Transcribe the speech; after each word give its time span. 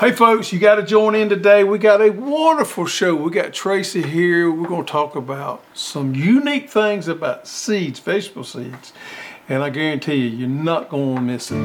Hey 0.00 0.12
folks, 0.12 0.50
you 0.50 0.58
got 0.58 0.76
to 0.76 0.82
join 0.82 1.14
in 1.14 1.28
today. 1.28 1.62
We 1.62 1.76
got 1.78 2.00
a 2.00 2.08
wonderful 2.08 2.86
show. 2.86 3.14
We 3.14 3.30
got 3.30 3.52
Tracy 3.52 4.00
here. 4.00 4.50
We're 4.50 4.66
going 4.66 4.86
to 4.86 4.90
talk 4.90 5.14
about 5.14 5.62
some 5.74 6.14
unique 6.14 6.70
things 6.70 7.06
about 7.06 7.46
seeds, 7.46 8.00
vegetable 8.00 8.44
seeds. 8.44 8.94
And 9.46 9.62
I 9.62 9.68
guarantee 9.68 10.14
you, 10.14 10.28
you're 10.30 10.48
not 10.48 10.88
going 10.88 11.16
to 11.16 11.20
miss 11.20 11.50
it. 11.50 11.56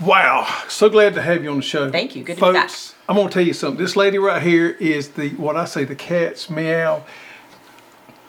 Wow, 0.00 0.46
so 0.70 0.88
glad 0.88 1.12
to 1.12 1.20
have 1.20 1.44
you 1.44 1.50
on 1.50 1.56
the 1.56 1.62
show. 1.62 1.90
Thank 1.90 2.16
you. 2.16 2.24
Good 2.24 2.38
to 2.38 2.46
be 2.46 2.52
back. 2.54 2.70
Folks, 2.70 2.94
I'm 3.06 3.16
going 3.16 3.28
to 3.28 3.34
tell 3.34 3.44
you 3.44 3.52
something. 3.52 3.84
This 3.84 3.96
lady 3.96 4.16
right 4.16 4.42
here 4.42 4.70
is 4.80 5.10
the, 5.10 5.28
what 5.34 5.56
I 5.56 5.66
say, 5.66 5.84
the 5.84 5.94
cat's 5.94 6.48
meow. 6.48 7.04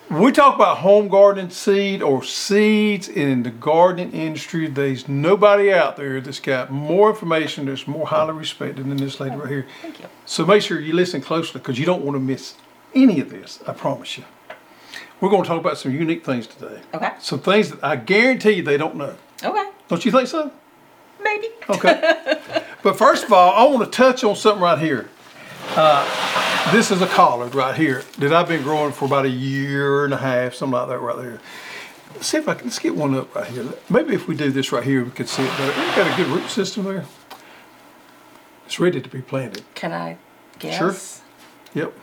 We 0.10 0.32
talk 0.32 0.54
about 0.54 0.78
home 0.78 1.08
gardening 1.08 1.50
seed 1.50 2.04
or 2.04 2.24
seeds 2.24 3.10
in 3.10 3.42
the 3.42 3.50
gardening 3.50 4.12
industry. 4.12 4.68
There's 4.68 5.10
nobody 5.10 5.74
out 5.74 5.98
there 5.98 6.22
that's 6.22 6.40
got 6.40 6.70
more 6.70 7.10
information 7.10 7.66
that's 7.66 7.88
more 7.88 8.06
highly 8.06 8.34
respected 8.34 8.88
than 8.88 8.98
this 8.98 9.20
lady 9.20 9.36
right 9.36 9.50
here. 9.50 9.66
Thank 9.82 10.00
you. 10.00 10.06
So 10.26 10.46
make 10.46 10.62
sure 10.62 10.80
you 10.80 10.94
listen 10.94 11.22
closely 11.22 11.60
because 11.60 11.80
you 11.80 11.88
don't 11.88 12.04
want 12.04 12.16
to 12.16 12.20
miss 12.20 12.54
any 12.94 13.20
of 13.20 13.32
this. 13.32 13.64
I 13.68 13.74
promise 13.74 14.20
you. 14.20 14.26
We're 15.22 15.30
going 15.30 15.42
to 15.42 15.50
talk 15.50 15.60
about 15.60 15.80
some 15.80 15.92
unique 15.92 16.24
things 16.24 16.46
today. 16.46 16.82
Okay. 16.94 17.12
Some 17.20 17.40
things 17.40 17.72
that 17.72 17.84
I 17.84 17.96
guarantee 17.96 18.52
you 18.52 18.64
they 18.64 18.78
don't 18.78 18.96
know. 18.98 19.16
Okay. 19.44 19.72
Don't 19.88 20.06
you 20.06 20.12
think 20.12 20.28
so? 20.28 20.52
Maybe. 21.24 21.48
Okay. 21.68 22.40
but 22.84 22.96
first 22.96 23.26
of 23.26 23.34
all, 23.34 23.54
I 23.54 23.72
want 23.74 23.92
to 23.92 23.98
touch 23.98 24.24
on 24.24 24.36
something 24.36 24.62
right 24.62 24.78
here. 24.78 25.10
Uh, 25.78 26.72
this 26.72 26.92
is 26.92 27.02
a 27.02 27.08
collard 27.08 27.54
right 27.56 27.76
here 27.76 28.04
that 28.20 28.32
I've 28.34 28.48
been 28.48 28.64
growing 28.64 28.92
for 28.94 29.06
about 29.06 29.26
a 29.26 29.30
year 29.30 30.06
and 30.06 30.14
a 30.14 30.18
half, 30.18 30.54
something 30.54 30.74
like 30.78 30.88
that 30.88 31.00
right 31.00 31.18
there. 31.18 31.40
Let's 32.14 32.28
see 32.28 32.38
if 32.38 32.48
I 32.48 32.54
can, 32.54 32.68
let's 32.68 32.80
get 32.80 32.96
one 32.96 33.14
up 33.16 33.36
right 33.36 33.48
here. 33.48 33.66
Maybe 33.90 34.14
if 34.14 34.28
we 34.28 34.36
do 34.36 34.52
this 34.52 34.72
right 34.72 34.84
here, 34.84 35.04
we 35.04 35.12
can 35.12 35.28
see 35.28 35.44
it 35.44 35.50
better. 35.58 35.74
It's 35.82 35.96
got 35.96 36.14
a 36.14 36.16
good 36.16 36.28
root 36.32 36.50
system 36.50 36.86
there. 36.86 37.06
It's 38.66 38.80
ready 38.80 39.02
to 39.02 39.10
be 39.10 39.22
planted. 39.22 39.64
Can 39.76 39.92
I 39.92 40.18
guess? 40.60 40.78
Sure. 40.78 40.96
Yep, 41.84 41.94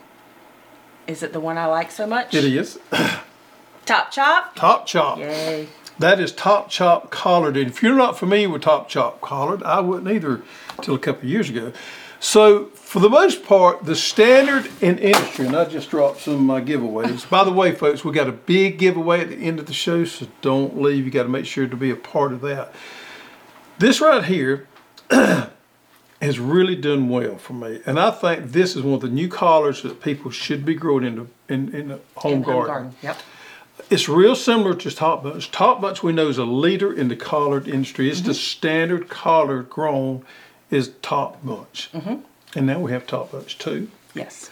Is 1.06 1.22
it 1.22 1.32
the 1.32 1.40
one 1.40 1.56
I 1.56 1.64
like 1.66 1.90
so 1.90 2.06
much? 2.06 2.34
it 2.34 2.44
is. 2.44 2.78
Top 3.86 4.10
chop. 4.10 4.54
Top 4.54 4.86
chop. 4.86 5.18
Yay. 5.18 5.66
That 5.98 6.20
is 6.20 6.30
top 6.32 6.68
chop 6.68 7.10
collard. 7.10 7.56
And 7.56 7.68
if 7.68 7.82
you're 7.82 7.96
not 7.96 8.18
familiar 8.18 8.48
with 8.48 8.62
top 8.62 8.88
chop 8.88 9.20
collard, 9.20 9.62
I 9.62 9.80
wasn't 9.80 10.08
either 10.08 10.42
until 10.76 10.94
a 10.94 10.98
couple 10.98 11.28
years 11.28 11.48
ago. 11.50 11.72
So 12.22 12.66
for 12.66 13.00
the 13.00 13.10
most 13.10 13.44
part, 13.44 13.84
the 13.84 13.96
standard 13.96 14.70
in 14.80 14.96
industry, 14.98 15.44
and 15.44 15.56
I 15.56 15.64
just 15.64 15.90
dropped 15.90 16.20
some 16.20 16.34
of 16.34 16.40
my 16.40 16.60
giveaways. 16.60 17.28
By 17.28 17.42
the 17.42 17.50
way, 17.50 17.72
folks, 17.72 18.04
we 18.04 18.12
got 18.12 18.28
a 18.28 18.32
big 18.32 18.78
giveaway 18.78 19.22
at 19.22 19.28
the 19.30 19.36
end 19.38 19.58
of 19.58 19.66
the 19.66 19.74
show, 19.74 20.04
so 20.04 20.28
don't 20.40 20.80
leave. 20.80 21.04
You 21.04 21.10
got 21.10 21.24
to 21.24 21.28
make 21.28 21.46
sure 21.46 21.66
to 21.66 21.76
be 21.76 21.90
a 21.90 21.96
part 21.96 22.32
of 22.32 22.40
that. 22.42 22.72
This 23.80 24.00
right 24.00 24.22
here 24.24 24.68
has 25.10 26.38
really 26.38 26.76
done 26.76 27.08
well 27.08 27.38
for 27.38 27.54
me, 27.54 27.80
and 27.86 27.98
I 27.98 28.12
think 28.12 28.52
this 28.52 28.76
is 28.76 28.82
one 28.82 28.94
of 28.94 29.00
the 29.00 29.08
new 29.08 29.28
collards 29.28 29.82
that 29.82 30.00
people 30.00 30.30
should 30.30 30.64
be 30.64 30.74
growing 30.76 31.04
in 31.04 31.16
the 31.16 31.26
in, 31.52 31.74
in 31.74 31.88
the 31.88 32.00
home 32.14 32.34
In 32.34 32.42
home 32.44 32.66
garden. 32.66 32.94
Yep. 33.02 33.18
It's 33.90 34.08
real 34.08 34.36
similar 34.36 34.74
to 34.74 34.90
Top 34.92 35.24
Bunch. 35.24 35.50
Top 35.50 35.80
Bunch 35.80 36.04
we 36.04 36.12
know 36.12 36.28
is 36.28 36.38
a 36.38 36.44
leader 36.44 36.92
in 36.92 37.08
the 37.08 37.16
collard 37.16 37.66
industry. 37.66 38.08
It's 38.08 38.20
Mm-hmm. 38.20 38.28
the 38.28 38.34
standard 38.34 39.08
collard 39.08 39.68
grown 39.68 40.24
is 40.72 40.92
Top 41.02 41.44
Bunch. 41.44 41.90
Mm-hmm. 41.92 42.16
And 42.56 42.66
now 42.66 42.80
we 42.80 42.90
have 42.90 43.06
Top 43.06 43.30
Bunch 43.30 43.58
too. 43.58 43.88
Yes. 44.14 44.50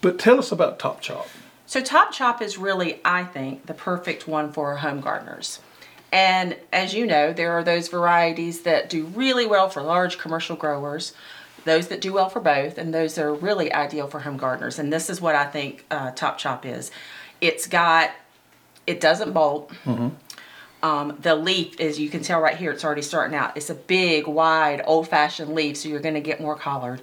But 0.00 0.18
tell 0.18 0.38
us 0.38 0.50
about 0.50 0.78
Top 0.78 1.00
Chop. 1.00 1.28
So 1.66 1.80
Top 1.80 2.12
Chop 2.12 2.40
is 2.42 2.58
really, 2.58 3.00
I 3.04 3.24
think, 3.24 3.66
the 3.66 3.74
perfect 3.74 4.26
one 4.26 4.52
for 4.52 4.76
home 4.76 5.00
gardeners. 5.00 5.60
And 6.12 6.56
as 6.72 6.94
you 6.94 7.06
know, 7.06 7.32
there 7.32 7.52
are 7.52 7.64
those 7.64 7.88
varieties 7.88 8.62
that 8.62 8.88
do 8.88 9.06
really 9.06 9.46
well 9.46 9.68
for 9.68 9.82
large 9.82 10.18
commercial 10.18 10.56
growers, 10.56 11.12
those 11.64 11.88
that 11.88 12.00
do 12.00 12.12
well 12.12 12.28
for 12.28 12.40
both, 12.40 12.78
and 12.78 12.94
those 12.94 13.16
that 13.16 13.24
are 13.24 13.34
really 13.34 13.72
ideal 13.72 14.06
for 14.06 14.20
home 14.20 14.36
gardeners. 14.36 14.78
And 14.78 14.92
this 14.92 15.10
is 15.10 15.20
what 15.20 15.34
I 15.34 15.44
think 15.44 15.84
uh, 15.90 16.12
Top 16.12 16.38
Chop 16.38 16.64
is. 16.64 16.90
It's 17.40 17.66
got, 17.66 18.12
it 18.86 19.00
doesn't 19.00 19.32
bolt. 19.32 19.72
Um, 20.86 21.16
the 21.20 21.34
leaf, 21.34 21.80
as 21.80 21.98
you 21.98 22.08
can 22.08 22.22
tell 22.22 22.40
right 22.40 22.56
here, 22.56 22.70
it's 22.70 22.84
already 22.84 23.02
starting 23.02 23.36
out. 23.36 23.56
It's 23.56 23.70
a 23.70 23.74
big, 23.74 24.26
wide, 24.26 24.82
old-fashioned 24.86 25.52
leaf, 25.54 25.76
so 25.78 25.88
you're 25.88 26.00
going 26.00 26.14
to 26.14 26.20
get 26.20 26.40
more 26.40 26.54
collared. 26.56 27.00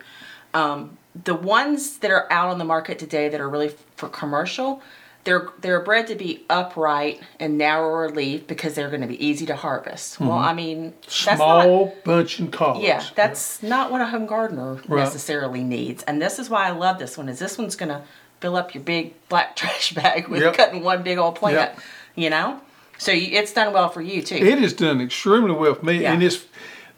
Um, 0.53 0.97
the 1.23 1.35
ones 1.35 1.97
that 1.97 2.09
are 2.11 2.31
out 2.31 2.49
on 2.49 2.57
the 2.59 2.65
market 2.65 2.97
today 2.97 3.27
that 3.29 3.41
are 3.41 3.49
really 3.49 3.71
for 3.97 4.07
commercial, 4.07 4.81
they're 5.25 5.49
they're 5.59 5.81
bred 5.81 6.07
to 6.07 6.15
be 6.15 6.43
upright 6.49 7.21
and 7.39 7.57
narrower 7.57 8.09
leaf 8.09 8.45
because 8.47 8.73
they're 8.75 8.89
going 8.89 9.01
to 9.01 9.07
be 9.07 9.19
easy 9.25 9.45
to 9.47 9.55
harvest. 9.55 10.19
Well, 10.19 10.31
I 10.33 10.53
mean, 10.53 10.93
that's 11.03 11.25
not 11.25 11.37
Small 11.37 11.95
bunching 12.05 12.51
collards. 12.51 12.83
yeah, 12.85 13.03
that's 13.15 13.61
not 13.63 13.91
what 13.91 14.01
a 14.01 14.05
home 14.05 14.25
gardener 14.25 14.75
Right. 14.87 14.99
necessarily 15.03 15.63
needs. 15.63 16.03
And 16.03 16.21
this 16.21 16.39
is 16.39 16.49
why 16.49 16.67
I 16.67 16.71
love 16.71 16.99
this 16.99 17.17
one. 17.17 17.27
Is 17.29 17.39
this 17.39 17.57
one's 17.57 17.75
going 17.75 17.89
to 17.89 18.01
fill 18.39 18.55
up 18.55 18.73
your 18.75 18.83
big 18.83 19.13
black 19.29 19.55
trash 19.59 19.93
bag 19.93 20.27
with 20.29 20.41
Yep. 20.41 20.53
cutting 20.55 20.83
one 20.83 21.03
big 21.03 21.17
old 21.17 21.35
plant, 21.35 21.55
Yep. 21.55 21.79
you 22.15 22.29
know? 22.29 22.59
So 22.97 23.11
you, 23.11 23.37
it's 23.37 23.53
done 23.53 23.73
well 23.73 23.89
for 23.89 24.01
you 24.01 24.21
too. 24.21 24.35
It 24.35 24.59
has 24.59 24.73
done 24.73 25.01
extremely 25.01 25.51
well 25.53 25.75
for 25.75 25.85
me, 25.85 26.01
Yeah. 26.01 26.13
and 26.13 26.23
it's 26.23 26.45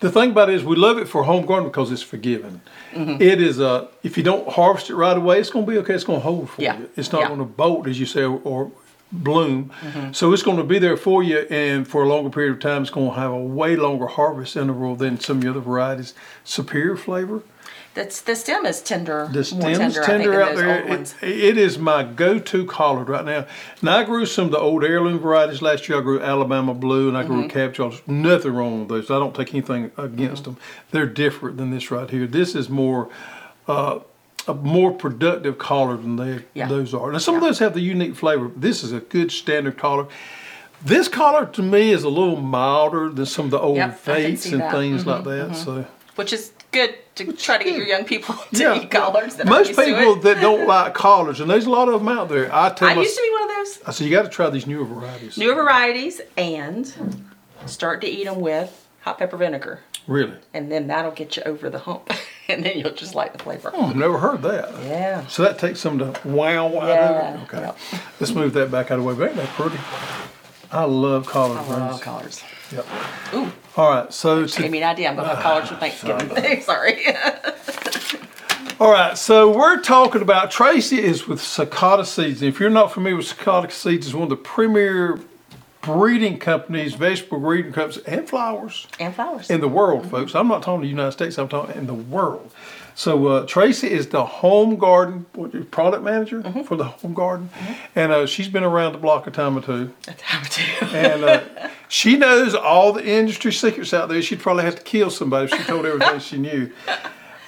the 0.01 0.11
thing 0.11 0.31
about 0.31 0.49
it 0.49 0.55
is 0.55 0.63
we 0.63 0.75
love 0.75 0.97
it 0.97 1.07
for 1.07 1.23
home 1.23 1.45
garden 1.45 1.69
because 1.69 1.91
it's 1.91 2.01
forgiving. 2.01 2.61
Mm-hmm. 2.93 3.21
It 3.21 3.41
is 3.41 3.59
uh, 3.59 3.87
if 4.03 4.17
you 4.17 4.23
don't 4.23 4.47
harvest 4.49 4.89
it 4.89 4.95
right 4.95 5.17
away, 5.17 5.39
it's 5.39 5.49
going 5.49 5.65
to 5.65 5.71
be 5.71 5.77
okay. 5.79 5.93
It's 5.93 6.03
going 6.03 6.19
to 6.19 6.23
hold 6.23 6.49
for 6.49 6.61
Yeah. 6.61 6.77
you. 6.79 6.89
It's 6.95 7.11
not 7.11 7.21
Yeah. 7.21 7.27
going 7.29 7.39
to 7.39 7.45
bolt 7.45 7.87
as 7.87 7.99
you 7.99 8.05
say 8.05 8.23
or, 8.23 8.39
or 8.43 8.71
bloom. 9.11 9.71
Mm-hmm. 9.81 10.11
So 10.13 10.33
it's 10.33 10.43
going 10.43 10.57
to 10.57 10.63
be 10.63 10.79
there 10.79 10.97
for 10.97 11.23
you, 11.23 11.39
and 11.49 11.87
for 11.87 12.03
a 12.03 12.07
longer 12.07 12.29
period 12.29 12.53
of 12.53 12.59
time, 12.59 12.81
it's 12.81 12.91
going 12.91 13.09
to 13.11 13.15
have 13.15 13.31
a 13.31 13.37
way 13.39 13.75
longer 13.75 14.07
harvest 14.07 14.57
interval 14.57 14.95
than 14.95 15.19
some 15.19 15.37
of 15.37 15.43
the 15.43 15.49
other 15.49 15.59
varieties. 15.61 16.13
Superior 16.43 16.97
flavor. 16.97 17.41
That's 17.95 18.21
the 18.21 18.35
stem 18.35 18.65
is 18.65 18.81
tender, 18.81 19.29
The 19.31 19.43
stem's 19.43 19.77
tender, 19.95 20.03
tender, 20.03 20.41
out 20.41 20.55
there. 20.55 20.85
It, 20.85 21.15
it 21.23 21.57
is 21.57 21.79
my 21.79 22.03
go-to 22.03 22.65
collard 22.65 23.07
right 23.09 23.23
now. 23.25 23.45
Now 23.81 23.97
I 23.99 24.03
grew 24.03 24.25
some 24.25 24.45
of 24.45 24.51
the 24.51 24.59
old 24.59 24.83
heirloom 24.83 25.17
varieties 25.17 25.61
last 25.61 25.87
year. 25.89 25.97
I 25.99 26.01
grew 26.01 26.21
Alabama 26.21 26.73
Blue 26.73 27.07
and 27.07 27.17
I 27.17 27.23
grew 27.23 27.47
Mm-hmm. 27.47 28.21
Nothing 28.21 28.53
wrong 28.53 28.79
with 28.81 28.89
those. 28.89 29.09
I 29.09 29.17
don't 29.17 29.33
take 29.33 29.53
anything 29.53 29.91
against 29.97 30.43
Mm-hmm. 30.43 30.51
them. 30.55 30.57
They're 30.91 31.05
different 31.05 31.57
than 31.57 31.71
this 31.71 31.89
right 31.89 32.09
here. 32.09 32.27
This 32.27 32.53
is 32.53 32.69
more. 32.69 33.09
Uh, 33.67 33.99
a 34.47 34.53
more 34.53 34.91
productive 34.91 35.57
collard 35.57 36.03
than 36.03 36.17
they, 36.17 36.45
Yeah. 36.53 36.67
those 36.67 36.93
are. 36.93 37.11
Now, 37.11 37.17
some 37.17 37.33
of 37.33 37.41
those 37.41 37.57
have 37.57 37.73
the 37.73 37.81
unique 37.81 38.15
flavor. 38.15 38.51
This 38.55 38.83
is 38.83 38.91
a 38.91 38.99
good 38.99 39.31
standard 39.31 39.75
collard. 39.75 40.05
This 40.83 41.07
collard 41.07 41.51
to 41.55 41.63
me 41.63 41.89
is 41.91 42.03
a 42.03 42.09
little 42.09 42.35
milder 42.39 43.09
than 43.09 43.25
some 43.25 43.45
of 43.45 43.51
the 43.51 43.59
old 43.59 43.77
Yep, 43.77 43.99
Vates 44.03 44.45
and 44.45 44.61
that. 44.61 44.65
Mm-hmm, 44.71 44.77
things 44.77 45.05
like 45.07 45.23
that. 45.23 45.55
So 45.55 45.85
Which 46.15 46.31
is 46.31 46.51
good 46.75 46.95
to 47.15 47.33
try 47.33 47.57
to 47.57 47.63
get 47.63 47.75
your 47.77 47.87
young 47.87 48.05
people 48.05 48.35
to 48.53 48.59
Yeah. 48.61 48.81
eat 48.81 48.91
collards. 48.91 49.37
That 49.37 49.47
most 49.47 49.69
people 49.75 50.15
that 50.17 50.39
don't 50.41 50.67
like 50.67 50.93
collards, 50.93 51.39
and 51.39 51.49
there's 51.49 51.65
a 51.65 51.69
lot 51.71 51.87
of 51.89 51.99
them 52.01 52.09
out 52.09 52.29
there. 52.29 52.53
I 52.53 52.69
tell 52.69 52.87
I 52.89 52.93
my, 52.93 53.01
used 53.01 53.15
to 53.15 53.21
be 53.23 53.29
one 53.31 53.49
of 53.49 53.55
those. 53.55 53.79
I 53.87 53.91
said 53.91 54.05
you 54.05 54.11
got 54.11 54.23
to 54.23 54.29
try 54.29 54.49
these 54.49 54.67
newer 54.67 54.85
varieties. 54.85 55.37
Newer 55.37 55.55
varieties 55.55 56.21
and 56.37 56.93
start 57.65 58.01
to 58.01 58.07
eat 58.07 58.25
them 58.25 58.39
with 58.41 58.87
hot 59.01 59.17
pepper 59.17 59.37
vinegar. 59.37 59.79
Really? 60.07 60.37
And 60.53 60.71
then 60.71 60.85
that'll 60.87 61.11
get 61.11 61.35
you 61.35 61.41
over 61.47 61.69
the 61.69 61.79
hump. 61.79 62.11
and 62.47 62.63
then 62.63 62.77
you'll 62.77 62.91
just 62.93 63.15
like 63.15 63.33
the 63.33 63.39
flavor. 63.39 63.71
Oh, 63.73 63.85
I've 63.87 63.95
never 63.95 64.19
heard 64.19 64.43
that. 64.43 64.69
Yeah. 64.83 65.25
So 65.27 65.41
that 65.43 65.57
takes 65.57 65.79
some 65.79 65.97
to 65.99 66.13
wow 66.25 66.67
out 66.79 66.87
Yeah, 66.87 67.09
of 67.33 67.39
it. 67.41 67.43
Okay. 67.45 67.61
yep. 67.61 67.77
Let's 68.19 68.33
move 68.33 68.53
that 68.53 68.69
back 68.69 68.91
out 68.91 68.99
of 68.99 69.05
the 69.05 69.15
way. 69.15 69.27
Ain't 69.27 69.35
that 69.37 69.47
pretty? 69.49 69.77
I 70.71 70.83
love 70.85 71.27
collard 71.27 71.57
I 71.59 71.63
greens. 71.63 71.79
love 71.79 72.01
collards. 72.01 72.43
Yep. 72.71 72.85
Ooh, 73.33 73.51
All 73.77 73.89
right. 73.89 74.13
So 74.13 74.45
gave 74.47 74.71
me 74.71 74.79
an 74.79 74.89
idea. 74.89 75.09
I'm 75.09 75.15
going 75.15 75.27
to 75.27 75.35
have 75.35 75.45
ah, 75.45 75.49
collards 75.49 75.69
for 75.69 75.75
Thanksgiving. 75.75 76.61
Sorry. 76.61 77.05
all 78.79 78.91
right. 78.91 79.17
So 79.17 79.55
we're 79.55 79.81
talking 79.81 80.21
about 80.21 80.51
Tracy 80.51 81.01
is 81.01 81.27
with 81.27 81.39
Sakata 81.39 82.05
Seeds. 82.05 82.41
And 82.41 82.49
if 82.49 82.59
you're 82.59 82.69
not 82.69 82.91
familiar 82.91 83.17
with 83.17 83.27
Sakata 83.27 83.71
Seeds, 83.71 84.07
it's 84.07 84.13
one 84.13 84.23
of 84.23 84.29
the 84.29 84.35
premier 84.35 85.19
breeding 85.81 86.39
companies, 86.39 86.95
vegetable 86.95 87.39
breeding 87.39 87.71
companies, 87.71 88.03
and 88.05 88.27
flowers. 88.27 88.87
and 88.99 89.13
flowers. 89.13 89.49
in 89.51 89.61
the 89.61 89.67
world, 89.67 90.09
folks. 90.09 90.33
I'm 90.33 90.47
not 90.47 90.63
talking 90.63 90.81
the 90.81 90.87
United 90.87 91.11
States. 91.11 91.37
I'm 91.37 91.47
talking 91.47 91.75
in 91.77 91.85
the 91.85 91.93
world. 91.93 92.51
So 92.97 93.27
uh, 93.27 93.45
Tracy 93.45 93.91
is 93.91 94.07
the 94.07 94.25
home 94.25 94.77
garden 94.77 95.25
product 95.69 96.01
manager 96.03 96.41
for 96.63 96.77
the 96.77 96.85
home 96.85 97.13
garden, 97.13 97.49
and 97.93 98.11
uh, 98.11 98.25
she's 98.25 98.47
been 98.47 98.63
around 98.63 98.93
the 98.93 98.97
block 98.99 99.27
a 99.27 99.31
time 99.31 99.57
or 99.57 99.61
two, 99.61 99.93
That's 100.05 100.21
how 100.21 100.39
I 100.39 100.47
do. 100.47 100.95
and 100.97 101.23
uh, 101.25 101.69
she 101.89 102.15
knows 102.15 102.55
all 102.55 102.93
the 102.93 103.05
industry 103.05 103.51
secrets 103.51 103.93
out 103.93 104.07
there. 104.07 104.21
She'd 104.21 104.39
probably 104.39 104.63
have 104.63 104.77
to 104.77 104.81
kill 104.83 105.09
somebody 105.09 105.51
if 105.51 105.59
she 105.59 105.65
told 105.65 105.85
everything 105.85 106.19
she 106.19 106.37
knew. 106.37 106.71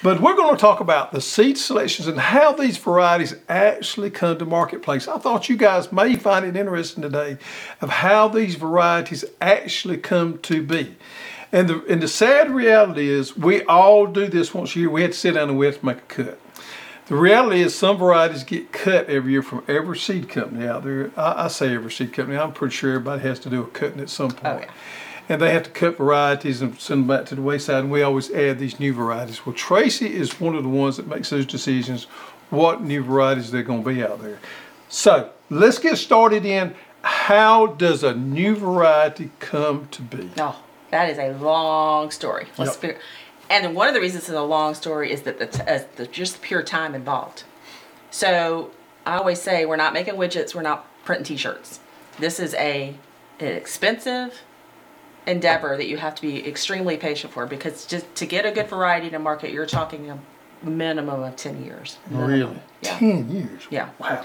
But 0.00 0.20
we're 0.20 0.36
going 0.36 0.54
to 0.54 0.60
talk 0.60 0.78
about 0.78 1.10
the 1.10 1.20
seed 1.20 1.58
selections 1.58 2.06
and 2.06 2.20
how 2.20 2.52
these 2.52 2.76
varieties 2.76 3.34
actually 3.48 4.10
come 4.10 4.38
to 4.38 4.44
marketplace. 4.44 5.08
I 5.08 5.18
thought 5.18 5.48
you 5.48 5.56
guys 5.56 5.90
may 5.90 6.14
find 6.14 6.44
it 6.44 6.56
interesting 6.56 7.02
today 7.02 7.38
of 7.80 7.88
how 7.88 8.28
these 8.28 8.54
varieties 8.54 9.24
actually 9.40 9.96
come 9.96 10.38
to 10.42 10.62
be. 10.62 10.94
And 11.52 11.68
the 11.68 11.84
and 11.88 12.02
the 12.02 12.08
sad 12.08 12.50
reality 12.50 13.08
is 13.08 13.36
we 13.36 13.62
all 13.64 14.06
do 14.06 14.26
this 14.26 14.52
once 14.52 14.76
a 14.76 14.80
year. 14.80 14.90
We 14.90 15.02
have 15.02 15.12
to 15.12 15.16
sit 15.16 15.34
down 15.34 15.48
and 15.48 15.58
we 15.58 15.66
have 15.66 15.80
to 15.80 15.86
make 15.86 15.98
a 15.98 16.00
cut. 16.02 16.40
The 17.06 17.16
reality 17.16 17.62
is, 17.62 17.74
some 17.74 17.96
varieties 17.96 18.44
get 18.44 18.70
cut 18.70 19.08
every 19.08 19.32
year 19.32 19.42
from 19.42 19.64
every 19.66 19.96
seed 19.96 20.28
company 20.28 20.66
out 20.66 20.84
there. 20.84 21.10
I, 21.16 21.44
I 21.44 21.48
say 21.48 21.74
every 21.74 21.90
seed 21.90 22.12
company. 22.12 22.36
I'm 22.36 22.52
pretty 22.52 22.74
sure 22.74 22.90
everybody 22.90 23.22
has 23.22 23.38
to 23.40 23.50
do 23.50 23.62
a 23.62 23.66
cutting 23.66 24.00
at 24.00 24.10
some 24.10 24.26
oh, 24.26 24.34
point. 24.34 24.44
Oh, 24.44 24.58
yeah. 24.60 24.70
And 25.30 25.40
they 25.40 25.50
have 25.52 25.62
to 25.62 25.70
cut 25.70 25.96
varieties 25.96 26.60
and 26.60 26.78
send 26.78 27.02
them 27.02 27.08
back 27.08 27.26
to 27.26 27.34
the 27.34 27.40
wayside. 27.40 27.84
And 27.84 27.90
we 27.90 28.02
always 28.02 28.30
add 28.30 28.58
these 28.58 28.78
new 28.78 28.92
varieties. 28.92 29.46
Well, 29.46 29.54
Tracy 29.54 30.14
is 30.14 30.38
one 30.38 30.54
of 30.54 30.62
the 30.62 30.68
ones 30.68 30.98
that 30.98 31.06
makes 31.06 31.30
those 31.30 31.46
decisions. 31.46 32.04
What 32.50 32.82
new 32.82 33.02
varieties 33.02 33.50
they're 33.50 33.62
going 33.62 33.84
to 33.84 33.88
be 33.90 34.02
out 34.02 34.20
there. 34.20 34.38
So 34.90 35.30
let's 35.48 35.78
get 35.78 35.96
started 35.96 36.44
in. 36.44 36.74
How 37.00 37.68
does 37.68 38.04
a 38.04 38.14
new 38.14 38.54
variety 38.54 39.30
come 39.38 39.88
to 39.92 40.02
be? 40.02 40.30
No, 40.36 40.56
that 40.90 41.08
is 41.10 41.18
a 41.18 41.32
long 41.32 42.10
story. 42.10 42.46
Let's 42.56 42.72
Yep. 42.72 42.80
figure. 42.80 42.98
And 43.50 43.74
one 43.74 43.88
of 43.88 43.94
the 43.94 44.00
reasons 44.00 44.24
it's 44.24 44.32
a 44.32 44.42
long 44.42 44.74
story 44.74 45.10
is 45.10 45.22
that 45.22 45.38
the, 45.38 45.46
t- 45.46 45.62
uh, 45.66 45.80
the 45.96 46.06
just 46.06 46.34
the 46.34 46.40
pure 46.40 46.62
time 46.62 46.94
involved. 46.94 47.44
So 48.10 48.70
I 49.06 49.16
always 49.16 49.40
say 49.40 49.64
we're 49.66 49.76
not 49.76 49.92
making 49.94 50.14
widgets. 50.14 50.54
We're 50.54 50.62
not 50.62 50.86
printing 51.04 51.24
T-shirts. 51.24 51.80
This 52.18 52.38
is 52.40 52.54
a 52.54 52.94
an 53.40 53.46
expensive 53.54 54.40
endeavor 55.26 55.76
that 55.76 55.86
you 55.86 55.96
have 55.98 56.14
to 56.16 56.22
be 56.22 56.46
extremely 56.46 56.96
patient 56.96 57.32
for 57.32 57.46
because 57.46 57.86
just 57.86 58.12
to 58.16 58.26
get 58.26 58.44
a 58.46 58.50
good 58.50 58.66
variety 58.68 59.10
to 59.10 59.18
market, 59.18 59.50
you're 59.52 59.66
talking 59.66 60.10
a 60.10 60.18
minimum 60.68 61.22
of 61.22 61.36
ten 61.36 61.64
years. 61.64 61.98
Minimum. 62.10 62.30
Really? 62.30 62.58
Yeah. 62.82 62.98
10 62.98 63.30
years? 63.30 63.62
Yeah. 63.70 63.88
Wow. 63.98 64.24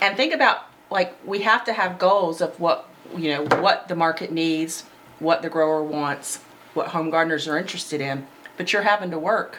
and 0.00 0.16
think 0.16 0.32
about 0.34 0.58
like 0.90 1.16
we 1.26 1.40
have 1.42 1.64
to 1.64 1.72
have 1.72 1.98
goals 1.98 2.40
of 2.40 2.58
what 2.60 2.88
you 3.16 3.30
know 3.30 3.44
what 3.60 3.88
the 3.88 3.94
market 3.96 4.30
needs 4.32 4.84
what 5.18 5.42
the 5.42 5.50
grower 5.50 5.82
wants 5.82 6.38
what 6.74 6.88
home 6.88 7.10
gardeners 7.10 7.48
are 7.48 7.58
interested 7.58 8.00
in 8.00 8.26
but 8.56 8.72
you're 8.72 8.82
having 8.82 9.10
to 9.10 9.18
work 9.18 9.58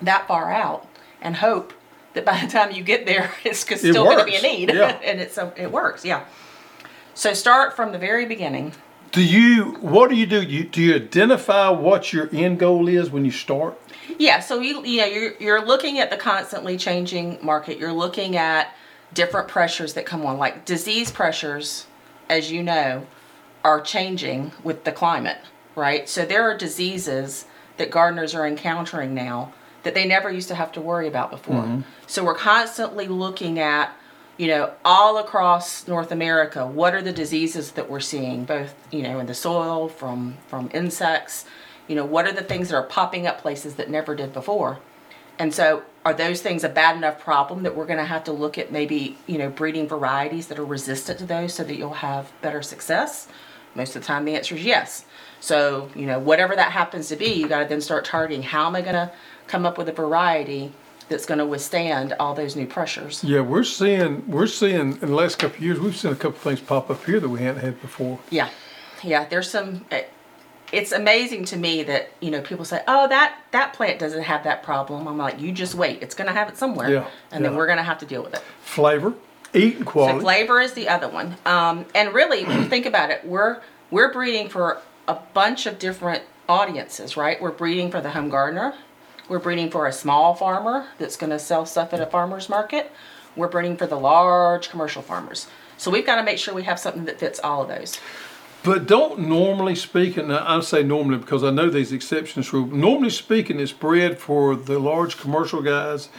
that 0.00 0.26
far 0.26 0.52
out 0.52 0.86
and 1.20 1.36
hope 1.36 1.72
that 2.14 2.24
by 2.24 2.40
the 2.40 2.50
time 2.50 2.70
you 2.72 2.82
get 2.82 3.06
there 3.06 3.32
it's 3.44 3.60
still 3.60 4.04
going 4.04 4.18
to 4.18 4.24
be 4.24 4.36
a 4.36 4.42
need 4.42 4.72
yeah. 4.72 4.98
and 5.04 5.20
it's 5.20 5.38
a, 5.38 5.52
it 5.56 5.70
works 5.70 6.04
yeah 6.04 6.24
so 7.14 7.34
start 7.34 7.74
from 7.74 7.92
the 7.92 7.98
very 7.98 8.24
beginning 8.26 8.72
Do 9.12 9.22
you, 9.22 9.72
what 9.80 10.08
do 10.08 10.16
you 10.16 10.24
do? 10.26 10.40
You, 10.40 10.64
do 10.64 10.80
you 10.80 10.94
identify 10.94 11.68
what 11.68 12.12
your 12.12 12.28
end 12.32 12.60
goal 12.60 12.86
is 12.86 13.10
when 13.10 13.24
you 13.24 13.32
start? 13.32 13.76
Yeah, 14.18 14.38
so 14.40 14.60
you 14.60 14.84
you 14.84 15.00
know 15.00 15.06
you're 15.06 15.34
you're 15.40 15.66
looking 15.66 15.98
at 15.98 16.10
the 16.10 16.16
constantly 16.16 16.76
changing 16.76 17.38
market. 17.42 17.78
You're 17.78 17.92
looking 17.92 18.36
at 18.36 18.74
different 19.12 19.48
pressures 19.48 19.94
that 19.94 20.06
come 20.06 20.24
on, 20.24 20.38
like 20.38 20.64
disease 20.64 21.10
pressures, 21.10 21.86
as 22.28 22.52
you 22.52 22.62
know, 22.62 23.06
are 23.64 23.80
changing 23.80 24.52
with 24.62 24.84
the 24.84 24.92
climate, 24.92 25.38
right? 25.74 26.08
So 26.08 26.24
there 26.24 26.42
are 26.50 26.56
diseases 26.56 27.44
that 27.76 27.90
gardeners 27.90 28.34
are 28.34 28.46
encountering 28.46 29.14
now 29.14 29.52
that 29.82 29.94
they 29.94 30.06
never 30.06 30.30
used 30.30 30.48
to 30.48 30.54
have 30.54 30.72
to 30.72 30.80
worry 30.80 31.08
about 31.08 31.30
before. 31.30 31.62
Mm-hmm. 31.62 31.80
So 32.06 32.24
we're 32.24 32.34
constantly 32.34 33.08
looking 33.08 33.58
at 33.58 33.94
you 34.40 34.46
know, 34.46 34.72
all 34.86 35.18
across 35.18 35.86
North 35.86 36.10
America, 36.10 36.66
what 36.66 36.94
are 36.94 37.02
the 37.02 37.12
diseases 37.12 37.72
that 37.72 37.90
we're 37.90 38.00
seeing, 38.00 38.46
both, 38.46 38.74
you 38.90 39.02
know, 39.02 39.20
in 39.20 39.26
the 39.26 39.34
soil 39.34 39.86
from 39.86 40.38
from 40.48 40.70
insects, 40.72 41.44
you 41.86 41.94
know, 41.94 42.06
what 42.06 42.24
are 42.26 42.32
the 42.32 42.42
things 42.42 42.70
that 42.70 42.76
are 42.76 42.82
popping 42.82 43.26
up 43.26 43.42
places 43.42 43.74
that 43.74 43.90
never 43.90 44.14
did 44.14 44.32
before? 44.32 44.78
And 45.38 45.52
so 45.52 45.82
are 46.06 46.14
those 46.14 46.40
things 46.40 46.64
a 46.64 46.70
bad 46.70 46.96
enough 46.96 47.20
problem 47.20 47.64
that 47.64 47.76
we're 47.76 47.84
going 47.84 47.98
to 47.98 48.04
have 48.06 48.24
to 48.24 48.32
look 48.32 48.56
at 48.56 48.72
maybe, 48.72 49.18
you 49.26 49.36
know, 49.36 49.50
breeding 49.50 49.86
varieties 49.86 50.46
that 50.46 50.58
are 50.58 50.64
resistant 50.64 51.18
to 51.18 51.26
those 51.26 51.52
so 51.52 51.62
that 51.62 51.76
you'll 51.76 51.92
have 51.92 52.32
better 52.40 52.62
success? 52.62 53.28
Most 53.74 53.94
of 53.96 54.02
the 54.02 54.06
time 54.06 54.24
the 54.24 54.34
answer 54.34 54.54
is 54.54 54.64
yes. 54.64 55.04
So, 55.40 55.88
you 55.94 56.06
know, 56.06 56.18
whatever 56.18 56.54
that 56.56 56.72
happens 56.72 57.08
to 57.08 57.16
be, 57.16 57.26
you 57.32 57.48
got 57.48 57.60
to 57.62 57.68
then 57.68 57.80
start 57.80 58.04
targeting 58.04 58.42
how 58.42 58.66
am 58.66 58.76
I 58.76 58.82
going 58.82 58.94
to 58.94 59.10
come 59.46 59.64
up 59.64 59.78
with 59.78 59.88
a 59.88 59.92
variety 59.92 60.72
that's 61.08 61.26
going 61.26 61.38
to 61.38 61.46
withstand 61.46 62.14
all 62.20 62.34
those 62.34 62.54
new 62.56 62.66
pressures. 62.66 63.24
Yeah, 63.24 63.40
we're 63.40 63.64
seeing, 63.64 64.24
we're 64.30 64.46
seeing 64.46 64.92
in 64.92 65.00
the 65.00 65.06
last 65.14 65.38
couple 65.38 65.56
of 65.56 65.62
years, 65.62 65.80
we've 65.80 65.96
seen 65.96 66.12
a 66.12 66.14
couple 66.14 66.36
of 66.36 66.38
things 66.38 66.60
pop 66.60 66.90
up 66.90 67.04
here 67.04 67.18
that 67.20 67.28
we 67.28 67.40
hadn't 67.40 67.62
had 67.62 67.80
before. 67.80 68.18
Yeah, 68.30 68.48
yeah. 69.02 69.24
There's 69.26 69.50
some. 69.50 69.84
eh, 69.90 70.02
It's 70.72 70.92
amazing 70.92 71.46
to 71.46 71.56
me 71.56 71.82
that 71.84 72.10
you 72.20 72.30
know 72.30 72.40
people 72.42 72.64
say, 72.64 72.82
"Oh, 72.86 73.08
that 73.08 73.34
that 73.50 73.72
plant 73.72 73.98
doesn't 73.98 74.22
have 74.22 74.44
that 74.44 74.62
problem." 74.62 75.08
I'm 75.08 75.18
like, 75.18 75.40
"You 75.40 75.50
just 75.50 75.74
wait. 75.74 76.00
It's 76.00 76.14
going 76.14 76.28
to 76.28 76.32
have 76.32 76.48
it 76.48 76.56
somewhere, 76.56 76.88
Yeah, 76.88 77.06
and 77.32 77.44
then 77.44 77.56
we're 77.56 77.66
going 77.66 77.78
to 77.78 77.82
have 77.82 77.98
to 77.98 78.06
deal 78.06 78.22
with 78.22 78.34
it." 78.34 78.42
Flavor, 78.62 79.14
eating 79.54 79.84
So 79.84 79.90
quality. 79.90 80.20
flavor 80.20 80.60
is 80.60 80.72
the 80.74 80.88
other 80.88 81.08
one. 81.08 81.36
Um, 81.46 81.86
and 81.94 82.12
really, 82.14 82.44
think 82.68 82.86
about 82.86 83.10
it, 83.10 83.24
we're 83.24 83.60
we're 83.90 84.12
breeding 84.12 84.48
for 84.48 84.80
a 85.08 85.14
bunch 85.34 85.66
of 85.66 85.78
different 85.78 86.22
audiences, 86.48 87.16
right? 87.16 87.40
We're 87.40 87.50
breeding 87.50 87.90
for 87.90 88.00
the 88.00 88.10
home 88.10 88.28
gardener. 88.28 88.74
We're 89.28 89.38
breeding 89.38 89.70
for 89.70 89.86
a 89.86 89.92
small 89.92 90.34
farmer 90.34 90.86
that's 90.98 91.16
going 91.16 91.30
to 91.30 91.38
sell 91.38 91.64
stuff 91.64 91.92
at 91.92 92.00
a 92.00 92.06
farmer's 92.06 92.48
market. 92.48 92.90
We're 93.36 93.48
breeding 93.48 93.76
for 93.76 93.86
the 93.86 93.98
large 93.98 94.70
commercial 94.70 95.02
farmers. 95.02 95.46
So 95.76 95.90
we've 95.90 96.04
got 96.04 96.16
to 96.16 96.24
make 96.24 96.38
sure 96.38 96.52
we 96.52 96.64
have 96.64 96.78
something 96.78 97.04
that 97.04 97.20
fits 97.20 97.38
all 97.42 97.62
of 97.62 97.68
those. 97.68 97.98
But 98.62 98.86
don't 98.86 99.20
normally 99.20 99.74
speaking, 99.74 100.30
I 100.30 100.60
say 100.60 100.82
normally 100.82 101.18
because 101.18 101.42
I 101.42 101.50
know 101.50 101.70
these 101.70 101.92
exceptions 101.92 102.52
rule. 102.52 102.66
Normally 102.66 103.10
speaking, 103.10 103.58
it's 103.58 103.72
bred 103.72 104.18
for 104.18 104.54
the 104.54 104.78
large 104.78 105.16
commercial 105.16 105.62
guys 105.62 106.10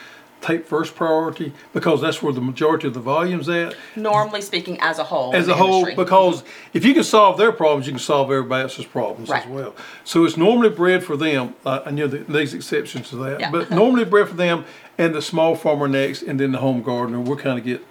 take 0.42 0.66
first 0.66 0.96
priority 0.96 1.54
because 1.74 2.02
that's 2.02 2.22
where 2.22 2.34
the 2.34 2.42
majority 2.42 2.88
of 2.88 2.94
the 2.94 3.00
volume's 3.00 3.48
at. 3.48 3.76
Normally 3.96 4.42
speaking, 4.42 4.80
as 4.82 5.00
a 5.00 5.04
whole. 5.04 5.34
As 5.36 5.48
a 5.48 5.54
whole, 5.54 5.80
industry. 5.86 5.96
because 6.04 6.44
if 6.74 6.84
you 6.84 6.94
can 6.94 7.04
solve 7.04 7.38
their 7.38 7.52
problems, 7.52 7.86
you 7.88 7.94
can 7.94 8.00
solve 8.00 8.32
everybody 8.32 8.64
else's 8.64 8.86
problems 8.86 9.30
Right. 9.30 9.44
as 9.44 9.50
well. 9.50 9.76
So 10.04 10.26
it's 10.26 10.38
normally 10.38 10.70
bred 10.70 11.04
for 11.04 11.16
them. 11.16 11.56
Uh, 11.66 11.82
I 11.86 11.92
know 11.92 12.08
there's 12.08 12.54
exceptions 12.54 13.10
to 13.10 13.16
that, 13.18 13.40
Yeah. 13.40 13.52
but 13.52 13.70
normally 13.72 14.04
bred 14.06 14.28
for 14.30 14.36
them 14.36 14.66
and 14.98 15.14
the 15.16 15.22
small 15.22 15.56
farmer 15.56 15.88
next, 15.88 16.24
and 16.24 16.40
then 16.40 16.52
the 16.52 16.58
home 16.60 16.82
gardener. 16.82 17.20
We'll 17.20 17.38
kind 17.38 17.58
of 17.60 17.66
get. 17.66 17.86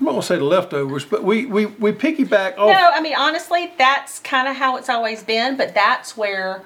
I'm 0.00 0.04
not 0.04 0.12
gonna 0.12 0.22
say 0.22 0.36
the 0.36 0.44
leftovers, 0.44 1.04
but 1.04 1.24
we 1.24 1.44
we 1.46 1.66
we 1.66 1.90
piggyback 1.92 2.52
off. 2.56 2.70
No, 2.70 2.90
I 2.94 3.00
mean 3.00 3.14
honestly, 3.18 3.72
that's 3.76 4.20
kind 4.20 4.46
of 4.46 4.54
how 4.54 4.76
it's 4.76 4.88
always 4.88 5.24
been. 5.24 5.56
But 5.56 5.74
that's 5.74 6.16
where, 6.16 6.62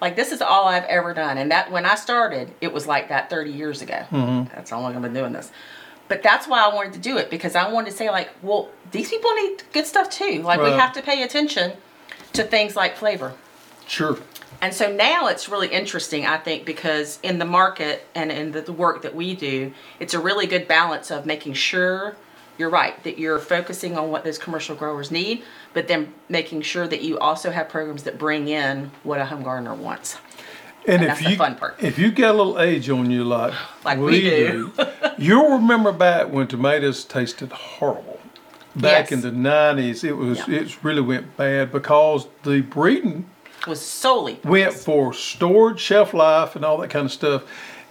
like, 0.00 0.16
this 0.16 0.32
is 0.32 0.42
all 0.42 0.66
I've 0.66 0.84
ever 0.84 1.14
done. 1.14 1.38
And 1.38 1.50
that 1.50 1.70
when 1.70 1.86
I 1.86 1.94
started, 1.94 2.52
it 2.60 2.72
was 2.72 2.86
like 2.86 3.08
that 3.08 3.30
30 3.30 3.50
years 3.50 3.82
ago. 3.82 4.04
Mm-hmm. 4.10 4.54
That's 4.54 4.70
how 4.70 4.80
long 4.80 4.94
I've 4.94 5.02
been 5.02 5.14
doing 5.14 5.32
this. 5.32 5.50
But 6.08 6.22
that's 6.22 6.46
why 6.46 6.64
I 6.64 6.72
wanted 6.72 6.92
to 6.94 6.98
do 7.00 7.16
it 7.16 7.30
because 7.30 7.56
I 7.56 7.70
wanted 7.70 7.90
to 7.90 7.96
say 7.96 8.10
like, 8.10 8.30
well, 8.42 8.68
these 8.92 9.10
people 9.10 9.32
need 9.34 9.62
good 9.72 9.86
stuff 9.86 10.08
too. 10.08 10.42
Like 10.42 10.60
we 10.60 10.70
have 10.70 10.92
to 10.92 11.02
pay 11.02 11.22
attention 11.22 11.72
to 12.34 12.44
things 12.44 12.76
like 12.76 12.96
flavor. 12.96 13.34
Sure. 13.86 14.18
And 14.60 14.72
so 14.72 14.90
now 14.90 15.26
it's 15.26 15.48
really 15.48 15.68
interesting, 15.68 16.24
I 16.24 16.38
think, 16.38 16.64
because 16.64 17.18
in 17.22 17.38
the 17.38 17.44
market 17.44 18.06
and 18.14 18.30
in 18.30 18.52
the 18.52 18.72
work 18.72 19.02
that 19.02 19.14
we 19.14 19.34
do, 19.34 19.72
it's 20.00 20.14
a 20.14 20.20
really 20.20 20.46
good 20.46 20.66
balance 20.68 21.10
of 21.10 21.26
making 21.26 21.54
sure 21.54 22.16
you're 22.58 22.70
right, 22.70 23.02
that 23.04 23.18
you're 23.18 23.38
focusing 23.38 23.96
on 23.98 24.10
what 24.10 24.24
those 24.24 24.38
commercial 24.38 24.74
growers 24.76 25.10
need, 25.10 25.42
but 25.74 25.88
then 25.88 26.12
making 26.28 26.62
sure 26.62 26.86
that 26.88 27.02
you 27.02 27.18
also 27.18 27.50
have 27.50 27.68
programs 27.68 28.02
that 28.04 28.18
bring 28.18 28.48
in 28.48 28.90
what 29.02 29.20
a 29.20 29.24
home 29.26 29.42
gardener 29.42 29.74
wants. 29.74 30.18
And, 30.86 31.02
And 31.02 31.02
if 31.02 31.08
that's 31.08 31.24
the 31.24 31.30
you 31.32 31.36
fun 31.36 31.56
part. 31.56 31.76
if 31.80 31.98
you 31.98 32.10
got 32.12 32.34
a 32.34 32.38
little 32.38 32.60
age 32.60 32.88
on 32.90 33.10
you, 33.10 33.24
like 33.24 33.52
Like 33.84 33.98
we 33.98 34.20
do. 34.20 34.72
you'll 35.18 35.50
remember 35.58 35.92
back 35.92 36.30
when 36.30 36.46
tomatoes 36.46 37.04
tasted 37.04 37.50
horrible. 37.52 38.20
Back 38.76 39.10
Yes. 39.10 39.12
in 39.12 39.20
the 39.22 39.32
nineties, 39.32 40.04
it 40.04 40.16
was 40.16 40.46
Yeah. 40.46 40.60
it 40.60 40.84
really 40.84 41.00
went 41.00 41.36
bad 41.36 41.72
because 41.72 42.28
the 42.44 42.60
breeding 42.60 43.28
Was 43.66 43.80
solely 43.80 44.38
went 44.44 44.74
for 44.74 45.12
storage, 45.12 45.80
shelf 45.80 46.14
life, 46.14 46.54
and 46.54 46.64
all 46.64 46.76
that 46.78 46.90
kind 46.90 47.06
of 47.06 47.12
stuff. 47.12 47.42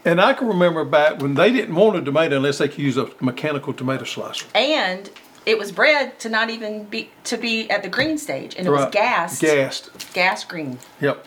And 0.06 0.22
I 0.22 0.34
can 0.34 0.48
remember 0.48 0.86
back 0.86 1.20
when 1.22 1.34
they 1.34 1.52
didn't 1.52 1.74
want 1.76 1.98
a 1.98 2.02
tomato 2.02 2.38
unless 2.38 2.60
they 2.60 2.68
could 2.68 2.80
use 2.80 2.96
a 2.98 3.10
mechanical 3.20 3.74
tomato 3.74 4.04
slicer. 4.06 4.46
and 4.54 5.10
it 5.46 5.60
was 5.60 5.72
bred 5.72 6.18
to 6.20 6.28
not 6.28 6.50
even 6.50 6.86
be 6.86 7.08
to 7.24 7.38
be 7.38 7.70
at 7.70 7.84
the 7.84 7.90
green 7.90 8.18
stage, 8.18 8.56
and 8.58 8.66
it 8.66 8.72
was 8.72 8.82
Right. 8.84 8.92
gassed, 8.92 9.42
Gassed. 9.42 9.92
gas 10.14 10.44
green. 10.44 10.80
Yep. 11.02 11.24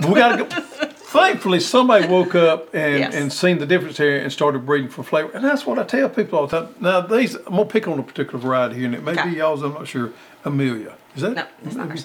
We 0.00 0.14
gotta 0.14 0.44
go. 0.44 0.44
Thankfully, 0.44 1.58
somebody 1.60 2.06
woke 2.06 2.34
up 2.34 2.68
and, 2.74 2.98
Yes. 2.98 3.14
and 3.14 3.32
seen 3.32 3.56
the 3.56 3.64
difference 3.64 3.96
here 3.96 4.18
and 4.18 4.30
started 4.30 4.66
breeding 4.66 4.90
for 4.90 5.02
flavor. 5.02 5.30
And 5.32 5.42
that's 5.42 5.64
what 5.64 5.78
I 5.78 5.84
tell 5.84 6.10
people 6.10 6.38
all 6.40 6.46
the 6.46 6.60
time. 6.60 6.74
Now, 6.80 7.00
these 7.00 7.36
I'm 7.36 7.44
gonna 7.56 7.64
pick 7.64 7.88
on 7.88 7.98
a 7.98 8.02
particular 8.02 8.38
variety 8.38 8.76
here, 8.76 8.84
and 8.84 8.94
it 8.94 9.02
may 9.02 9.12
Okay. 9.12 9.30
be 9.30 9.36
y'all's. 9.36 9.62
I'm 9.62 9.72
not 9.72 9.88
sure. 9.88 10.10
Amelia 10.44 10.92
is 11.16 11.22
that? 11.22 11.34
No, 11.34 11.44
it's 11.64 11.74
not 11.74 11.88
ours. 11.90 12.04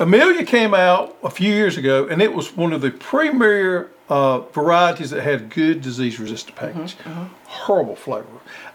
Amelia 0.00 0.42
came 0.44 0.72
out 0.72 1.16
a 1.22 1.28
few 1.30 1.52
years 1.52 1.76
ago, 1.76 2.06
and 2.10 2.22
it 2.22 2.32
was 2.32 2.56
one 2.56 2.72
of 2.72 2.80
the 2.80 2.90
premier 2.90 3.88
uh, 4.08 4.40
varieties 4.52 5.10
that 5.10 5.22
had 5.22 5.50
good 5.50 5.82
disease-resistant 5.82 6.56
package. 6.56 6.96
Horrible 7.44 7.96
flavor. 7.96 8.26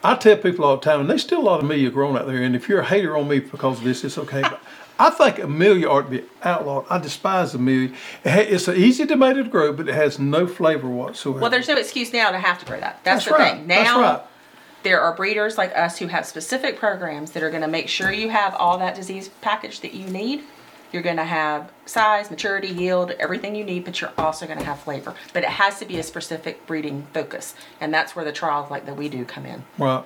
I 0.04 0.16
tell 0.16 0.38
people 0.38 0.66
all 0.66 0.78
the 0.78 0.84
time, 0.84 1.02
and 1.02 1.10
there's 1.10 1.24
still 1.24 1.42
a 1.42 1.44
lot 1.44 1.60
of 1.60 1.66
Amelia 1.66 1.90
grown 1.90 2.16
out 2.18 2.28
there. 2.28 2.44
And 2.44 2.56
if 2.56 2.70
you're 2.70 2.82
a 2.82 2.86
hater 2.86 3.18
on 3.18 3.28
me 3.28 3.40
because 3.40 3.80
of 3.80 3.84
this, 3.84 4.04
it's 4.04 4.18
okay. 4.18 4.42
But 4.42 4.60
I 5.00 5.10
think 5.10 5.40
Amelia 5.40 5.88
ought 5.90 6.04
to 6.04 6.10
be 6.10 6.24
outlawed. 6.44 6.86
I 6.90 7.00
despise 7.00 7.56
Amelia. 7.56 7.96
It 8.24 8.54
It's 8.54 8.68
an 8.68 8.76
easy 8.76 9.06
tomato 9.06 9.44
to 9.44 9.50
grow, 9.50 9.74
but 9.74 9.90
it 9.90 9.96
has 9.96 10.20
no 10.20 10.46
flavor 10.46 10.88
whatsoever. 10.88 11.40
Well, 11.40 11.50
there's 11.50 11.68
no 11.68 11.78
excuse 11.78 12.14
now 12.14 12.32
to 12.32 12.38
have 12.38 12.60
to 12.60 12.66
grow 12.66 12.80
that. 12.80 13.04
That's, 13.04 13.26
That's 13.26 13.38
the 13.38 13.44
right. 13.44 13.58
thing. 13.58 13.68
Now 13.68 14.02
right. 14.02 14.22
there 14.84 15.02
are 15.02 15.16
breeders 15.16 15.58
like 15.58 15.76
us 15.76 15.98
who 15.98 16.08
have 16.08 16.26
specific 16.26 16.78
programs 16.78 17.32
that 17.32 17.42
are 17.42 17.50
going 17.50 17.64
to 17.64 17.68
make 17.68 17.90
sure 17.90 18.12
you 18.12 18.30
have 18.30 18.54
all 18.56 18.78
that 18.78 18.94
disease 18.96 19.30
package 19.42 19.80
that 19.80 19.94
you 19.94 20.08
need 20.10 20.44
You're 20.94 21.02
going 21.02 21.18
to 21.18 21.24
have 21.26 21.72
size, 21.88 22.30
maturity, 22.30 22.68
yield, 22.68 23.12
everything 23.20 23.56
you 23.56 23.64
need, 23.66 23.84
but 23.84 24.00
you're 24.00 24.14
also 24.16 24.46
going 24.46 24.60
to 24.60 24.64
have 24.66 24.80
flavor. 24.80 25.16
But 25.34 25.42
it 25.42 25.50
has 25.50 25.80
to 25.80 25.86
be 25.86 25.98
a 25.98 26.04
specific 26.04 26.68
breeding 26.68 27.08
focus, 27.16 27.56
and 27.82 27.92
that's 27.92 28.16
where 28.16 28.24
the 28.24 28.32
trials 28.32 28.70
like 28.70 28.86
that 28.86 28.96
we 28.96 29.10
do 29.10 29.26
come 29.26 29.48
in. 29.48 29.64
Right. 29.80 30.04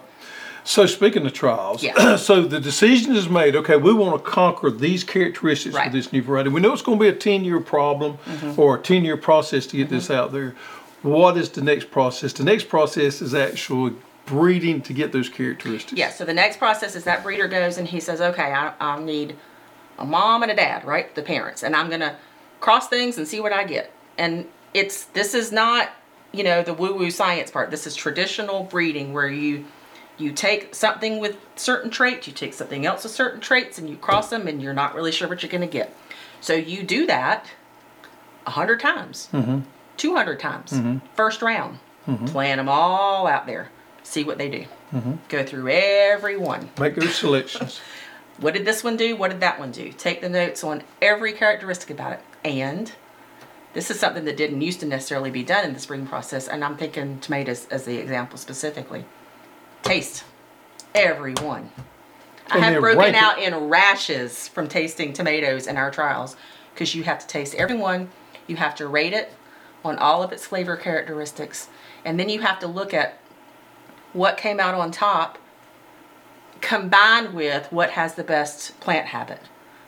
So 0.63 0.85
speaking 0.85 1.25
of 1.25 1.33
trials, 1.33 1.83
Yeah. 1.83 2.15
so 2.15 2.41
the 2.43 2.61
decision 2.61 3.15
is 3.17 3.27
made. 3.27 3.55
Okay, 3.57 3.75
we 3.75 3.93
want 3.93 4.23
to 4.23 4.29
conquer 4.31 4.71
these 4.71 5.03
characteristics 5.03 5.75
Right. 5.75 5.87
of 5.87 5.93
this 5.93 6.13
new 6.13 6.21
variety. 6.21 6.49
We 6.49 6.61
know 6.61 6.71
it's 6.71 6.81
going 6.81 6.97
to 6.97 7.03
be 7.03 7.09
a 7.09 7.13
ten-year 7.13 7.59
problem 7.59 8.17
Mm-hmm. 8.25 8.59
or 8.59 8.77
a 8.77 8.81
ten-year 8.81 9.17
process 9.17 9.67
to 9.67 9.77
get 9.77 9.89
this 9.89 10.09
out 10.09 10.31
there. 10.31 10.55
What 11.01 11.35
is 11.37 11.49
the 11.49 11.61
next 11.61 11.91
process? 11.91 12.31
The 12.31 12.43
next 12.45 12.69
process 12.69 13.21
is 13.21 13.33
actually 13.35 13.93
breeding 14.25 14.81
to 14.83 14.93
get 14.93 15.11
those 15.11 15.27
characteristics. 15.29 15.97
Yeah, 15.97 16.09
so 16.11 16.23
the 16.25 16.33
next 16.33 16.57
process 16.57 16.95
is 16.95 17.03
that 17.05 17.23
breeder 17.23 17.47
goes 17.49 17.77
and 17.77 17.87
he 17.87 17.99
says, 17.99 18.19
okay, 18.21 18.51
I, 18.53 18.73
I 18.79 18.99
need 19.01 19.35
a 19.97 20.05
mom 20.05 20.43
and 20.43 20.51
a 20.51 20.55
dad, 20.55 20.85
right? 20.85 21.13
The 21.15 21.21
parents. 21.21 21.63
And 21.63 21.75
I'm 21.75 21.87
going 21.87 22.01
to 22.01 22.15
cross 22.59 22.87
things 22.87 23.17
and 23.17 23.27
see 23.27 23.39
what 23.39 23.53
I 23.53 23.63
get. 23.63 23.91
And 24.17 24.47
it's, 24.73 25.05
this 25.05 25.33
is 25.33 25.51
not, 25.51 25.89
you 26.31 26.43
know, 26.43 26.63
the 26.63 26.73
woo 26.73 26.93
woo 26.93 27.11
science 27.11 27.51
part. 27.51 27.71
This 27.71 27.87
is 27.87 27.95
traditional 27.95 28.63
breeding 28.63 29.13
where 29.13 29.29
you, 29.29 29.65
you 30.17 30.31
take 30.31 30.73
something 30.75 31.19
with 31.19 31.37
certain 31.55 31.89
traits, 31.89 32.27
you 32.27 32.33
take 32.33 32.53
something 32.53 32.85
else 32.85 33.03
with 33.03 33.13
certain 33.13 33.39
traits, 33.39 33.77
and 33.77 33.89
you 33.89 33.95
cross 33.97 34.29
them, 34.29 34.47
and 34.47 34.61
you're 34.61 34.73
not 34.73 34.95
really 34.95 35.11
sure 35.11 35.27
what 35.27 35.43
you're 35.43 35.51
going 35.51 35.61
to 35.61 35.67
get. 35.67 35.95
So 36.41 36.53
you 36.53 36.83
do 36.83 37.05
that 37.07 37.45
a 38.45 38.51
hundred 38.51 38.79
times, 38.79 39.29
mm-hmm. 39.31 39.61
200 39.97 40.39
times, 40.39 40.71
mm-hmm. 40.71 41.05
first 41.15 41.41
round. 41.41 41.79
Mm-hmm. 42.07 42.25
Plan 42.25 42.57
them 42.57 42.69
all 42.69 43.27
out 43.27 43.47
there, 43.47 43.69
see 44.03 44.23
what 44.23 44.37
they 44.37 44.49
do. 44.49 44.65
Go 45.27 45.43
through 45.45 45.69
every 45.69 46.37
one. 46.37 46.69
Make 46.79 46.95
those 46.95 47.15
selections. 47.15 47.81
What 48.39 48.53
did 48.53 48.65
this 48.65 48.83
one 48.83 48.97
do? 48.97 49.15
What 49.15 49.31
did 49.31 49.39
that 49.39 49.59
one 49.59 49.71
do? 49.71 49.91
Take 49.91 50.21
the 50.21 50.29
notes 50.29 50.63
on 50.63 50.83
every 51.01 51.33
characteristic 51.33 51.89
about 51.89 52.13
it. 52.13 52.19
And 52.45 52.91
this 53.73 53.91
is 53.91 53.99
something 53.99 54.25
that 54.25 54.37
didn't 54.37 54.61
used 54.61 54.79
to 54.81 54.85
necessarily 54.85 55.31
be 55.31 55.43
done 55.43 55.65
in 55.65 55.73
the 55.73 55.79
spring 55.79 56.07
process, 56.07 56.47
and 56.47 56.63
I'm 56.63 56.77
thinking 56.77 57.19
tomatoes 57.19 57.67
as 57.69 57.85
the 57.85 57.97
example 57.97 58.37
specifically. 58.37 59.05
Taste 59.81 60.23
every 60.95 61.33
one. 61.33 61.71
I 62.49 62.59
have 62.59 62.79
broken 62.79 63.03
it. 63.03 63.15
out 63.15 63.39
in 63.39 63.53
rashes 63.55 64.47
from 64.47 64.67
tasting 64.67 65.13
tomatoes 65.13 65.67
in 65.67 65.77
our 65.77 65.91
trials 65.91 66.35
because 66.73 66.95
you 66.95 67.03
have 67.03 67.19
to 67.19 67.27
taste 67.27 67.55
every 67.55 67.75
one, 67.75 68.09
you 68.45 68.55
have 68.55 68.75
to 68.75 68.87
rate 68.87 69.13
it 69.13 69.33
on 69.83 69.97
all 69.97 70.23
of 70.23 70.31
its 70.31 70.45
flavor 70.45 70.77
characteristics, 70.77 71.69
and 72.05 72.19
then 72.19 72.29
you 72.29 72.41
have 72.41 72.59
to 72.59 72.67
look 72.67 72.93
at 72.93 73.19
what 74.13 74.37
came 74.37 74.59
out 74.59 74.75
on 74.75 74.91
top 74.91 75.37
combined 76.61 77.33
with 77.33 77.71
what 77.71 77.91
has 77.91 78.15
the 78.15 78.23
best 78.23 78.79
plant 78.79 79.07
habit. 79.07 79.39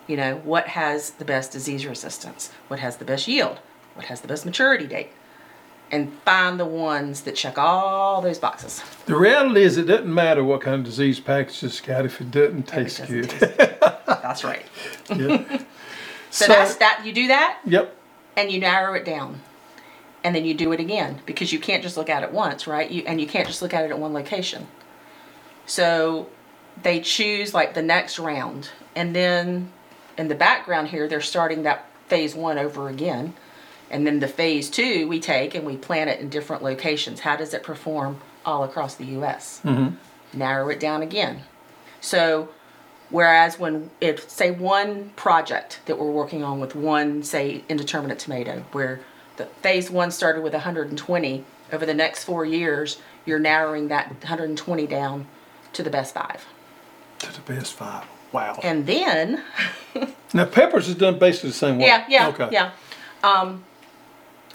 You 0.06 0.16
know, 0.16 0.36
what 0.44 0.68
has 0.68 1.10
the 1.12 1.24
best 1.24 1.52
disease 1.52 1.86
resistance, 1.86 2.50
what 2.68 2.80
has 2.80 2.96
the 2.96 3.04
best 3.04 3.28
yield, 3.28 3.60
what 3.94 4.06
has 4.06 4.20
the 4.22 4.28
best 4.28 4.44
maturity 4.44 4.86
date, 4.86 5.10
and 5.92 6.12
find 6.24 6.58
the 6.58 6.64
ones 6.64 7.22
that 7.22 7.36
check 7.36 7.58
all 7.58 8.20
those 8.20 8.38
boxes. 8.38 8.82
The 9.06 9.16
reality 9.16 9.62
is, 9.62 9.76
it 9.76 9.84
doesn't 9.84 10.12
matter 10.12 10.42
what 10.42 10.62
kind 10.62 10.76
of 10.76 10.84
disease 10.84 11.20
package 11.20 11.62
it's 11.62 11.80
got 11.80 12.04
if 12.06 12.20
it 12.20 12.30
doesn't 12.32 12.68
If 12.68 12.74
it 12.74 12.82
taste 12.82 12.98
doesn't 12.98 13.20
good. 13.20 13.30
taste 13.30 13.58
good. 13.58 13.78
That's 14.06 14.44
right. 14.44 14.64
Yeah. 15.16 15.62
So, 16.32 16.46
that's 16.46 16.76
that. 16.76 17.02
You 17.04 17.12
do 17.12 17.26
that, 17.26 17.58
Yep. 17.66 17.92
and 18.36 18.52
you 18.52 18.60
narrow 18.60 18.94
it 18.94 19.04
down, 19.04 19.40
and 20.22 20.32
then 20.32 20.44
you 20.44 20.54
do 20.54 20.70
it 20.70 20.78
again 20.78 21.20
because 21.26 21.52
you 21.52 21.58
can't 21.58 21.82
just 21.82 21.96
look 21.96 22.08
at 22.08 22.22
it 22.22 22.30
once, 22.30 22.68
right? 22.68 22.88
You 22.88 23.02
and 23.04 23.20
you 23.20 23.26
can't 23.26 23.48
just 23.48 23.62
look 23.62 23.74
at 23.74 23.84
it 23.84 23.90
at 23.90 23.98
one 23.98 24.12
location. 24.12 24.68
So 25.66 26.28
they 26.82 27.00
choose 27.00 27.54
like 27.54 27.74
the 27.74 27.82
next 27.82 28.18
round, 28.18 28.70
and 28.94 29.14
then 29.14 29.70
in 30.16 30.28
the 30.28 30.34
background 30.34 30.88
here, 30.88 31.08
they're 31.08 31.20
starting 31.20 31.62
that 31.62 31.86
phase 32.08 32.34
one 32.34 32.58
over 32.58 32.88
again. 32.88 33.34
And 33.90 34.06
then 34.06 34.20
the 34.20 34.28
phase 34.28 34.70
two 34.70 35.08
we 35.08 35.18
take 35.18 35.54
and 35.54 35.64
we 35.64 35.76
plant 35.76 36.10
it 36.10 36.20
in 36.20 36.28
different 36.28 36.62
locations. 36.62 37.20
How 37.20 37.36
does 37.36 37.54
it 37.54 37.62
perform 37.62 38.20
all 38.44 38.62
across 38.62 38.94
the 38.94 39.06
US? 39.06 39.60
Mm-hmm. 39.64 39.96
Narrow 40.38 40.68
it 40.68 40.78
down 40.78 41.02
again. 41.02 41.42
So, 42.00 42.50
whereas 43.08 43.58
when 43.58 43.90
if 44.00 44.28
say 44.28 44.50
one 44.50 45.10
project 45.16 45.80
that 45.86 45.98
we're 45.98 46.10
working 46.10 46.44
on 46.44 46.60
with 46.60 46.74
one 46.74 47.22
say 47.22 47.64
indeterminate 47.68 48.18
tomato, 48.18 48.64
where 48.72 49.00
the 49.36 49.46
phase 49.62 49.90
one 49.90 50.10
started 50.10 50.42
with 50.42 50.52
120, 50.52 51.44
over 51.72 51.86
the 51.86 51.94
next 51.94 52.24
four 52.24 52.44
years 52.44 52.98
you're 53.26 53.38
narrowing 53.38 53.88
that 53.88 54.08
120 54.10 54.86
down 54.86 55.26
to 55.72 55.82
the 55.82 55.90
best 55.90 56.14
five. 56.14 56.46
To 57.20 57.32
the 57.32 57.40
best 57.52 57.74
five. 57.74 58.04
Wow. 58.32 58.58
And 58.62 58.86
then 58.86 59.42
now 60.34 60.44
peppers 60.46 60.88
is 60.88 60.94
done 60.94 61.18
basically 61.18 61.50
the 61.50 61.56
same 61.56 61.78
way. 61.78 61.86
Yeah, 61.86 62.04
yeah, 62.08 62.28
Okay. 62.28 62.48
yeah. 62.52 62.70
Um, 63.24 63.64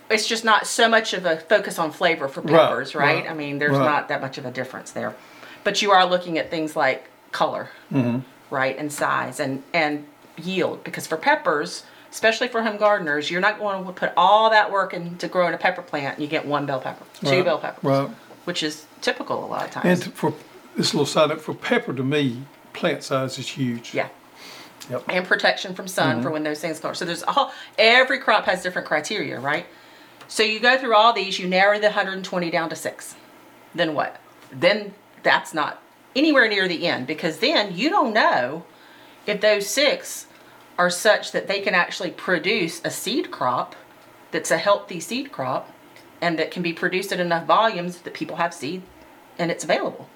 it's 0.10 0.28
just 0.28 0.46
not 0.46 0.66
so 0.68 0.88
much 0.88 1.14
of 1.14 1.26
a 1.26 1.38
focus 1.38 1.78
on 1.80 1.92
flavor 1.92 2.28
for 2.28 2.42
peppers, 2.42 2.94
right? 2.96 3.24
right, 3.24 3.30
I 3.30 3.34
mean, 3.34 3.58
there's 3.60 3.72
right. 3.78 3.86
not 3.86 4.08
that 4.10 4.22
much 4.22 4.38
of 4.38 4.46
a 4.46 4.52
difference 4.52 4.92
there, 4.92 5.16
but 5.64 5.82
you 5.82 5.92
are 5.92 6.06
looking 6.06 6.38
at 6.38 6.50
things 6.52 6.76
like 6.76 7.10
color, 7.32 7.70
Mm-hmm. 7.92 8.20
right, 8.54 8.78
and 8.78 8.92
size 8.94 9.40
and 9.40 9.64
and 9.74 10.06
yield. 10.38 10.84
Because 10.84 11.06
for 11.08 11.18
peppers, 11.18 11.84
especially 12.12 12.48
for 12.48 12.62
home 12.64 12.78
gardeners, 12.78 13.30
you're 13.32 13.42
not 13.42 13.58
going 13.60 13.84
to 13.86 13.92
put 13.92 14.12
all 14.16 14.50
that 14.52 14.72
work 14.72 14.94
into 14.94 15.28
growing 15.28 15.54
a 15.54 15.58
pepper 15.58 15.82
plant 15.82 16.16
and 16.18 16.24
you 16.24 16.30
get 16.30 16.46
one 16.46 16.66
bell 16.66 16.80
pepper, 16.80 17.04
two 17.22 17.28
Right, 17.38 17.44
bell 17.46 17.58
peppers, 17.60 17.84
right. 17.84 18.10
which 18.46 18.62
is 18.64 18.86
typical 19.02 19.44
a 19.44 19.48
lot 19.48 19.66
of 19.66 19.72
times. 19.72 20.06
And 20.06 20.14
for 20.14 20.34
this 20.78 20.94
little 20.94 21.06
side 21.08 21.30
note, 21.30 21.42
for 21.42 21.54
pepper 21.56 21.94
to 21.94 22.04
me, 22.04 22.44
plant 22.76 23.04
size 23.04 23.38
is 23.40 23.48
huge. 23.48 23.94
yeah. 23.94 24.10
Yep. 24.90 25.04
and 25.10 25.26
protection 25.26 25.74
from 25.74 25.88
sun 25.88 26.16
Mm-hmm. 26.18 26.22
for 26.24 26.30
when 26.30 26.44
those 26.44 26.60
things 26.60 26.80
come. 26.80 26.94
So 26.94 27.06
there's 27.06 27.24
a 27.24 27.32
whole, 27.32 27.50
every 27.80 28.20
crop 28.20 28.46
has 28.46 28.62
different 28.62 28.88
criteria, 28.88 29.40
right? 29.40 29.66
So 30.28 30.44
you 30.44 30.60
go 30.60 30.78
through 30.78 30.94
all 30.96 31.12
these, 31.12 31.40
you 31.40 31.48
narrow 31.48 31.80
the 31.80 31.88
120 31.88 32.52
down 32.52 32.70
to 32.70 32.76
six. 32.76 33.16
Then 33.74 33.96
what? 33.96 34.20
Then 34.52 34.94
that's 35.24 35.56
not 35.56 35.82
anywhere 36.16 36.48
near 36.48 36.68
the 36.68 36.86
end 36.88 37.08
because 37.08 37.40
then 37.40 37.76
you 37.76 37.90
don't 37.90 38.14
know 38.14 38.64
if 39.26 39.42
those 39.42 39.68
six 39.68 40.28
are 40.78 40.92
such 40.92 41.32
that 41.32 41.48
they 41.48 41.62
can 41.62 41.74
actually 41.74 42.12
produce 42.12 42.80
a 42.86 42.92
seed 42.92 43.32
crop 43.32 43.76
that's 44.32 44.52
a 44.52 44.58
healthy 44.58 45.00
seed 45.00 45.32
crop 45.32 45.72
and 46.22 46.38
that 46.38 46.52
can 46.52 46.62
be 46.62 46.74
produced 46.74 47.12
at 47.12 47.20
enough 47.20 47.46
volumes 47.48 47.98
that 48.00 48.14
people 48.14 48.36
have 48.36 48.54
seed 48.54 48.84
and 49.40 49.50
it's 49.50 49.64
available. 49.64 50.08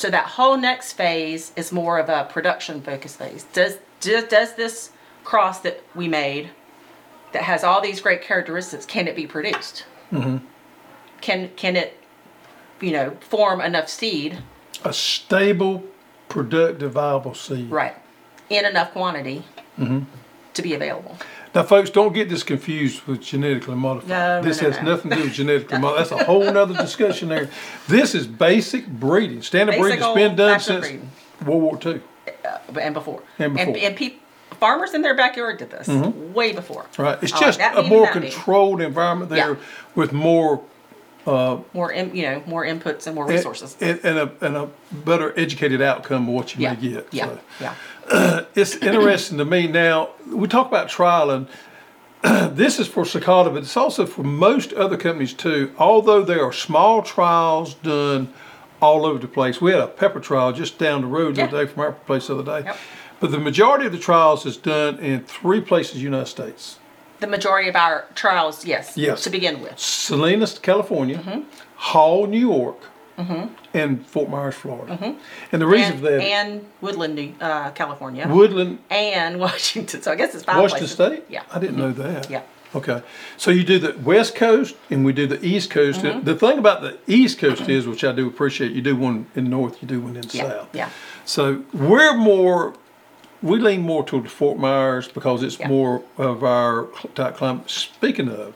So 0.00 0.08
that 0.08 0.24
whole 0.24 0.56
next 0.56 0.94
phase 0.94 1.52
is 1.56 1.72
more 1.72 1.98
of 1.98 2.08
a 2.08 2.24
production 2.32 2.80
focus 2.80 3.16
phase. 3.16 3.44
Does 3.52 3.76
does, 4.00 4.24
does 4.24 4.54
this 4.54 4.92
cross 5.24 5.60
that 5.60 5.82
we 5.94 6.08
made 6.08 6.48
that 7.32 7.42
has 7.42 7.62
all 7.62 7.82
these 7.82 8.00
great 8.00 8.22
characteristics 8.22 8.86
can 8.86 9.06
it 9.08 9.14
be 9.14 9.26
produced? 9.26 9.84
Can 11.20 11.50
can 11.54 11.76
it 11.76 11.98
you 12.80 12.92
know 12.92 13.10
form 13.20 13.60
enough 13.60 13.90
seed 13.90 14.38
A 14.86 14.92
stable, 14.94 15.84
productive, 16.30 16.92
viable 16.92 17.34
seed. 17.34 17.70
right 17.70 17.94
in 18.48 18.64
enough 18.64 18.92
quantity 18.92 19.44
Mm-hmm. 19.78 20.04
to 20.54 20.62
be 20.62 20.72
available? 20.72 21.18
Now, 21.54 21.64
folks, 21.64 21.90
don't 21.90 22.12
get 22.12 22.28
this 22.28 22.42
confused 22.42 23.02
with 23.06 23.22
genetically 23.22 23.74
modified. 23.74 24.08
No, 24.08 24.40
no, 24.40 24.48
this 24.48 24.62
no, 24.62 24.70
has 24.70 24.82
no. 24.82 24.92
nothing 24.92 25.10
to 25.10 25.16
do 25.16 25.22
with 25.24 25.32
genetically 25.32 25.78
modified. 25.80 26.10
That's 26.10 26.22
a 26.22 26.24
whole 26.24 26.46
other 26.46 26.74
discussion 26.74 27.28
there. 27.28 27.50
This 27.88 28.14
is 28.14 28.26
basic 28.26 28.86
breeding, 28.86 29.42
standard 29.42 29.72
Basic 29.72 29.82
breeding 29.82 30.00
that's 30.00 30.14
been 30.14 30.36
done 30.36 30.60
since 30.60 30.86
breeding. 30.86 31.10
World 31.44 31.62
War 31.62 31.78
II. 31.84 32.00
Uh, 32.26 32.48
uh, 32.48 32.78
and 32.78 32.94
before. 32.94 33.22
And 33.38 33.54
before. 33.54 33.68
And, 33.68 33.76
and 33.76 33.96
peop 33.96 34.20
farmers 34.60 34.94
in 34.94 35.02
their 35.02 35.16
backyard 35.16 35.58
did 35.58 35.70
this 35.70 35.88
mm-hmm. 35.88 36.32
way 36.32 36.52
before. 36.52 36.86
Right. 36.98 37.18
It's 37.22 37.32
just 37.32 37.60
a 37.60 37.82
more 37.82 38.10
controlled 38.12 38.80
environment 38.80 39.30
there 39.30 39.52
Yeah. 39.52 39.56
with 39.94 40.12
more 40.12 40.62
Uh, 41.26 41.60
more, 41.74 41.92
in, 41.92 42.14
you 42.14 42.22
know, 42.22 42.42
more 42.46 42.64
inputs 42.64 43.06
and 43.06 43.14
more 43.14 43.26
resources. 43.26 43.76
And, 43.80 44.00
and, 44.02 44.18
a, 44.18 44.32
and 44.40 44.56
a 44.56 44.70
better 44.90 45.38
educated 45.38 45.82
outcome 45.82 46.28
of 46.28 46.34
what 46.34 46.56
you 46.56 46.62
yeah. 46.62 46.74
may 46.74 46.80
get. 46.80 47.08
Yeah. 47.12 47.26
So. 47.26 47.40
Yeah. 47.60 48.44
it's 48.54 48.76
interesting 48.76 49.38
to 49.38 49.44
me 49.44 49.66
now. 49.66 50.10
We 50.26 50.48
talk 50.48 50.66
about 50.68 50.88
trial 50.88 51.30
and 51.30 51.46
this 52.56 52.78
is 52.78 52.86
for 52.86 53.04
Sakata, 53.04 53.52
but 53.52 53.62
it's 53.62 53.76
also 53.76 54.06
for 54.06 54.22
most 54.22 54.72
other 54.72 54.96
companies 54.96 55.32
too. 55.32 55.74
Although 55.78 56.22
there 56.22 56.44
are 56.44 56.52
small 56.52 57.02
trials 57.02 57.74
done 57.74 58.32
all 58.80 59.06
over 59.06 59.18
the 59.18 59.28
place. 59.28 59.60
We 59.60 59.70
had 59.72 59.80
a 59.80 59.86
pepper 59.86 60.20
trial 60.20 60.52
just 60.52 60.78
down 60.78 61.02
the 61.02 61.06
road 61.06 61.36
the 61.36 61.44
other 61.44 61.64
day 61.64 61.70
from 61.72 61.82
our 61.82 61.92
place 61.92 62.26
the 62.26 62.38
other 62.38 62.60
day. 62.60 62.66
Yep. 62.66 62.76
But 63.20 63.30
the 63.30 63.38
majority 63.38 63.86
of 63.86 63.92
the 63.92 63.98
trials 63.98 64.46
is 64.46 64.56
done 64.56 64.98
in 64.98 65.24
three 65.24 65.60
places 65.60 65.94
in 65.94 65.98
the 65.98 66.04
United 66.04 66.26
States. 66.26 66.78
The 67.20 67.26
majority 67.26 67.68
of 67.68 67.76
our 67.76 68.06
trials, 68.14 68.64
yes. 68.64 68.96
Yes. 68.96 69.22
To 69.24 69.30
begin 69.30 69.60
with. 69.62 69.78
Salinas, 69.78 70.58
California. 70.58 71.42
Hall, 71.76 72.26
New 72.26 72.38
York, 72.38 72.78
and 73.74 74.06
Fort 74.06 74.28
Myers, 74.30 74.54
Florida. 74.54 75.16
And 75.52 75.60
the 75.62 75.66
reason 75.66 75.92
And, 75.92 76.00
for 76.00 76.10
that, 76.10 76.22
and 76.22 76.64
Woodland, 76.80 77.14
New- 77.14 77.34
uh, 77.40 77.70
California. 77.72 78.26
Woodland, 78.28 78.78
and 78.90 79.38
Washington. 79.46 80.02
So 80.02 80.12
I 80.12 80.14
guess 80.16 80.34
it's 80.34 80.44
five 80.44 80.56
Washington 80.56 80.88
places. 80.88 81.22
State? 81.22 81.24
Yeah. 81.28 81.42
I 81.52 81.58
didn't 81.58 81.76
know 81.76 81.92
that. 81.92 82.30
Yeah. 82.30 82.42
Okay. 82.74 83.02
So 83.36 83.50
you 83.50 83.64
do 83.64 83.78
the 83.80 83.98
West 83.98 84.34
Coast 84.36 84.76
and 84.90 85.04
we 85.04 85.12
do 85.12 85.26
the 85.26 85.44
East 85.44 85.70
Coast. 85.70 86.02
Mm-hmm. 86.02 86.24
The 86.24 86.36
thing 86.36 86.56
about 86.58 86.82
the 86.82 86.98
East 87.08 87.38
Coast 87.40 87.68
is, 87.68 87.86
which 87.88 88.04
I 88.04 88.12
do 88.12 88.28
appreciate, 88.28 88.70
you 88.72 88.80
do 88.80 88.94
one 88.94 89.26
in 89.34 89.50
North, 89.50 89.82
you 89.82 89.88
do 89.88 90.00
one 90.00 90.16
in 90.16 90.22
Yeah. 90.30 90.48
South. 90.48 90.68
Yeah. 90.72 90.88
So 91.24 91.64
we're 91.74 92.14
more 92.16 92.74
we 93.42 93.58
lean 93.58 93.82
more 93.82 94.04
toward 94.04 94.30
Fort 94.30 94.58
Myers 94.58 95.08
because 95.08 95.42
it's 95.42 95.58
Yeah. 95.58 95.68
more 95.68 96.02
of 96.18 96.44
our 96.44 96.88
type 97.14 97.36
climate. 97.36 97.70
Speaking 97.70 98.28
of, 98.28 98.54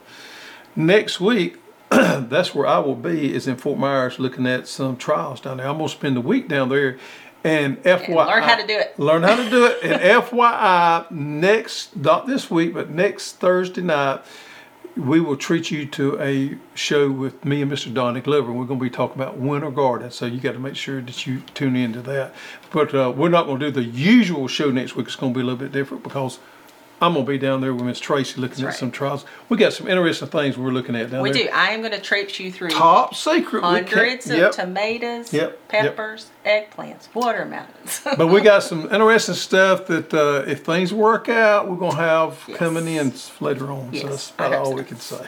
next 0.77 1.21
week, 1.21 1.57
that's 1.91 2.55
where 2.55 2.67
I 2.67 2.79
will 2.79 2.95
be 2.97 3.35
is 3.35 3.47
in 3.47 3.57
Fort 3.57 3.79
Myers 3.79 4.19
looking 4.19 4.47
at 4.47 4.67
some 4.69 4.97
trials 4.97 5.41
down 5.41 5.59
there. 5.59 5.69
I'm 5.69 5.77
gonna 5.79 5.89
spend 5.89 6.17
the 6.17 6.21
week 6.21 6.49
down 6.49 6.69
there. 6.69 6.99
And 7.47 7.77
FYI, 7.85 8.27
learn 8.27 8.43
how 8.43 8.57
to 8.57 8.67
do 8.67 8.79
it. 8.79 8.99
Learn 8.99 9.23
how 9.23 9.37
to 9.37 9.51
do 9.51 9.67
it. 9.67 9.79
And 9.83 10.01
FYI, 10.25 11.11
next 11.11 11.95
not 11.95 12.27
this 12.27 12.51
week, 12.51 12.73
but 12.73 12.89
next 12.91 13.33
Thursday 13.39 13.83
night, 13.83 14.21
we 14.97 15.21
will 15.21 15.37
treat 15.37 15.71
you 15.71 15.87
to 15.87 16.21
a 16.21 16.57
show 16.75 17.11
with 17.11 17.45
me 17.45 17.63
and 17.63 17.71
Mr. 17.71 17.93
Donnie 17.93 18.21
Glover. 18.21 18.51
And 18.51 18.59
we're 18.59 18.67
going 18.67 18.79
to 18.79 18.85
be 18.85 18.91
talking 18.91 19.21
about 19.21 19.39
winter 19.39 19.71
garden, 19.71 20.11
so 20.11 20.27
you 20.27 20.41
got 20.41 20.53
to 20.53 20.59
make 20.59 20.77
sure 20.77 21.01
that 21.01 21.27
you 21.27 21.41
tune 21.55 21.77
into 21.77 22.01
that. 22.03 22.35
But 22.71 22.95
uh, 22.95 23.13
we're 23.15 23.29
not 23.29 23.47
going 23.47 23.59
to 23.61 23.71
do 23.71 23.73
the 23.73 23.85
usual 23.85 24.47
show 24.47 24.71
next 24.71 24.95
week. 24.95 25.07
It's 25.07 25.17
going 25.17 25.35
to 25.35 25.39
be 25.39 25.43
a 25.43 25.45
little 25.45 25.59
bit 25.59 25.73
different 25.73 26.05
because 26.05 26.39
I'm 27.01 27.15
to 27.15 27.23
be 27.23 27.39
down 27.39 27.61
there 27.61 27.75
with 27.75 27.85
Miss 27.85 28.01
Tracy 28.01 28.41
looking 28.41 28.65
at 28.65 28.69
right. 28.69 28.75
some 28.75 28.91
trials. 28.91 29.25
We 29.49 29.57
got 29.57 29.73
some 29.73 29.89
interesting 29.89 30.29
things 30.29 30.57
we're 30.57 30.71
looking 30.71 30.95
at 30.97 31.03
down 31.11 31.11
there. 31.11 31.23
We 31.23 31.33
there. 31.33 31.45
do. 31.45 31.51
I 31.53 31.71
am 31.71 31.81
going 31.81 31.93
to 31.93 32.01
traipse 32.01 32.39
you 32.41 32.51
through 32.53 32.71
Top 32.71 33.15
secret. 33.15 33.63
we 33.63 33.69
can't- 33.69 33.89
hundreds 33.89 34.31
of 34.31 34.37
yep. 34.39 34.53
tomatoes, 34.53 35.33
Yep, 35.33 35.51
yep. 35.51 35.69
peppers, 35.69 36.31
eggplants, 36.47 37.09
watermelons. 37.15 38.01
but 38.17 38.29
we 38.29 38.41
got 38.41 38.63
some 38.63 38.85
interesting 38.93 39.35
stuff 39.35 39.87
that 39.89 40.15
uh, 40.15 40.45
if 40.51 40.65
things 40.65 40.95
work 40.95 41.29
out, 41.29 41.69
we're 41.69 41.77
gonna 41.77 41.97
have 41.97 42.43
Yes. 42.49 42.57
coming 42.59 42.87
in 42.89 43.13
later 43.41 43.71
on. 43.71 43.91
Yes, 43.93 44.03
so 44.03 44.09
that's 44.09 44.33
I 44.39 44.47
about 44.47 44.57
hope 44.59 44.67
all 44.67 44.71
so. 44.73 44.77
we 44.77 44.85
can 44.85 45.01
say. 45.01 45.27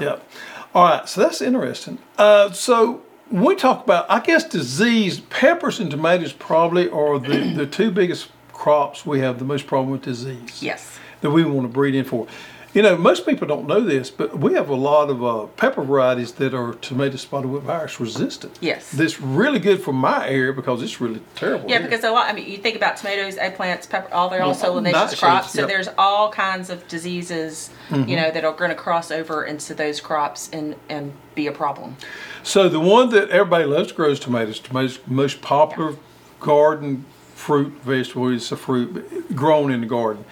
Yep. 0.00 0.28
All 0.74 0.84
right. 0.84 1.08
So 1.08 1.20
that's 1.20 1.40
interesting. 1.40 1.98
Uh, 2.18 2.50
so 2.52 3.02
when 3.30 3.44
we 3.44 3.54
talk 3.54 3.84
about, 3.84 4.06
I 4.10 4.20
guess, 4.20 4.44
disease, 4.44 5.20
peppers 5.20 5.78
and 5.80 5.90
tomatoes 5.90 6.32
probably 6.32 6.88
are 6.90 7.18
the, 7.18 7.52
the 7.54 7.66
two 7.66 7.90
biggest 7.90 8.28
crops 8.56 9.04
we 9.04 9.20
have 9.20 9.38
the 9.38 9.44
most 9.44 9.66
problem 9.66 9.90
with 9.90 10.02
disease 10.02 10.62
yes. 10.62 10.98
that 11.20 11.30
we 11.30 11.44
want 11.44 11.68
to 11.68 11.72
breed 11.72 11.94
in 11.94 12.04
for. 12.04 12.26
You 12.72 12.82
know, 12.82 12.94
most 12.94 13.24
people 13.24 13.46
don't 13.46 13.66
know 13.66 13.80
this, 13.80 14.10
but 14.10 14.38
we 14.38 14.52
have 14.52 14.68
a 14.68 14.74
lot 14.74 15.08
of 15.08 15.24
uh, 15.24 15.46
pepper 15.56 15.82
varieties 15.82 16.32
that 16.32 16.52
are 16.52 16.74
tomato 16.74 17.16
spotted 17.16 17.48
wilt 17.48 17.62
virus 17.62 17.98
resistant. 17.98 18.58
Yes. 18.60 18.90
That's 18.90 19.18
really 19.18 19.58
good 19.58 19.82
for 19.82 19.94
my 19.94 20.28
area 20.28 20.52
because 20.52 20.82
it's 20.82 21.00
really 21.00 21.22
terrible. 21.36 21.70
Yeah, 21.70 21.78
here. 21.78 21.88
because 21.88 22.04
a 22.04 22.10
lot. 22.10 22.28
I 22.28 22.34
mean, 22.34 22.46
you 22.46 22.58
think 22.58 22.76
about 22.76 22.98
tomatoes, 22.98 23.36
eggplants, 23.36 23.88
pepper. 23.88 24.12
All 24.12 24.28
they're 24.28 24.42
all 24.42 24.54
Well, 24.60 25.14
crops. 25.14 25.52
So 25.52 25.60
yep. 25.60 25.68
there's 25.68 25.88
all 25.96 26.30
kinds 26.30 26.68
of 26.68 26.86
diseases, 26.88 27.70
Mm-hmm. 27.88 28.10
you 28.10 28.16
know, 28.16 28.30
that 28.30 28.44
are 28.44 28.52
going 28.52 28.70
to 28.70 28.76
cross 28.76 29.10
over 29.10 29.44
into 29.44 29.72
those 29.72 30.00
crops 30.00 30.50
and 30.52 30.74
and 30.88 31.12
be 31.34 31.46
a 31.46 31.52
problem. 31.52 31.96
So 32.42 32.68
the 32.68 32.80
one 32.80 33.10
that 33.10 33.30
everybody 33.30 33.64
loves 33.64 33.88
to 33.88 33.94
grow 33.94 34.10
is 34.10 34.18
tomatoes. 34.20 34.58
Tomatoes, 34.60 34.98
most 35.06 35.40
popular 35.40 35.94
garden 36.40 37.04
fruit 37.36 37.72
vegetable 37.82 38.28
is 38.28 38.50
a 38.50 38.56
fruit 38.56 39.36
grown 39.36 39.70
in 39.70 39.82
the 39.82 39.86
garden. 39.86 40.24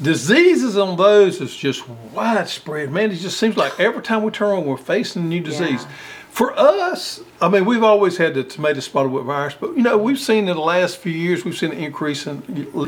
Diseases 0.00 0.76
on 0.76 0.96
those 0.96 1.40
is 1.40 1.54
just 1.54 1.88
widespread. 1.88 2.90
Man, 2.90 3.12
it 3.12 3.16
just 3.16 3.38
seems 3.38 3.56
like 3.56 3.78
every 3.78 4.02
time 4.02 4.24
we 4.24 4.32
turn 4.32 4.50
around, 4.50 4.66
we're 4.66 4.76
facing 4.76 5.22
a 5.22 5.24
new 5.26 5.40
disease. 5.40 5.84
Yeah. 5.84 5.90
For 6.30 6.58
us, 6.58 7.20
I 7.40 7.48
mean, 7.48 7.64
we've 7.64 7.82
always 7.84 8.16
had 8.16 8.34
the 8.34 8.42
tomato 8.42 8.80
spotted 8.80 9.12
wilt 9.12 9.26
virus, 9.26 9.54
but 9.58 9.76
you 9.76 9.82
know, 9.82 9.96
we've 9.96 10.18
seen 10.18 10.48
in 10.48 10.56
the 10.56 10.60
last 10.62 10.96
few 10.96 11.12
years, 11.12 11.44
we've 11.44 11.56
seen 11.56 11.70
an 11.72 11.78
increase 11.78 12.26
in 12.26 12.42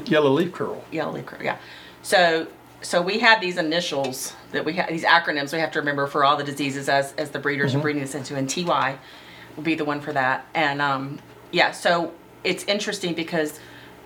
yellow 0.07 0.31
leaf 0.31 0.53
curl. 0.53 0.83
Yellow 0.91 1.13
leaf 1.13 1.27
curl, 1.27 1.43
yeah. 1.43 1.59
So 2.03 2.49
so 2.83 3.01
we 3.01 3.21
have 3.21 3.41
these 3.41 3.57
initials 3.57 4.35
that 4.53 4.65
we 4.65 4.73
have 4.75 4.89
these 4.89 5.05
acronyms 5.05 5.53
we 5.53 5.61
have 5.61 5.71
to 5.73 5.79
remember 5.79 6.07
for 6.07 6.25
all 6.25 6.37
the 6.37 6.45
diseases 6.45 6.89
as 6.89 7.13
as 7.17 7.31
the 7.31 7.39
breeders 7.39 7.71
Mm-hmm. 7.71 7.79
are 7.81 7.83
breeding 7.83 8.03
this 8.03 8.15
into, 8.15 8.35
and 8.35 8.49
TY 8.51 8.99
will 9.57 9.63
be 9.63 9.75
the 9.75 9.85
one 9.85 10.01
for 10.01 10.13
that. 10.13 10.47
And 10.55 10.83
um, 10.83 11.21
yeah, 11.53 11.71
so 11.71 12.13
it's 12.45 12.65
interesting 12.65 13.15
because 13.15 13.59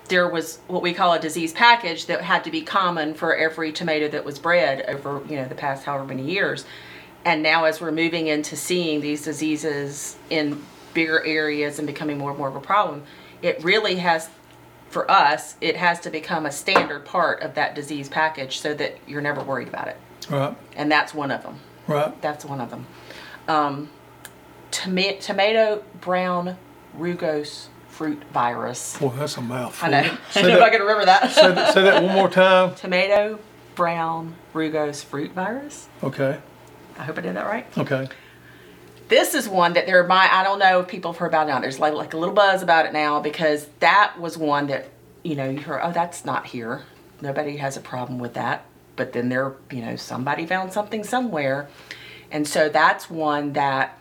there 0.09 0.29
was 0.29 0.59
what 0.69 0.81
we 0.83 0.95
call 0.95 1.13
a 1.13 1.19
disease 1.19 1.53
package 1.53 2.07
that 2.07 2.23
had 2.23 2.45
to 2.45 2.51
be 2.51 2.63
common 2.63 3.13
for 3.15 3.37
every 3.37 3.73
tomato 3.73 4.09
that 4.09 4.25
was 4.25 4.39
bred 4.39 4.83
over 4.89 5.23
you 5.29 5.37
know 5.37 5.47
the 5.47 5.55
past 5.55 5.85
however 5.85 6.05
many 6.05 6.23
years. 6.23 6.65
And 7.25 7.43
now 7.43 7.65
as 7.65 7.81
we're 7.81 7.93
moving 7.93 8.29
into 8.29 8.57
seeing 8.57 9.01
these 9.01 9.23
diseases 9.23 10.17
in 10.31 10.65
bigger 10.95 11.23
areas 11.25 11.79
and 11.79 11.87
becoming 11.87 12.17
more 12.17 12.31
and 12.31 12.39
more 12.39 12.49
of 12.49 12.57
a 12.57 12.61
problem, 12.61 13.03
it 13.43 13.63
really 13.63 13.97
has 13.97 14.31
for 14.89 15.11
us, 15.11 15.57
it 15.61 15.77
has 15.77 16.01
to 16.01 16.11
become 16.11 16.47
a 16.47 16.51
standard 16.51 17.05
part 17.05 17.43
of 17.43 17.55
that 17.55 17.75
disease 17.75 18.09
package 18.09 18.59
so 18.59 18.73
that 18.73 18.97
you're 19.07 19.21
never 19.21 19.43
worried 19.43 19.69
about 19.69 19.89
it. 19.89 19.99
Right, 20.31 20.57
And 20.77 20.91
that's 20.91 21.13
one 21.13 21.31
of 21.31 21.43
them. 21.43 21.61
right. 21.87 22.21
That's 22.23 22.45
one 22.45 22.61
of 22.61 22.71
them. 22.71 22.87
Um, 23.47 23.91
toma- 24.71 25.19
tomato 25.19 25.85
brown 26.01 26.57
rugose 26.97 27.67
fruit 27.99 28.23
virus. 28.33 28.97
Boy, 28.97 29.13
that's 29.17 29.37
a 29.39 29.41
mouthful. 29.41 29.89
I 29.89 29.91
know. 29.91 30.17
I 30.37 30.41
Say 30.41 30.53
if 30.53 30.63
I 30.63 30.71
can 30.71 30.81
remember 30.83 31.05
that. 31.07 31.33
say 31.33 31.53
that, 31.53 31.75
say 31.75 31.83
that 31.83 32.01
one 32.01 32.15
more 32.15 32.29
time. 32.31 32.77
tomato 32.77 33.41
brown 33.75 34.37
rugose 34.55 35.05
fruit 35.05 35.33
virus. 35.33 35.89
Okay, 36.05 36.39
I 36.97 37.03
hope 37.03 37.19
I 37.19 37.23
did 37.23 37.35
that 37.35 37.47
right. 37.47 37.67
okay. 37.77 38.09
This 39.09 39.35
is 39.35 39.49
one 39.49 39.73
that 39.73 39.87
there 39.87 40.07
might, 40.07 40.31
I 40.33 40.45
don't 40.45 40.61
know 40.61 40.81
if 40.81 40.87
people 40.87 41.13
have 41.13 41.19
heard 41.19 41.27
about 41.29 41.49
it 41.49 41.51
now. 41.51 41.61
There's 41.61 41.81
like, 41.81 41.95
like 41.95 42.15
a 42.15 42.17
little 42.19 42.35
buzz 42.35 42.63
about 42.63 42.87
it 42.87 42.93
now 42.93 43.21
because 43.21 43.67
that 43.81 44.21
was 44.21 44.39
one 44.39 44.69
that, 44.69 44.91
you 45.25 45.35
know, 45.35 45.49
you 45.49 45.59
heard, 45.61 45.81
oh, 45.83 45.91
that's 45.91 46.25
not 46.25 46.47
here. 46.47 46.83
Nobody 47.21 47.57
has 47.57 47.77
a 47.77 47.81
problem 47.81 48.19
with 48.21 48.35
that. 48.35 48.65
But 48.97 49.13
then 49.15 49.29
there, 49.29 49.55
you 49.73 49.81
know, 49.81 49.97
somebody 49.97 50.45
found 50.47 50.73
something 50.73 51.03
somewhere. 51.05 51.69
And 52.31 52.47
so 52.47 52.69
that's 52.69 53.09
one 53.09 53.55
that 53.55 53.98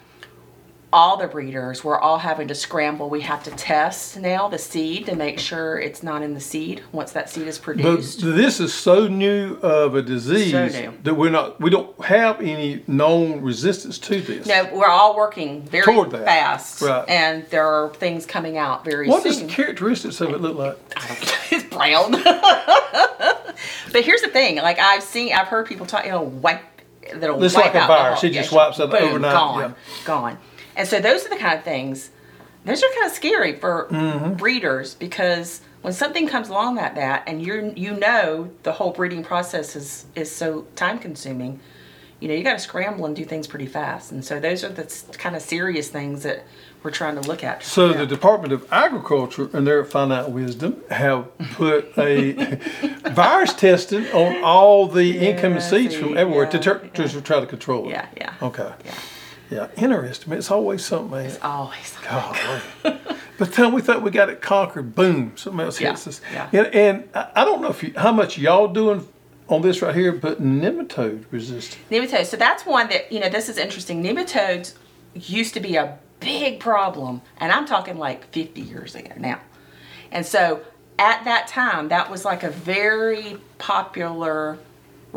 all 0.93 1.17
the 1.17 1.28
breeders, 1.28 1.84
we're 1.84 2.00
all 2.00 2.17
having 2.17 2.47
to 2.47 2.56
scramble. 2.56 3.10
We 3.10 3.19
have 3.21 3.43
to 3.43 3.52
test 3.52 4.17
now 4.17 4.47
the 4.47 4.58
seed 4.58 5.06
to 5.08 5.15
make 5.17 5.38
sure 5.38 5.78
it's 5.78 6.02
not 6.02 6.21
in 6.21 6.34
the 6.34 6.39
seed 6.39 6.82
once 6.93 7.12
that 7.12 7.30
seed 7.30 7.45
is 7.47 7.58
But 7.58 7.63
produced. 7.65 8.21
this 8.21 8.62
is 8.62 8.73
so 8.73 9.08
new 9.08 9.56
of 9.62 9.95
a 9.95 10.02
disease 10.02 10.52
So 10.73 10.93
that 11.04 11.13
we're 11.15 11.30
not, 11.30 11.60
we 11.60 11.69
don't 11.69 12.00
have 12.06 12.39
any 12.39 12.84
known 12.88 13.41
resistance 13.41 13.97
to 14.00 14.21
this. 14.21 14.47
No, 14.47 14.69
we're 14.73 14.88
all 14.88 15.17
working 15.17 15.62
very 15.63 15.84
fast, 16.10 16.82
Right. 16.82 17.04
and 17.10 17.45
there 17.50 17.67
are 17.67 17.93
things 17.95 18.26
coming 18.26 18.58
out 18.58 18.86
very 18.86 19.08
soon. 19.08 19.12
What 19.12 19.23
does 19.23 19.41
the 19.41 19.47
characteristics 19.47 20.21
of 20.21 20.30
it 20.30 20.39
look 20.39 20.58
like? 20.58 20.78
it's 21.52 21.63
brown. 21.65 22.12
but 23.91 24.04
here's 24.04 24.21
the 24.21 24.30
thing: 24.30 24.56
like 24.58 24.80
I've 24.80 25.04
seen, 25.04 25.34
I've 25.34 25.47
heard 25.47 25.67
people 25.67 25.86
talk, 25.86 26.06
you 26.06 26.12
know, 26.12 26.21
wipe. 26.23 26.62
That'll 27.13 27.41
It's 27.43 27.56
wipe 27.56 27.73
like 27.73 27.76
a 27.76 27.88
virus. 27.88 28.19
whole- 28.21 28.30
It 28.30 28.34
just 28.34 28.52
yeah, 28.52 28.58
wipes 28.58 28.80
out 28.82 28.91
boom, 28.91 29.02
overnight, 29.02 29.32
Gone, 29.34 29.60
yeah. 29.62 29.73
gone. 30.06 30.38
And 30.78 30.88
so 30.88 31.02
those 31.02 31.26
are 31.26 31.30
the 31.30 31.36
kind 31.38 31.58
of 31.58 31.63
things. 31.66 32.12
Those 32.63 32.82
are 32.84 32.88
kind 32.96 33.08
of 33.08 33.12
scary 33.12 33.54
for 33.60 33.88
Mm-hmm. 33.92 34.34
breeders 34.36 34.94
because 34.94 35.62
when 35.82 35.94
something 35.94 36.28
comes 36.28 36.50
along 36.50 36.76
like 36.76 36.96
that, 36.96 37.24
and 37.28 37.42
you're 37.42 37.62
you 37.76 37.94
know 37.96 38.50
the 38.63 38.74
whole 38.74 38.92
breeding 38.92 39.24
process 39.24 39.76
is 39.76 40.06
is 40.16 40.32
so 40.32 40.66
time 40.76 41.00
consuming. 41.00 41.60
You 42.20 42.28
know, 42.28 42.34
you 42.34 42.44
got 42.44 42.54
to 42.54 42.60
scramble 42.60 43.06
and 43.06 43.16
do 43.16 43.24
things 43.26 43.46
pretty 43.46 43.68
fast, 43.68 44.12
and 44.12 44.26
so 44.26 44.40
those 44.40 44.63
are 44.63 44.70
the 44.70 44.84
kind 45.20 45.36
of 45.36 45.42
serious 45.44 45.90
things 45.90 46.24
that 46.24 46.44
we're 46.82 46.90
trying 46.92 47.13
to 47.16 47.22
look 47.22 47.44
at. 47.44 47.63
So 47.63 47.92
Yeah. 47.92 47.98
the 47.98 48.06
Department 48.08 48.54
of 48.54 48.68
Agriculture 48.72 49.50
and 49.54 49.68
their 49.68 49.84
finite 49.86 50.30
wisdom 50.32 50.82
have 50.90 51.28
put 51.54 51.92
a 51.98 52.56
virus 53.12 53.54
testing 53.54 54.06
on 54.08 54.44
all 54.44 54.88
the 54.88 55.18
incoming 55.30 55.60
seeds 55.62 55.96
from 55.96 56.18
everywhere 56.18 56.48
to, 56.48 56.58
yeah, 56.58 56.90
to 57.08 57.22
try 57.22 57.40
to 57.40 57.46
control 57.46 57.88
it. 57.88 57.92
yeah, 57.92 58.08
yeah, 58.18 58.34
Okay. 58.42 58.72
Yeah. 59.50 59.68
Interesting. 59.78 60.34
It's 60.34 60.52
always 60.52 60.84
something, 60.86 61.12
man. 61.12 61.26
It's 61.28 61.40
always. 61.42 61.96
Golly. 62.10 62.40
By 62.84 63.46
the 63.46 63.52
time 63.52 63.72
we 63.74 63.82
thought 63.82 64.02
we 64.02 64.10
got 64.12 64.30
it 64.30 64.42
conquered, 64.42 64.96
boom, 64.96 65.34
something 65.38 65.60
else 65.62 65.80
Yeah, 65.80 65.92
hits 65.92 66.08
us. 66.08 66.22
yeah. 66.34 66.50
And, 66.52 66.68
and 66.74 67.10
I 67.14 67.46
don't 67.46 67.62
know 67.62 67.70
if 67.70 67.84
you, 67.84 67.94
how 67.96 68.12
much 68.12 68.38
y'all 68.38 68.68
doing 68.68 69.08
on 69.48 69.62
this 69.62 69.82
right 69.82 69.94
here, 69.96 70.12
but 70.12 70.42
nematode 70.42 71.26
resistant. 71.32 71.82
Nematodes. 71.92 72.26
So 72.26 72.38
that's 72.38 72.66
one 72.66 72.90
that, 72.90 73.12
you 73.12 73.20
know, 73.20 73.30
this 73.30 73.48
is 73.48 73.58
interesting. 73.58 74.04
Nematodes 74.04 74.74
used 75.14 75.54
to 75.54 75.60
be 75.60 75.76
a 75.76 76.00
big 76.20 76.60
problem, 76.60 77.22
and 77.38 77.52
I'm 77.52 77.66
talking 77.68 77.98
like 78.00 78.32
50 78.34 78.60
years 78.62 78.96
ago 78.96 79.12
now. 79.18 79.40
And 80.12 80.26
so 80.26 80.62
at 80.98 81.24
that 81.26 81.48
time, 81.48 81.90
that 81.90 82.10
was 82.10 82.26
like 82.26 82.42
a 82.44 82.50
very 82.50 83.38
popular 83.60 84.58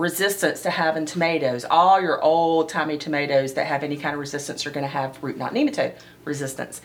resistance 0.00 0.62
to 0.62 0.70
having 0.70 1.04
tomatoes. 1.04 1.64
All 1.64 2.00
your 2.00 2.20
old 2.22 2.68
timey 2.68 2.98
tomatoes 2.98 3.54
that 3.54 3.66
have 3.66 3.82
any 3.82 3.96
kind 3.96 4.14
of 4.14 4.20
resistance 4.20 4.66
are 4.66 4.70
going 4.70 4.84
to 4.84 4.88
have 4.88 5.22
root 5.22 5.36
knot 5.36 5.52
nematode 5.52 5.94
resistance. 6.24 6.80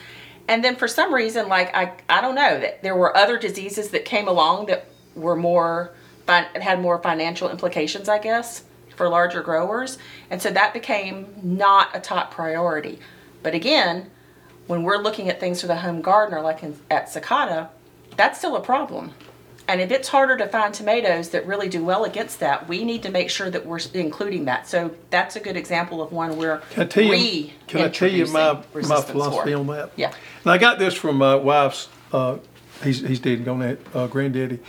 And 0.47 0.63
then 0.63 0.75
for 0.75 0.87
some 0.87 1.13
reason, 1.13 1.47
like 1.47 1.75
I, 1.75 1.93
I 2.09 2.21
don't 2.21 2.35
know 2.35 2.59
that 2.59 2.83
there 2.83 2.95
were 2.95 3.15
other 3.15 3.37
diseases 3.37 3.89
that 3.89 4.05
came 4.05 4.27
along 4.27 4.67
that 4.67 4.87
were 5.15 5.35
more 5.35 5.93
had 6.27 6.81
more 6.81 6.97
financial 6.99 7.49
implications, 7.51 8.09
I 8.09 8.17
guess, 8.17 8.63
for 8.95 9.07
larger 9.07 9.43
growers, 9.43 9.99
and 10.31 10.41
so 10.41 10.49
that 10.49 10.73
became 10.73 11.27
not 11.43 11.95
a 11.95 11.99
top 11.99 12.33
priority. 12.33 12.99
But 13.43 13.53
again, 13.53 14.09
when 14.65 14.81
we're 14.81 14.97
looking 14.97 15.29
at 15.29 15.39
things 15.39 15.61
for 15.61 15.67
the 15.67 15.75
home 15.75 16.01
gardener, 16.01 16.41
like 16.41 16.63
in, 16.63 16.79
at 16.89 17.09
Sakata, 17.09 17.69
that's 18.17 18.39
still 18.39 18.55
a 18.55 18.61
problem. 18.61 19.13
And 19.67 19.81
if 19.81 19.91
it's 19.91 20.07
harder 20.07 20.37
to 20.37 20.47
find 20.47 20.73
tomatoes 20.73 21.29
that 21.29 21.47
really 21.47 21.67
do 21.69 21.83
well 21.83 22.03
against 22.03 22.39
that, 22.39 22.67
we 22.67 22.83
need 22.83 23.01
to 23.03 23.09
make 23.09 23.29
sure 23.29 23.49
that 23.49 23.65
we're 23.65 23.79
including 23.93 24.45
that. 24.45 24.67
So 24.67 24.95
that's 25.09 25.35
a 25.35 25.39
good 25.39 25.57
example 25.57 26.01
of 26.01 26.11
one 26.11 26.37
where 26.37 26.59
Can 26.71 26.83
I 26.83 26.85
tell 26.85 27.03
you, 27.03 27.49
can 27.67 27.81
I 27.81 27.89
tell 27.89 28.11
you 28.11 28.27
my, 28.27 28.53
my 28.53 29.01
philosophy 29.01 29.53
for. 29.53 29.59
on 29.59 29.67
that? 29.67 29.91
Yeah. 29.95 30.13
And 30.43 30.51
I 30.51 30.57
got 30.57 30.77
this 30.77 30.93
from 30.93 31.17
my 31.17 31.35
wife's 31.35 31.89
uh, 32.11 32.37
he's 32.83 33.01
he's 33.01 33.19
dead 33.19 33.39
and 33.39 33.45
gone. 33.45 33.77
Uh, 33.93 34.07
granddaddy. 34.07 34.59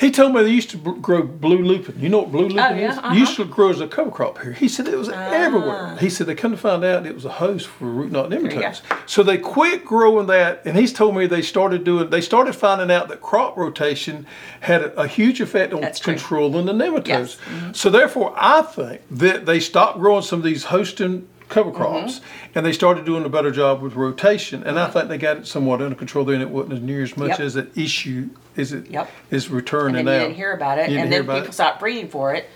He 0.00 0.10
told 0.10 0.34
me 0.34 0.42
they 0.42 0.50
used 0.50 0.70
to 0.70 0.76
grow 0.76 1.22
blue 1.22 1.58
lupin. 1.62 1.98
You 2.00 2.08
know 2.08 2.18
what 2.20 2.32
blue 2.32 2.48
lupin 2.48 2.58
Oh, 2.58 2.74
yeah, 2.74 2.90
is? 2.92 2.98
uh-huh. 2.98 3.14
Used 3.14 3.36
to 3.36 3.44
grow 3.44 3.70
as 3.70 3.80
a 3.80 3.86
cover 3.86 4.10
crop 4.10 4.40
here. 4.42 4.52
He 4.52 4.68
said 4.68 4.88
it 4.88 4.96
was 4.98 5.08
everywhere. 5.08 5.96
He 6.00 6.10
said 6.10 6.26
they 6.26 6.34
come 6.34 6.50
to 6.50 6.56
find 6.56 6.84
out 6.84 7.06
it 7.06 7.14
was 7.14 7.24
a 7.24 7.30
host 7.30 7.66
for 7.68 7.84
root 7.86 8.10
knot 8.12 8.30
nematodes. 8.30 8.82
So 9.06 9.22
they 9.22 9.38
quit 9.38 9.84
growing 9.84 10.26
that, 10.26 10.62
and 10.64 10.76
he's 10.76 10.92
told 10.92 11.16
me 11.16 11.26
they 11.26 11.42
started 11.42 11.84
doing. 11.84 12.10
They 12.10 12.20
started 12.20 12.54
finding 12.54 12.90
out 12.90 13.08
that 13.08 13.20
crop 13.20 13.56
rotation 13.56 14.26
had 14.60 14.82
a, 14.82 15.00
a 15.00 15.06
huge 15.06 15.40
effect 15.40 15.72
on 15.72 15.80
That's 15.80 16.00
true. 16.00 16.14
controlling 16.14 16.66
the 16.66 16.72
nematodes. 16.72 17.06
Yes. 17.06 17.36
Mm-hmm. 17.36 17.72
So 17.72 17.90
therefore, 17.90 18.34
I 18.36 18.62
think 18.62 19.02
that 19.10 19.46
they 19.46 19.60
stopped 19.60 19.98
growing 19.98 20.22
some 20.22 20.40
of 20.40 20.44
these 20.44 20.64
hosting 20.64 21.28
cover 21.54 21.70
Mm-hmm. 21.70 21.76
crops, 21.78 22.20
and 22.54 22.66
they 22.66 22.72
started 22.72 23.04
doing 23.04 23.24
a 23.24 23.28
better 23.28 23.50
job 23.50 23.80
with 23.80 23.94
rotation. 23.94 24.62
And 24.64 24.78
I 24.78 24.88
think 24.90 25.08
they 25.08 25.18
got 25.18 25.36
it 25.38 25.46
somewhat 25.46 25.80
under 25.80 25.94
control 25.96 26.24
there, 26.24 26.34
and 26.34 26.42
it 26.42 26.50
wasn't 26.50 26.74
as 26.74 26.80
near 26.80 27.02
as 27.02 27.16
much 27.16 27.28
Yep. 27.30 27.40
as 27.40 27.56
an 27.56 27.70
issue 27.76 28.28
as 28.56 28.72
it 28.72 28.86
is 28.86 28.90
Yep. 28.92 29.10
And 29.30 29.50
returning 29.50 30.04
then 30.04 30.06
you 30.06 30.10
out. 30.12 30.22
didn't 30.24 30.36
hear 30.36 30.52
about 30.52 30.78
it, 30.78 30.90
and 30.90 31.10
then 31.12 31.22
people 31.22 31.36
it. 31.36 31.54
stopped 31.54 31.80
breeding 31.80 32.08
for 32.08 32.34
it. 32.34 32.48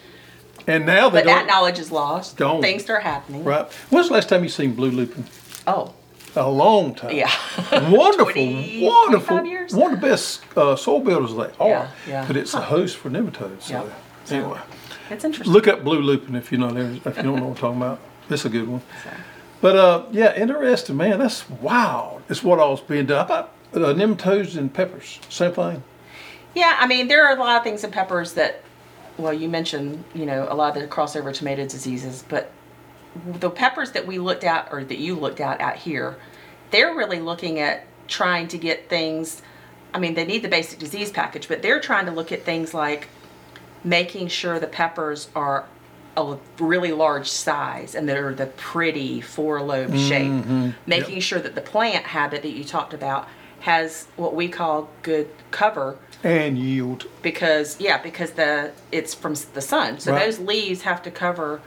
And 0.67 0.85
now 0.85 1.09
they 1.09 1.21
But 1.21 1.27
that 1.27 1.47
knowledge 1.47 1.79
is 1.79 1.91
lost. 1.91 2.37
Gone. 2.37 2.61
Things 2.61 2.83
start 2.83 3.03
happening. 3.03 3.43
Right. 3.45 3.67
When's 3.91 4.09
the 4.09 4.15
last 4.15 4.29
time 4.29 4.43
you 4.43 4.51
seen 4.51 4.75
blue 4.75 4.91
lupin? 4.91 5.25
Oh, 5.67 5.95
A 6.37 6.49
long 6.51 6.95
time. 6.95 7.13
yeah. 7.17 7.31
Wonderful, 7.91 8.33
20, 8.33 8.85
wonderful. 8.85 9.45
years? 9.45 9.73
One 9.75 9.95
of 9.95 10.01
the 10.01 10.07
best 10.07 10.43
uh, 10.57 10.77
soil 10.77 11.01
builders 11.01 11.35
they 11.35 11.51
are. 11.59 11.69
Yeah, 11.69 11.89
yeah. 12.07 12.25
But 12.27 12.37
it's 12.37 12.53
a 12.53 12.61
host 12.61 12.97
for 12.97 13.09
nematodes. 13.09 13.63
So 13.63 13.75
Yep. 13.75 13.93
Anyway, 14.31 14.59
It's 15.11 15.25
interesting. 15.25 15.53
look 15.55 15.67
up 15.69 15.83
blue 15.85 16.03
lupin 16.03 16.35
if 16.35 16.53
you 16.53 16.59
know 16.59 16.69
if 16.77 17.17
you 17.17 17.23
don't 17.23 17.37
know 17.37 17.45
what 17.45 17.49
I'm 17.51 17.55
talking 17.55 17.77
about. 17.79 18.01
It's 18.31 18.45
a 18.45 18.49
good 18.49 18.69
one. 18.69 18.83
But 19.61 19.77
uh, 19.77 20.07
yeah, 20.11 20.35
interesting, 20.37 20.97
man. 20.97 21.19
That's 21.19 21.49
wild. 21.49 22.23
It's 22.29 22.45
what 22.45 22.59
all's 22.59 22.81
being 22.81 23.07
done. 23.07 23.27
How 23.27 23.35
about 23.35 23.53
uh, 23.75 23.95
nematodes 23.95 24.57
and 24.57 24.73
peppers? 24.73 25.19
Same 25.29 25.53
thing. 25.53 25.83
Yeah, 26.55 26.77
I 26.79 26.87
mean, 26.87 27.09
there 27.09 27.27
are 27.27 27.37
a 27.37 27.41
lot 27.41 27.57
of 27.57 27.65
things 27.65 27.85
in 27.85 27.91
peppers 27.91 28.35
that, 28.35 28.63
well, 29.17 29.33
you 29.33 29.49
mentioned, 29.49 30.05
you 30.15 30.27
know, 30.27 30.47
a 30.49 30.55
lot 30.55 30.77
of 30.77 30.83
the 30.83 30.89
crossover 30.89 31.33
tomato 31.33 31.65
diseases, 31.65 32.25
but 32.29 32.51
the 33.27 33.51
peppers 33.51 33.93
that 33.93 34.07
we 34.07 34.19
looked 34.19 34.45
at 34.45 34.69
or 34.71 34.85
that 34.85 34.99
you 34.99 35.15
looked 35.15 35.41
at 35.41 35.61
out 35.61 35.77
here, 35.77 36.17
they're 36.71 36.95
really 36.95 37.21
looking 37.21 37.59
at 37.59 37.87
trying 38.07 38.49
to 38.49 38.59
get 38.59 38.89
things. 38.89 39.43
I 39.93 39.99
mean, 39.99 40.15
they 40.15 40.25
need 40.25 40.43
the 40.43 40.49
basic 40.49 40.79
disease 40.79 41.11
package, 41.11 41.49
but 41.49 41.63
they're 41.63 41.81
trying 41.81 42.07
to 42.07 42.13
look 42.13 42.33
at 42.33 42.45
things 42.45 42.75
like 42.75 43.09
making 43.85 44.29
sure 44.29 44.59
the 44.59 44.67
peppers 44.67 45.29
are 45.35 45.67
a 46.19 46.39
really 46.59 46.93
large 46.93 47.29
size 47.29 47.95
and 47.95 48.09
they're 48.09 48.35
the 48.35 48.47
pretty 48.47 49.21
four 49.21 49.63
lobe 49.63 49.95
shape. 49.97 50.31
Mm-hmm. 50.33 50.71
Making 50.87 51.21
sure 51.21 51.39
that 51.39 51.55
the 51.55 51.61
plant 51.61 52.05
habit 52.07 52.43
that 52.43 52.51
you 52.53 52.65
talked 52.65 52.93
about 52.95 53.29
has 53.61 54.07
what 54.17 54.35
we 54.35 54.49
call 54.49 54.89
good 55.03 55.29
cover 55.51 55.97
And 56.23 56.57
yield. 56.59 57.07
because 57.23 57.81
yeah 57.81 57.99
because 58.01 58.33
the 58.33 58.73
it's 58.93 59.15
from 59.15 59.35
the 59.55 59.61
sun 59.61 59.99
so 59.99 60.13
Right. 60.13 60.25
those 60.25 60.39
leaves 60.39 60.83
have 60.83 61.03
to 61.03 61.11
cover 61.11 61.61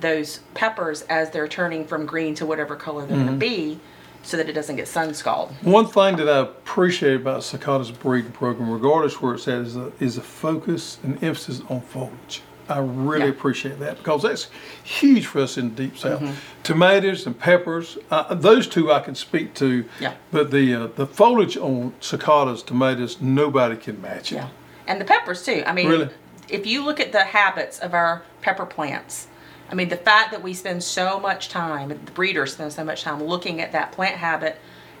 those 0.00 0.40
peppers 0.54 1.02
as 1.08 1.30
they're 1.30 1.48
turning 1.48 1.86
from 1.86 2.04
green 2.04 2.34
to 2.36 2.44
whatever 2.46 2.76
color 2.76 3.06
they're 3.06 3.16
going 3.16 3.26
to 3.26 3.32
mm-hmm. 3.32 3.38
be 3.74 3.80
so 4.22 4.36
that 4.36 4.48
it 4.48 4.52
doesn't 4.52 4.76
get 4.76 4.86
sun 4.88 5.14
scald 5.14 5.50
One 5.62 5.86
thing 5.86 6.16
that 6.16 6.28
I 6.28 6.40
appreciate 6.40 7.16
about 7.16 7.40
Sakata's 7.40 7.90
breeding 7.92 8.32
program, 8.32 8.70
regardless 8.70 9.22
where 9.22 9.34
it's 9.34 9.48
at, 9.48 9.60
is 9.62 9.76
a, 9.76 9.90
is 10.00 10.18
a 10.18 10.22
focus 10.22 10.98
and 11.02 11.14
emphasis 11.24 11.62
on 11.70 11.80
foliage. 11.80 12.42
I 12.68 12.78
really 12.80 13.24
Yeah. 13.24 13.30
appreciate 13.30 13.78
that 13.80 13.98
because 13.98 14.22
that's 14.22 14.48
huge 14.84 15.26
for 15.26 15.40
us 15.40 15.56
in 15.56 15.74
the 15.74 15.82
deep 15.84 15.96
south. 15.98 16.20
Mm-hmm. 16.20 16.34
Tomatoes 16.62 17.26
and 17.26 17.38
peppers, 17.38 17.96
uh, 18.10 18.34
those 18.34 18.66
two 18.66 18.92
I 18.92 19.00
can 19.00 19.14
speak 19.14 19.54
to. 19.54 19.84
Yeah. 20.00 20.14
But 20.30 20.50
the 20.50 20.74
uh, 20.74 20.86
the 20.94 21.06
foliage 21.06 21.56
on 21.56 21.92
Sakata's, 22.00 22.62
tomatoes, 22.62 23.20
nobody 23.20 23.76
can 23.76 24.00
match 24.02 24.32
it. 24.32 24.36
yeah 24.36 24.48
and 24.86 24.98
the 24.98 25.04
peppers 25.04 25.44
too 25.44 25.62
i 25.66 25.72
mean 25.74 25.86
Really? 25.86 26.08
if 26.48 26.66
you 26.66 26.82
look 26.82 26.98
at 26.98 27.12
the 27.12 27.22
habits 27.22 27.78
of 27.78 27.92
our 27.92 28.22
pepper 28.40 28.64
plants 28.64 29.26
i 29.70 29.74
mean 29.74 29.90
the 29.90 29.98
fact 29.98 30.30
that 30.30 30.42
we 30.42 30.54
spend 30.54 30.82
so 30.82 31.20
much 31.20 31.50
time 31.50 31.90
the 31.90 31.94
breeders 32.12 32.54
spend 32.54 32.72
so 32.72 32.82
much 32.82 33.02
time 33.02 33.22
looking 33.22 33.60
at 33.60 33.70
that 33.72 33.92
plant 33.92 34.16
habit 34.16 34.56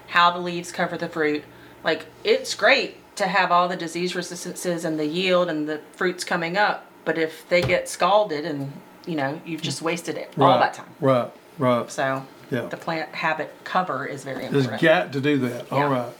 how 0.08 0.30
the 0.30 0.38
leaves 0.40 0.70
cover 0.70 0.98
the 0.98 1.08
fruit 1.08 1.42
like 1.82 2.04
it's 2.22 2.54
great 2.54 2.96
to 3.16 3.26
have 3.28 3.50
all 3.50 3.66
the 3.66 3.76
disease 3.76 4.14
resistances 4.14 4.84
and 4.84 4.98
the 4.98 5.06
yield 5.06 5.48
and 5.48 5.66
the 5.66 5.80
fruits 5.92 6.22
coming 6.22 6.58
up 6.58 6.84
but 7.08 7.16
if 7.16 7.48
they 7.48 7.62
get 7.62 7.88
scalded 7.88 8.44
and 8.44 8.70
you 9.06 9.16
know 9.16 9.40
you've 9.46 9.62
just 9.62 9.80
wasted 9.80 10.16
it 10.18 10.30
all 10.38 10.58
that 10.58 10.74
time 10.74 10.86
Right. 11.00 11.30
Right. 11.58 11.90
so 11.90 12.22
Yeah. 12.50 12.66
the 12.74 12.76
plant 12.76 13.08
habit 13.14 13.48
cover 13.64 14.04
is 14.04 14.24
very 14.24 14.42
There's 14.48 14.66
important 14.66 14.82
got 14.82 15.12
to 15.14 15.20
do 15.22 15.38
that. 15.48 15.72
All 15.72 15.78
Yeah. 15.80 15.92
right. 15.98 16.12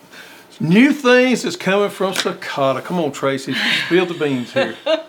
New 0.61 0.93
things 0.93 1.45
is 1.45 1.57
coming 1.57 1.91
from 1.91 2.15
Sakata. 2.15 2.83
Come 2.83 2.99
on, 3.01 3.13
Tracy. 3.13 3.55
Spill 3.87 4.07
the 4.07 4.15
beans 4.15 4.53
here. 4.55 4.75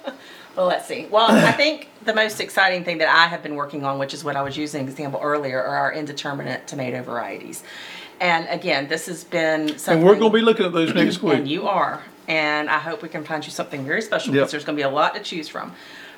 Well, 0.55 0.67
let's 0.67 0.87
see. 0.89 1.07
Well, 1.09 1.27
I 1.31 1.51
think 1.63 1.87
the 2.03 2.13
most 2.13 2.41
exciting 2.41 2.83
thing 2.83 2.97
that 2.97 3.07
I 3.07 3.27
have 3.27 3.41
been 3.41 3.55
working 3.55 3.85
on, 3.85 3.97
which 3.97 4.13
is 4.13 4.25
what 4.25 4.35
I 4.35 4.41
was 4.41 4.57
using 4.57 4.81
example 4.89 5.21
earlier, 5.23 5.63
are 5.63 5.77
our 5.77 5.93
indeterminate 5.93 6.67
tomato 6.67 7.01
varieties. 7.01 7.63
And 8.19 8.45
again, 8.49 8.89
this 8.89 9.05
has 9.05 9.23
been 9.23 9.77
something. 9.77 9.93
and 9.99 10.03
we're 10.05 10.17
going 10.19 10.31
to 10.33 10.37
be 10.37 10.41
looking 10.43 10.65
at 10.65 10.73
those 10.73 10.93
next 10.93 11.23
week. 11.23 11.35
And 11.37 11.47
you 11.47 11.65
are. 11.69 12.01
And 12.29 12.69
I 12.69 12.77
hope 12.77 13.01
we 13.01 13.09
can 13.09 13.23
find 13.25 13.43
you 13.43 13.51
something 13.51 13.83
very 13.83 14.01
special 14.01 14.33
Yep. 14.33 14.39
because 14.41 14.51
there's 14.51 14.63
going 14.63 14.77
to 14.77 14.79
be 14.79 14.87
a 14.87 14.89
lot 14.89 15.15
to 15.15 15.21
choose 15.21 15.49
from. 15.49 15.73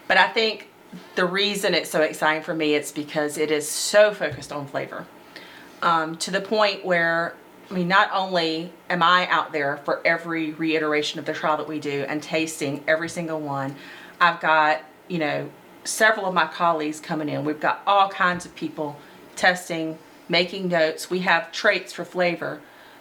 But 0.08 0.18
I 0.18 0.28
think 0.28 0.68
the 1.16 1.26
reason 1.26 1.74
it's 1.74 1.90
so 1.90 2.02
exciting 2.02 2.44
for 2.44 2.54
me 2.54 2.76
it's 2.76 2.92
because 2.92 3.38
it 3.38 3.50
is 3.50 3.68
so 3.68 4.14
focused 4.14 4.52
on 4.52 4.68
flavor. 4.68 5.06
Um, 5.82 6.18
to 6.18 6.30
the 6.30 6.42
point 6.42 6.86
where 6.86 7.34
I 7.70 7.74
mean, 7.74 7.88
not 7.88 8.10
only 8.14 8.74
am 8.90 9.02
I 9.02 9.30
out 9.30 9.54
there 9.54 9.78
for 9.78 10.06
every 10.06 10.52
reiteration 10.52 11.20
of 11.20 11.26
the 11.26 11.32
trial 11.32 11.56
that 11.56 11.70
we 11.70 11.80
do 11.80 12.06
and 12.10 12.22
tasting 12.22 12.84
every 12.86 13.08
single 13.08 13.40
one, 13.40 13.78
I've 14.20 14.42
got, 14.42 14.82
you 15.08 15.20
know, 15.20 15.50
several 15.86 16.26
of 16.26 16.34
my 16.34 16.48
colleagues 16.48 17.00
coming 17.00 17.30
in. 17.30 17.46
We've 17.46 17.62
got 17.62 17.82
all 17.88 18.10
kinds 18.10 18.46
of 18.46 18.54
people 18.56 18.98
testing, 19.38 19.98
making 20.28 20.68
notes. 20.68 21.10
We 21.10 21.20
have 21.20 21.54
traits 21.54 21.94
for 21.94 22.04
flavor 22.04 22.60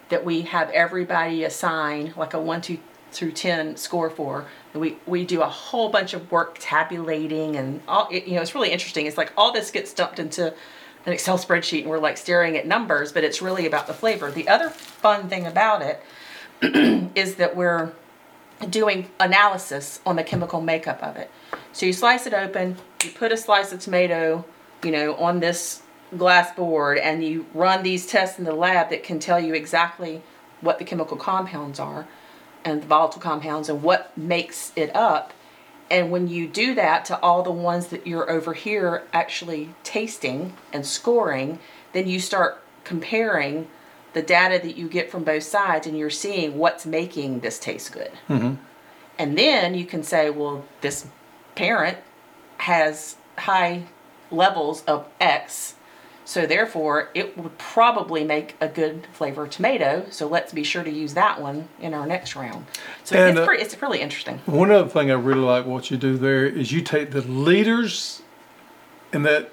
that 0.09 0.25
we 0.25 0.43
have 0.43 0.71
everybody 0.71 1.43
assign 1.43 2.15
like 2.17 2.33
a 2.33 2.41
one, 2.41 2.61
two 2.61 2.79
through 3.13 3.33
10 3.33 3.77
score 3.77 4.11
for. 4.11 4.47
We, 4.75 4.99
we 5.07 5.25
do 5.25 5.43
a 5.43 5.49
whole 5.49 5.89
bunch 5.89 6.15
of 6.15 6.31
work 6.31 6.57
tabulating 6.61 7.57
and 7.57 7.81
all, 7.89 8.09
it, 8.11 8.27
you 8.27 8.35
know, 8.35 8.43
it's 8.43 8.55
really 8.55 8.71
interesting. 8.71 9.07
It's 9.07 9.19
like 9.19 9.33
all 9.37 9.53
this 9.53 9.71
gets 9.71 9.93
dumped 9.93 10.19
into 10.19 10.55
an 11.07 11.13
Excel 11.13 11.39
spreadsheet 11.39 11.83
and 11.83 11.91
we're 11.91 11.99
like 11.99 12.17
staring 12.17 12.57
at 12.57 12.67
numbers, 12.67 13.13
but 13.13 13.25
it's 13.25 13.43
really 13.43 13.67
about 13.67 13.87
the 13.87 13.95
flavor. 13.95 14.31
The 14.31 14.49
other 14.49 14.71
fun 14.71 15.29
thing 15.29 15.47
about 15.47 15.83
it 15.83 16.03
is 17.17 17.37
that 17.37 17.57
we're 17.57 17.93
doing 18.69 19.11
analysis 19.19 20.01
on 20.05 20.17
the 20.17 20.25
chemical 20.25 20.61
makeup 20.61 21.03
of 21.03 21.17
it. 21.17 21.31
So 21.73 21.87
you 21.87 21.93
slice 21.93 22.27
it 22.27 22.35
open, 22.35 22.77
you 23.03 23.11
put 23.11 23.33
a 23.33 23.37
slice 23.37 23.73
of 23.73 23.81
tomato, 23.81 24.45
you 24.85 24.91
know, 24.91 25.15
on 25.17 25.41
this 25.41 25.83
glass 26.17 26.55
board 26.55 26.99
and 26.99 27.25
you 27.25 27.47
run 27.55 27.83
these 27.83 28.07
tests 28.07 28.39
in 28.39 28.45
the 28.45 28.53
lab 28.53 28.91
that 28.91 29.03
can 29.03 29.19
tell 29.19 29.41
you 29.41 29.55
exactly 29.55 30.23
what 30.61 30.79
the 30.79 30.85
chemical 30.85 31.17
compounds 31.17 31.79
are 31.79 32.07
and 32.65 32.83
the 32.83 32.87
volatile 32.87 33.21
compounds 33.21 33.69
and 33.69 33.83
what 33.83 34.17
makes 34.17 34.73
it 34.77 34.95
up. 34.95 35.33
And 35.91 36.11
when 36.11 36.29
you 36.29 36.47
do 36.47 36.75
that 36.77 37.05
to 37.07 37.19
all 37.21 37.43
the 37.43 37.51
ones 37.51 37.89
that 37.89 38.07
you're 38.07 38.31
over 38.31 38.55
here 38.55 39.03
actually 39.13 39.75
tasting 39.83 40.55
and 40.73 40.87
scoring, 40.87 41.59
then 41.93 42.07
you 42.07 42.21
start 42.21 42.63
comparing 42.85 43.69
the 44.13 44.23
data 44.23 44.61
that 44.63 44.77
you 44.77 44.89
get 44.89 45.11
from 45.11 45.25
both 45.25 45.43
sides 45.43 45.87
and 45.87 45.99
you're 45.99 46.11
seeing 46.11 46.59
what's 46.59 46.87
making 46.87 47.41
this 47.41 47.59
taste 47.59 47.93
good. 47.93 48.11
Mm-hmm. 48.29 48.55
And 49.19 49.39
then 49.39 49.75
you 49.75 49.85
can 49.85 50.03
say, 50.03 50.31
well, 50.31 50.65
this 50.81 51.07
parent 51.55 51.99
has 52.59 53.17
high 53.37 53.85
levels 54.31 54.83
of 54.85 55.07
X, 55.21 55.75
so 56.31 56.47
therefore 56.47 57.09
it 57.13 57.37
would 57.37 57.59
probably 57.59 58.23
make 58.23 58.55
a 58.61 58.69
good 58.69 59.05
flavor 59.13 59.49
tomato. 59.49 60.07
So 60.11 60.29
let's 60.29 60.53
be 60.53 60.63
sure 60.63 60.85
to 60.85 60.91
use 60.91 61.15
that 61.15 61.41
one 61.41 61.69
in 61.81 61.93
our 61.93 62.07
next 62.07 62.37
round. 62.37 62.67
So 63.03 63.17
And, 63.17 63.31
it's, 63.31 63.41
uh, 63.41 63.47
pretty, 63.47 63.65
it's 63.65 63.83
really 63.83 64.01
interesting. 64.01 64.39
One 64.47 64.71
other 64.71 64.89
thing 64.89 65.11
I 65.11 65.15
really 65.15 65.41
like 65.41 65.67
what 65.67 65.91
you 65.91 65.97
do 65.97 66.17
there 66.17 66.47
is 66.47 66.71
you 66.71 66.83
take 66.83 67.11
the 67.11 67.23
leaders 67.23 68.23
in 69.13 69.25
that 69.25 69.51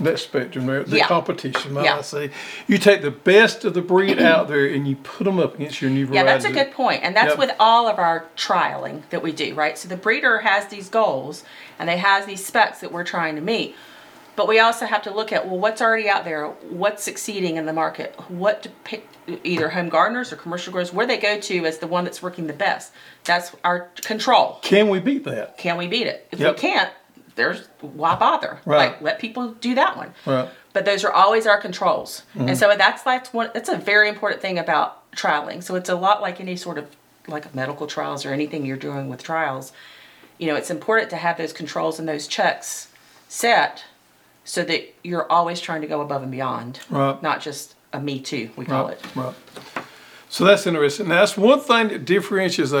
that 0.00 0.18
spectrum 0.18 0.66
there, 0.66 0.82
the 0.84 0.96
Yeah. 0.98 1.06
competition, 1.06 1.74
might 1.74 1.84
Yeah. 1.84 1.98
I 1.98 2.02
say. 2.02 2.30
You 2.66 2.76
take 2.78 3.02
the 3.02 3.10
best 3.10 3.64
of 3.64 3.72
the 3.72 3.82
breed 3.82 4.20
out 4.32 4.48
there 4.48 4.66
and 4.66 4.86
you 4.88 4.96
put 4.96 5.24
them 5.24 5.38
up 5.38 5.54
against 5.54 5.80
your 5.80 5.90
new 5.90 6.06
variety. 6.06 6.26
Yeah, 6.26 6.32
that's 6.32 6.44
a 6.44 6.52
good 6.52 6.72
point. 6.72 7.04
And 7.04 7.14
that's 7.16 7.30
Yep. 7.30 7.38
with 7.38 7.50
all 7.60 7.86
of 7.88 7.98
our 7.98 8.24
trialing 8.36 9.02
that 9.10 9.22
we 9.22 9.32
do, 9.32 9.54
right? 9.54 9.78
So 9.78 9.88
the 9.88 9.96
breeder 9.96 10.38
has 10.40 10.66
these 10.66 10.88
goals 10.90 11.44
and 11.78 11.88
they 11.88 11.98
has 11.98 12.26
these 12.26 12.44
specs 12.44 12.80
that 12.80 12.90
we're 12.92 13.04
trying 13.04 13.34
to 13.36 13.40
meet. 13.42 13.76
But 14.34 14.48
we 14.48 14.58
also 14.60 14.86
have 14.86 15.02
to 15.02 15.10
look 15.14 15.30
at 15.32 15.46
well, 15.46 15.58
what's 15.58 15.82
already 15.82 16.08
out 16.08 16.24
there, 16.24 16.46
what's 16.48 17.02
succeeding 17.02 17.56
in 17.56 17.66
the 17.66 17.72
market, 17.72 18.14
what 18.28 18.66
pa- 18.84 18.96
either 19.44 19.68
home 19.68 19.88
gardeners 19.88 20.32
or 20.32 20.36
commercial 20.36 20.72
growers, 20.72 20.92
where 20.92 21.06
they 21.06 21.18
go 21.18 21.38
to 21.38 21.66
as 21.66 21.78
the 21.78 21.86
one 21.86 22.04
that's 22.04 22.22
working 22.22 22.46
the 22.46 22.52
best. 22.54 22.92
That's 23.24 23.52
our 23.62 23.90
control. 23.96 24.58
Can 24.62 24.88
we 24.88 25.00
beat 25.00 25.24
that? 25.24 25.58
Can 25.58 25.76
we 25.76 25.86
beat 25.86 26.06
it? 26.06 26.26
If 26.32 26.40
Yep. 26.40 26.54
we 26.56 26.60
can't, 26.60 26.90
there's 27.34 27.66
why 27.80 28.14
bother? 28.14 28.58
Right. 28.64 28.92
Like 28.92 29.02
let 29.02 29.18
people 29.18 29.52
do 29.52 29.74
that 29.74 29.96
one. 29.96 30.14
Right. 30.24 30.48
But 30.72 30.86
those 30.86 31.04
are 31.04 31.12
always 31.12 31.46
our 31.46 31.58
controls, 31.58 32.22
Mm-hmm. 32.34 32.48
and 32.48 32.58
so 32.58 32.74
that's 32.76 33.02
that's 33.02 33.32
one. 33.34 33.50
That's 33.52 33.68
a 33.68 33.76
very 33.76 34.08
important 34.08 34.40
thing 34.40 34.58
about 34.58 35.10
trialing. 35.12 35.62
So 35.62 35.74
it's 35.74 35.90
a 35.90 35.94
lot 35.94 36.22
like 36.22 36.40
any 36.40 36.56
sort 36.56 36.78
of 36.78 36.86
like 37.28 37.54
medical 37.54 37.86
trials 37.86 38.24
or 38.24 38.32
anything 38.32 38.64
you're 38.64 38.78
doing 38.78 39.08
with 39.10 39.22
trials. 39.22 39.72
You 40.38 40.46
know, 40.48 40.56
it's 40.56 40.70
important 40.70 41.10
to 41.10 41.16
have 41.16 41.36
those 41.36 41.52
controls 41.52 41.98
and 41.98 42.08
those 42.08 42.26
checks 42.26 42.88
set 43.28 43.84
so 44.44 44.64
that 44.64 44.92
you're 45.04 45.30
always 45.30 45.60
trying 45.60 45.80
to 45.82 45.86
go 45.86 46.00
above 46.00 46.22
and 46.22 46.30
beyond. 46.32 46.80
Right. 46.90 47.20
Not 47.22 47.40
just 47.40 47.74
a 47.92 48.00
me 48.00 48.20
too, 48.20 48.50
we 48.56 48.64
call 48.64 48.86
Right, 48.88 48.96
it. 48.98 49.16
right. 49.16 49.34
So 50.28 50.44
that's 50.44 50.66
interesting. 50.66 51.08
Now, 51.08 51.16
that's 51.20 51.36
one 51.36 51.60
thing 51.60 51.88
that 51.88 52.04
differentiates 52.06 52.72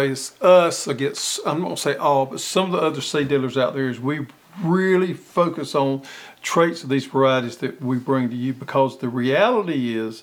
us- 0.42 0.86
against, 0.86 1.40
I'm 1.44 1.58
not 1.60 1.64
gonna 1.64 1.76
say 1.76 1.96
all, 1.96 2.26
but 2.26 2.40
some 2.40 2.66
of 2.66 2.72
the 2.72 2.86
other 2.86 3.00
seed 3.02 3.28
dealers 3.28 3.58
out 3.58 3.74
there 3.74 3.88
is 3.90 4.00
we 4.00 4.26
really 4.62 5.12
focus 5.12 5.74
on 5.74 6.02
traits 6.42 6.82
of 6.82 6.88
these 6.88 7.04
varieties 7.06 7.58
that 7.58 7.80
we 7.82 7.96
bring 7.98 8.30
to 8.30 8.36
you 8.36 8.52
because 8.54 8.98
the 8.98 9.08
reality 9.08 9.96
is 9.96 10.22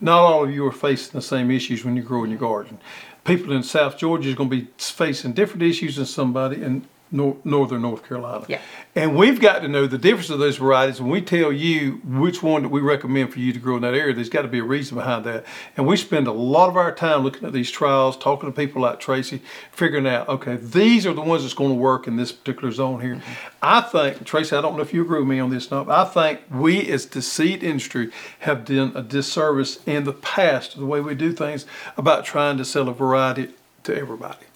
not 0.00 0.18
all 0.20 0.44
of 0.44 0.50
you 0.50 0.66
are 0.66 0.72
facing 0.72 1.12
the 1.12 1.22
same 1.22 1.50
issues 1.50 1.84
when 1.84 1.96
you 1.96 2.02
grow 2.02 2.24
in 2.24 2.30
your 2.30 2.38
garden. 2.38 2.78
People 3.24 3.52
in 3.52 3.62
South 3.62 3.98
Georgia 3.98 4.30
is 4.30 4.34
gonna 4.34 4.48
be 4.48 4.68
facing 4.78 5.32
different 5.32 5.62
issues 5.62 5.96
than 5.96 6.06
somebody 6.06 6.62
in 6.62 6.86
nor- 7.10 7.36
northern 7.44 7.82
North 7.82 8.06
Carolina. 8.06 8.44
Yeah. 8.48 8.60
And 8.94 9.16
we've 9.16 9.40
got 9.40 9.60
to 9.60 9.68
know 9.68 9.86
the 9.86 9.98
difference 9.98 10.30
of 10.30 10.38
those 10.38 10.56
varieties. 10.56 11.00
When 11.00 11.10
we 11.10 11.20
tell 11.20 11.52
you 11.52 12.00
which 12.04 12.42
one 12.42 12.62
that 12.62 12.68
we 12.68 12.80
recommend 12.80 13.32
for 13.32 13.38
you 13.38 13.52
to 13.52 13.58
grow 13.58 13.76
in 13.76 13.82
that 13.82 13.94
area, 13.94 14.14
there's 14.14 14.28
got 14.28 14.42
to 14.42 14.48
be 14.48 14.58
a 14.58 14.64
reason 14.64 14.96
behind 14.96 15.24
that. 15.24 15.44
And 15.76 15.86
we 15.86 15.96
spend 15.96 16.26
a 16.26 16.32
lot 16.32 16.68
of 16.68 16.76
our 16.76 16.94
time 16.94 17.22
looking 17.22 17.46
at 17.46 17.52
these 17.52 17.70
trials, 17.70 18.16
talking 18.16 18.50
to 18.50 18.54
people 18.54 18.82
like 18.82 19.00
Tracy, 19.00 19.42
figuring 19.72 20.06
out, 20.06 20.28
okay, 20.28 20.56
these 20.56 21.06
are 21.06 21.12
the 21.12 21.20
ones 21.20 21.42
that's 21.42 21.54
going 21.54 21.70
to 21.70 21.76
work 21.76 22.06
in 22.06 22.16
this 22.16 22.32
particular 22.32 22.72
zone 22.72 23.00
here. 23.00 23.16
Mm-hmm. 23.16 23.32
I 23.62 23.80
think, 23.80 24.24
Tracy, 24.24 24.56
I 24.56 24.60
don't 24.60 24.76
know 24.76 24.82
if 24.82 24.94
you 24.94 25.02
agree 25.02 25.20
with 25.20 25.28
me 25.28 25.38
on 25.38 25.50
this 25.50 25.70
or 25.70 25.76
not, 25.76 25.86
but 25.86 26.06
I 26.06 26.10
think 26.10 26.40
we 26.50 26.90
as 26.90 27.06
the 27.06 27.22
seed 27.22 27.62
industry 27.62 28.10
have 28.40 28.64
done 28.64 28.92
a 28.94 29.02
disservice 29.02 29.80
in 29.86 30.04
the 30.04 30.12
past, 30.12 30.78
the 30.78 30.86
way 30.86 31.00
we 31.00 31.14
do 31.14 31.32
things, 31.32 31.66
about 31.96 32.24
trying 32.24 32.56
to 32.58 32.64
sell 32.64 32.88
a 32.88 32.92
variety 32.92 33.50
to 33.84 33.96
everybody. 33.96 34.46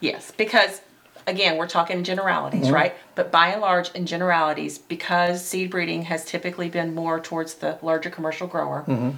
Yes, 0.00 0.30
because 0.30 0.82
again, 1.26 1.56
we're 1.56 1.66
talking 1.66 2.04
generalities, 2.04 2.64
Mm-hmm. 2.66 2.74
right? 2.74 2.94
But 3.14 3.30
by 3.32 3.48
and 3.48 3.60
large, 3.60 3.90
in 3.92 4.06
generalities, 4.06 4.78
because 4.78 5.44
seed 5.44 5.70
breeding 5.70 6.02
has 6.02 6.24
typically 6.24 6.68
been 6.68 6.94
more 6.94 7.20
towards 7.20 7.54
the 7.54 7.78
larger 7.82 8.10
commercial 8.10 8.46
grower, 8.46 8.84
Mm-hmm. 8.86 9.10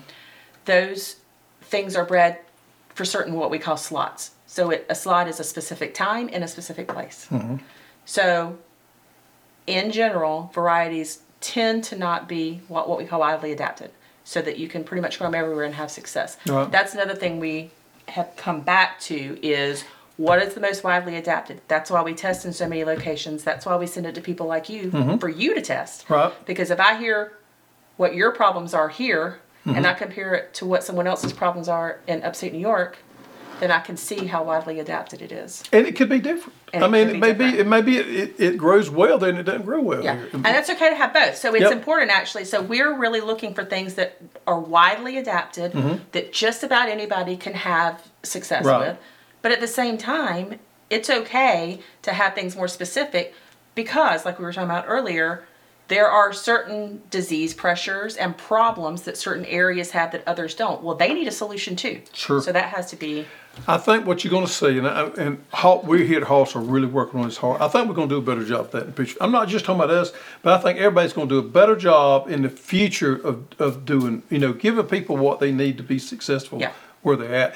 those 0.66 1.16
things 1.62 1.96
are 1.96 2.04
bred 2.04 2.38
for 2.94 3.04
certain 3.04 3.34
what 3.34 3.50
we 3.50 3.58
call 3.58 3.76
slots. 3.76 4.30
So 4.46 4.70
it, 4.70 4.86
a 4.88 4.94
slot 4.94 5.28
is 5.28 5.40
a 5.40 5.44
specific 5.44 5.94
time 5.94 6.28
in 6.28 6.42
a 6.42 6.48
specific 6.48 6.88
place. 6.88 7.26
Mm-hmm. 7.30 7.56
So, 8.04 8.58
in 9.66 9.90
general, 9.90 10.50
varieties 10.54 11.20
tend 11.40 11.82
to 11.84 11.96
not 11.96 12.28
be 12.28 12.60
what, 12.68 12.88
what 12.88 12.98
we 12.98 13.04
call 13.04 13.20
widely 13.20 13.52
adapted, 13.52 13.90
so 14.24 14.40
that 14.42 14.58
you 14.58 14.68
can 14.68 14.84
pretty 14.84 15.00
much 15.00 15.18
grow 15.18 15.26
them 15.26 15.34
everywhere 15.34 15.64
and 15.64 15.74
have 15.74 15.90
success. 15.90 16.36
Right. 16.46 16.70
That's 16.70 16.94
another 16.94 17.14
thing 17.14 17.40
we 17.40 17.70
have 18.08 18.32
come 18.36 18.60
back 18.60 19.00
to 19.00 19.38
is 19.42 19.84
what 20.16 20.40
is 20.42 20.54
the 20.54 20.60
most 20.60 20.82
widely 20.84 21.16
adapted. 21.16 21.60
That's 21.68 21.90
why 21.90 22.02
we 22.02 22.14
test 22.14 22.44
in 22.46 22.52
so 22.52 22.68
many 22.68 22.84
locations. 22.84 23.44
That's 23.44 23.66
why 23.66 23.76
we 23.76 23.86
send 23.86 24.06
it 24.06 24.14
to 24.14 24.20
people 24.20 24.46
like 24.46 24.68
you 24.68 24.90
for 25.20 25.28
you 25.28 25.54
to 25.54 25.60
test. 25.60 26.04
Mm-hmm. 26.04 26.12
Right. 26.14 26.46
Because 26.46 26.70
if 26.70 26.80
I 26.80 26.96
hear 26.96 27.32
what 27.96 28.14
your 28.14 28.32
problems 28.32 28.74
are 28.74 28.88
here 28.88 29.40
Mm-hmm. 29.66 29.78
and 29.78 29.86
I 29.88 29.94
compare 29.94 30.32
it 30.34 30.54
to 30.54 30.64
what 30.64 30.84
someone 30.84 31.08
else's 31.08 31.32
problems 31.32 31.68
are 31.68 31.98
in 32.06 32.22
upstate 32.22 32.52
New 32.52 32.60
York, 32.60 32.98
then 33.58 33.72
I 33.72 33.80
can 33.80 33.96
see 33.96 34.26
how 34.26 34.44
widely 34.44 34.78
adapted 34.78 35.20
it 35.20 35.32
is. 35.32 35.64
And 35.72 35.88
it 35.88 35.96
could 35.96 36.08
be 36.08 36.20
different. 36.20 36.56
And 36.72 36.84
I 36.84 36.86
it 36.86 36.90
mean, 36.92 37.08
it 37.08 37.12
be 37.14 37.18
may 37.18 37.32
be, 37.32 37.44
it 37.58 37.66
may 37.66 37.82
be, 37.82 37.96
it, 37.98 38.34
it 38.38 38.56
grows 38.58 38.88
well 38.90 39.18
then 39.18 39.34
it 39.36 39.42
doesn't 39.42 39.64
grow 39.64 39.80
well 39.80 40.04
Yeah, 40.04 40.14
here. 40.18 40.28
and 40.34 40.44
that's 40.44 40.70
okay 40.70 40.88
to 40.90 40.94
have 40.94 41.12
both. 41.12 41.34
So 41.36 41.52
it's 41.52 41.62
Yep. 41.62 41.72
important 41.72 42.12
actually. 42.12 42.44
So 42.44 42.62
we're 42.62 42.96
really 42.96 43.20
looking 43.20 43.54
for 43.54 43.64
things 43.64 43.94
that 43.94 44.18
are 44.46 44.60
widely 44.60 45.18
adapted 45.18 45.72
that 46.12 46.32
just 46.32 46.62
about 46.62 46.88
anybody 46.88 47.36
can 47.36 47.54
have 47.54 48.00
success 48.22 48.64
Mm-hmm. 48.64 48.68
Right. 48.68 48.88
with. 48.90 48.98
But 49.46 49.52
at 49.52 49.60
the 49.60 49.68
same 49.68 49.96
time, 49.96 50.58
it's 50.90 51.08
okay 51.08 51.78
to 52.02 52.12
have 52.12 52.34
things 52.34 52.56
more 52.56 52.66
specific 52.66 53.32
because, 53.76 54.24
like 54.24 54.40
we 54.40 54.44
were 54.44 54.52
talking 54.52 54.68
about 54.68 54.86
earlier, 54.88 55.44
there 55.86 56.08
are 56.10 56.32
certain 56.32 57.00
disease 57.10 57.54
pressures 57.54 58.16
and 58.16 58.36
problems 58.36 59.02
that 59.02 59.16
certain 59.16 59.44
areas 59.44 59.92
have 59.92 60.10
that 60.10 60.26
others 60.26 60.56
don't. 60.56 60.82
Well, 60.82 60.96
they 60.96 61.14
need 61.14 61.28
a 61.28 61.30
solution 61.30 61.76
too. 61.76 62.00
Sure. 62.12 62.40
So 62.42 62.50
that 62.50 62.70
has 62.74 62.90
to 62.90 62.96
be 62.96 63.24
I 63.68 63.76
think 63.78 64.04
what 64.04 64.24
you're 64.24 64.32
going 64.32 64.46
to 64.46 64.52
see, 64.52 64.78
and, 64.78 64.88
I- 64.88 65.10
and 65.16 65.38
we 65.84 66.08
here 66.08 66.22
at 66.22 66.24
Hoss 66.26 66.56
are 66.56 66.60
really 66.60 66.88
working 66.88 67.20
on 67.20 67.26
this 67.26 67.36
hard. 67.36 67.60
I 67.62 67.68
think 67.68 67.88
we're 67.88 67.94
going 67.94 68.08
to 68.08 68.16
do 68.16 68.18
a 68.18 68.22
better 68.22 68.44
job 68.44 68.62
of 68.62 68.70
that 68.72 68.80
in 68.82 68.86
the 68.88 68.92
future. 68.96 69.16
I'm 69.20 69.30
not 69.30 69.46
just 69.46 69.64
talking 69.64 69.80
about 69.80 69.94
us, 69.96 70.12
but 70.42 70.58
I 70.58 70.60
think 70.60 70.80
everybody's 70.80 71.12
going 71.12 71.28
to 71.28 71.40
do 71.40 71.46
a 71.46 71.48
better 71.48 71.76
job 71.76 72.28
in 72.28 72.42
the 72.42 72.50
future 72.50 73.14
of, 73.14 73.44
of 73.60 73.84
doing, 73.84 74.24
you 74.28 74.40
know, 74.40 74.52
giving 74.52 74.84
people 74.86 75.16
what 75.16 75.38
they 75.38 75.52
need 75.52 75.76
to 75.76 75.84
be 75.84 76.00
successful 76.00 76.58
Yeah. 76.58 76.72
where 77.02 77.14
they're 77.16 77.32
at. 77.32 77.54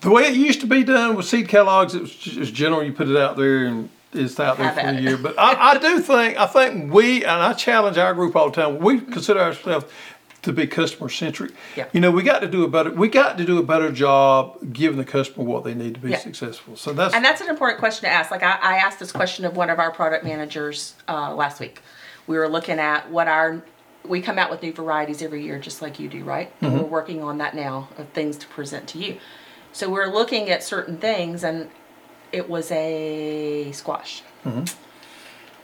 The 0.00 0.10
way 0.10 0.24
it 0.24 0.34
used 0.34 0.60
to 0.62 0.66
be 0.66 0.82
done 0.82 1.14
with 1.14 1.26
seed 1.26 1.48
catalogs, 1.48 1.94
it 1.94 2.00
was 2.02 2.14
just 2.14 2.54
general. 2.54 2.82
You 2.82 2.92
put 2.92 3.08
it 3.08 3.16
out 3.16 3.36
there 3.36 3.66
and 3.66 3.90
it's 4.12 4.40
out 4.40 4.56
there 4.58 4.72
for 4.72 4.80
it. 4.80 5.02
year. 5.02 5.16
But 5.16 5.38
I, 5.38 5.72
I 5.72 5.78
do 5.78 6.00
think, 6.00 6.38
I 6.38 6.46
think 6.46 6.92
we, 6.92 7.22
and 7.22 7.42
I 7.42 7.52
challenge 7.52 7.98
our 7.98 8.14
group 8.14 8.34
all 8.34 8.50
the 8.50 8.56
time. 8.62 8.78
We 8.78 9.00
consider 9.00 9.40
ourselves 9.40 9.84
to 10.42 10.52
be 10.54 10.66
customer 10.66 11.10
centric. 11.10 11.52
Yeah. 11.76 11.86
You 11.92 12.00
know, 12.00 12.10
we 12.10 12.22
got 12.22 12.38
to 12.40 12.46
do 12.48 12.64
a 12.64 12.68
better. 12.68 12.90
We 12.90 13.08
got 13.08 13.36
to 13.36 13.44
do 13.44 13.58
a 13.58 13.62
better 13.62 13.92
job 13.92 14.72
giving 14.72 14.96
the 14.96 15.04
customer 15.04 15.44
what 15.44 15.64
they 15.64 15.74
need 15.74 15.94
to 15.94 16.00
be 16.00 16.10
Yeah. 16.10 16.18
successful. 16.18 16.76
So 16.76 16.94
that's 16.94 17.14
And 17.14 17.22
that's 17.22 17.42
an 17.42 17.48
important 17.50 17.78
question 17.78 18.08
to 18.08 18.10
ask. 18.10 18.30
Like 18.30 18.42
I, 18.42 18.52
I 18.52 18.76
asked 18.76 18.98
this 18.98 19.12
question 19.12 19.44
of 19.44 19.54
one 19.54 19.68
of 19.68 19.78
our 19.78 19.90
product 19.90 20.24
managers 20.24 20.94
uh, 21.08 21.34
last 21.34 21.60
week. 21.60 21.82
We 22.26 22.38
were 22.38 22.48
looking 22.48 22.78
at 22.78 23.10
what 23.10 23.28
our 23.28 23.62
we 24.08 24.22
come 24.22 24.38
out 24.38 24.50
with 24.50 24.62
new 24.62 24.72
varieties 24.72 25.20
every 25.20 25.44
year, 25.44 25.58
just 25.58 25.82
like 25.82 26.00
you 26.00 26.08
do, 26.08 26.24
right? 26.24 26.50
And 26.62 26.72
we're 26.80 26.86
working 26.86 27.22
on 27.22 27.36
that 27.36 27.54
now 27.54 27.90
of 27.98 28.08
things 28.08 28.38
to 28.38 28.46
present 28.46 28.88
to 28.88 28.98
you. 28.98 29.18
So 29.72 29.88
we're 29.88 30.12
looking 30.12 30.50
at 30.50 30.62
certain 30.62 30.98
things, 30.98 31.44
and 31.44 31.70
it 32.32 32.48
was 32.48 32.70
a 32.70 33.70
squash. 33.72 34.22
Mm-hmm. 34.44 34.62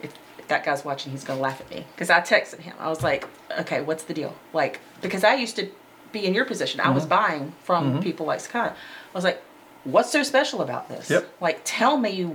If, 0.03 0.15
if 0.39 0.49
that 0.49 0.65
guy's 0.65 0.85
watching, 0.85 1.13
he's 1.13 1.25
gonna 1.25 1.41
laugh 1.41 1.61
at 1.61 1.71
me 1.71 1.85
because 1.95 2.11
I 2.11 2.21
texted 2.21 2.61
him. 2.61 2.75
I 2.79 2.89
was 2.89 3.03
like, 3.03 3.27
"Okay, 3.61 3.81
what's 3.81 4.05
the 4.05 4.15
deal?" 4.15 4.37
Like 4.53 4.81
because 5.01 5.25
I 5.25 5.35
used 5.35 5.57
to 5.57 5.71
be 6.13 6.27
in 6.27 6.35
your 6.35 6.45
position. 6.45 6.81
I 6.81 6.91
was 6.91 7.05
mm-hmm. 7.05 7.11
buying 7.11 7.53
from 7.63 7.93
mm-hmm. 7.93 8.01
people 8.01 8.27
like 8.27 8.41
Scott. 8.41 8.73
I 8.73 9.15
was 9.17 9.25
like, 9.25 9.43
"What's 9.85 10.11
so 10.11 10.23
special 10.23 10.63
about 10.63 10.89
this?" 10.89 11.11
Yep. 11.11 11.29
Like, 11.41 11.61
tell 11.65 11.97
me 11.97 12.31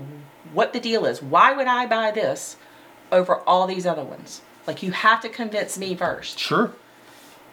what 0.54 0.74
the 0.74 0.80
deal 0.80 1.06
is. 1.06 1.22
Why 1.22 1.54
would 1.54 1.68
I 1.68 1.86
buy 1.86 2.12
this 2.12 2.58
over 3.12 3.38
all 3.42 3.68
these 3.68 3.86
other 3.86 4.04
ones? 4.04 4.42
Like, 4.68 4.84
you 4.84 4.92
have 4.92 5.22
to 5.22 5.30
convince 5.30 5.78
me 5.78 5.96
first. 5.96 6.38
sure. 6.38 6.74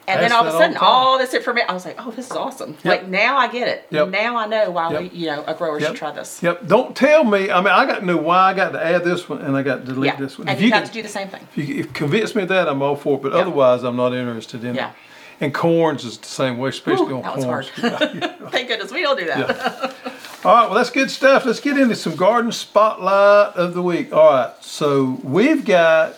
And 0.08 0.22
then 0.22 0.32
all 0.32 0.40
of 0.40 0.46
a 0.48 0.50
all 0.52 0.58
sudden, 0.60 0.74
time. 0.74 0.84
all 0.84 1.18
this 1.18 1.34
information, 1.34 1.68
I 1.68 1.74
was 1.74 1.84
like, 1.84 1.96
"Oh, 2.04 2.10
this 2.10 2.26
is 2.26 2.32
awesome!" 2.32 2.76
Like 2.84 3.06
now 3.08 3.36
I 3.36 3.48
get 3.48 3.68
it. 3.68 3.86
Yep. 3.90 4.08
Now 4.08 4.36
I 4.36 4.46
know 4.46 4.70
why 4.70 4.98
we, 5.00 5.08
you 5.10 5.26
know, 5.26 5.44
a 5.46 5.54
grower 5.54 5.78
Yep. 5.78 5.88
should 5.90 5.96
try 5.96 6.10
this. 6.12 6.42
Yep. 6.42 6.66
Don't 6.66 6.96
tell 6.96 7.24
me. 7.24 7.50
I 7.50 7.58
mean, 7.60 7.68
I 7.72 7.84
got 7.86 8.00
to 8.00 8.06
know 8.06 8.16
why 8.16 8.50
I 8.50 8.54
got 8.54 8.70
to 8.72 8.84
add 8.84 9.04
this 9.04 9.28
one 9.28 9.40
and 9.42 9.56
I 9.56 9.62
got 9.62 9.84
to 9.86 9.92
delete 9.92 10.12
Yeah. 10.14 10.16
this 10.16 10.38
one. 10.38 10.48
And 10.48 10.58
If 10.58 10.64
you, 10.64 10.72
have 10.72 10.82
can- 10.84 10.88
to 10.88 10.94
do 10.94 11.02
the 11.02 11.08
same 11.08 11.28
thing. 11.28 11.46
If 11.54 11.68
you 11.68 11.84
convince 11.84 12.34
me 12.34 12.42
of 12.42 12.48
that, 12.48 12.68
I'm 12.68 12.80
all 12.82 12.96
for 12.96 13.16
it. 13.18 13.22
But 13.22 13.32
Yeah. 13.34 13.40
otherwise, 13.40 13.82
I'm 13.84 13.96
not 13.96 14.14
interested 14.14 14.64
in 14.64 14.74
Yeah. 14.74 14.88
it. 14.88 14.94
And 15.40 15.54
corns 15.54 16.04
is 16.04 16.18
the 16.18 16.26
same 16.26 16.58
way, 16.58 16.70
especially 16.70 17.12
Ooh, 17.12 17.22
on 17.22 17.40
that 17.40 17.44
corns. 17.46 17.68
Thank 18.50 18.68
goodness 18.68 18.90
we 18.90 19.02
don't 19.02 19.16
do 19.18 19.26
that. 19.26 19.94
All 20.44 20.54
right, 20.54 20.66
well, 20.66 20.74
that's 20.74 20.90
good 20.90 21.10
stuff. 21.12 21.44
Let's 21.44 21.60
get 21.60 21.76
into 21.78 21.94
some 21.94 22.16
garden 22.16 22.50
spotlight 22.50 23.54
of 23.54 23.74
the 23.74 23.82
week. 23.82 24.12
All 24.12 24.30
right, 24.32 24.50
so 24.60 25.18
we've 25.22 25.64
got 25.64 26.16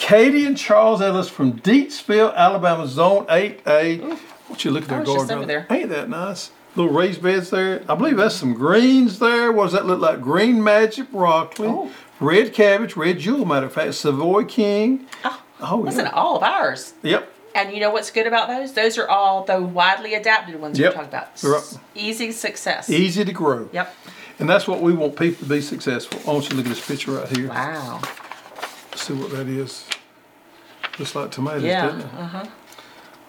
Katie 0.00 0.46
and 0.46 0.56
Charles 0.56 1.00
Ellis 1.02 1.28
from 1.28 1.58
Deatsville, 1.60 2.34
Alabama, 2.34 2.86
Zone 2.86 3.26
8A. 3.26 4.00
Why 4.00 4.18
don't 4.48 4.64
you 4.64 4.70
look 4.70 4.84
at 4.84 4.88
their 4.88 5.04
garden? 5.04 5.30
over 5.36 5.44
there. 5.46 5.66
Ain't 5.70 5.90
that 5.90 6.08
nice? 6.08 6.50
Little 6.76 6.92
raised 6.92 7.20
beds 7.20 7.50
there. 7.50 7.82
I 7.88 7.94
believe 7.96 8.16
that's 8.16 8.36
some 8.36 8.54
greens 8.54 9.18
there. 9.18 9.50
What 9.50 9.64
does 9.64 9.72
that 9.72 9.86
look 9.86 10.00
like? 10.00 10.20
Green 10.20 10.62
magic 10.62 11.10
broccoli, 11.10 11.66
Oh. 11.68 11.90
red 12.20 12.54
cabbage, 12.54 12.96
red 12.96 13.18
jewel, 13.18 13.44
matter 13.44 13.66
of 13.66 13.72
fact, 13.72 13.94
Savoy 13.94 14.44
King. 14.44 15.06
Oh, 15.24 15.42
Oh, 15.60 15.76
listen, 15.78 16.04
yeah. 16.04 16.12
all 16.12 16.36
of 16.36 16.42
ours. 16.44 16.94
Yep. 17.02 17.32
And 17.56 17.72
you 17.72 17.80
know 17.80 17.90
what's 17.90 18.12
good 18.12 18.28
about 18.28 18.46
those? 18.46 18.74
Those 18.74 18.96
are 18.98 19.08
all 19.08 19.42
the 19.42 19.60
widely 19.60 20.14
adapted 20.14 20.60
ones 20.60 20.78
Yep. 20.78 20.90
we're 20.92 20.94
talking 21.02 21.08
about. 21.08 21.28
S- 21.34 21.78
Easy 21.96 22.30
success. 22.30 22.88
Easy 22.88 23.24
to 23.24 23.32
grow. 23.32 23.68
Yep. 23.72 23.94
And 24.38 24.48
that's 24.48 24.68
what 24.68 24.80
we 24.80 24.92
want 24.92 25.16
people 25.16 25.44
to 25.48 25.52
be 25.52 25.60
successful. 25.60 26.20
I 26.28 26.32
want 26.32 26.44
you 26.44 26.50
to 26.50 26.56
look 26.56 26.66
at 26.66 26.68
this 26.68 26.86
picture 26.86 27.10
right 27.12 27.28
here. 27.36 27.48
Wow. 27.48 28.00
See 29.08 29.14
what 29.14 29.30
that 29.30 29.48
is. 29.48 29.86
Just 30.98 31.14
like 31.16 31.30
tomatoes, 31.30 31.62
Yeah. 31.62 31.86
doesn't 31.86 32.00
it? 32.02 32.06
Uh-huh. 32.14 32.44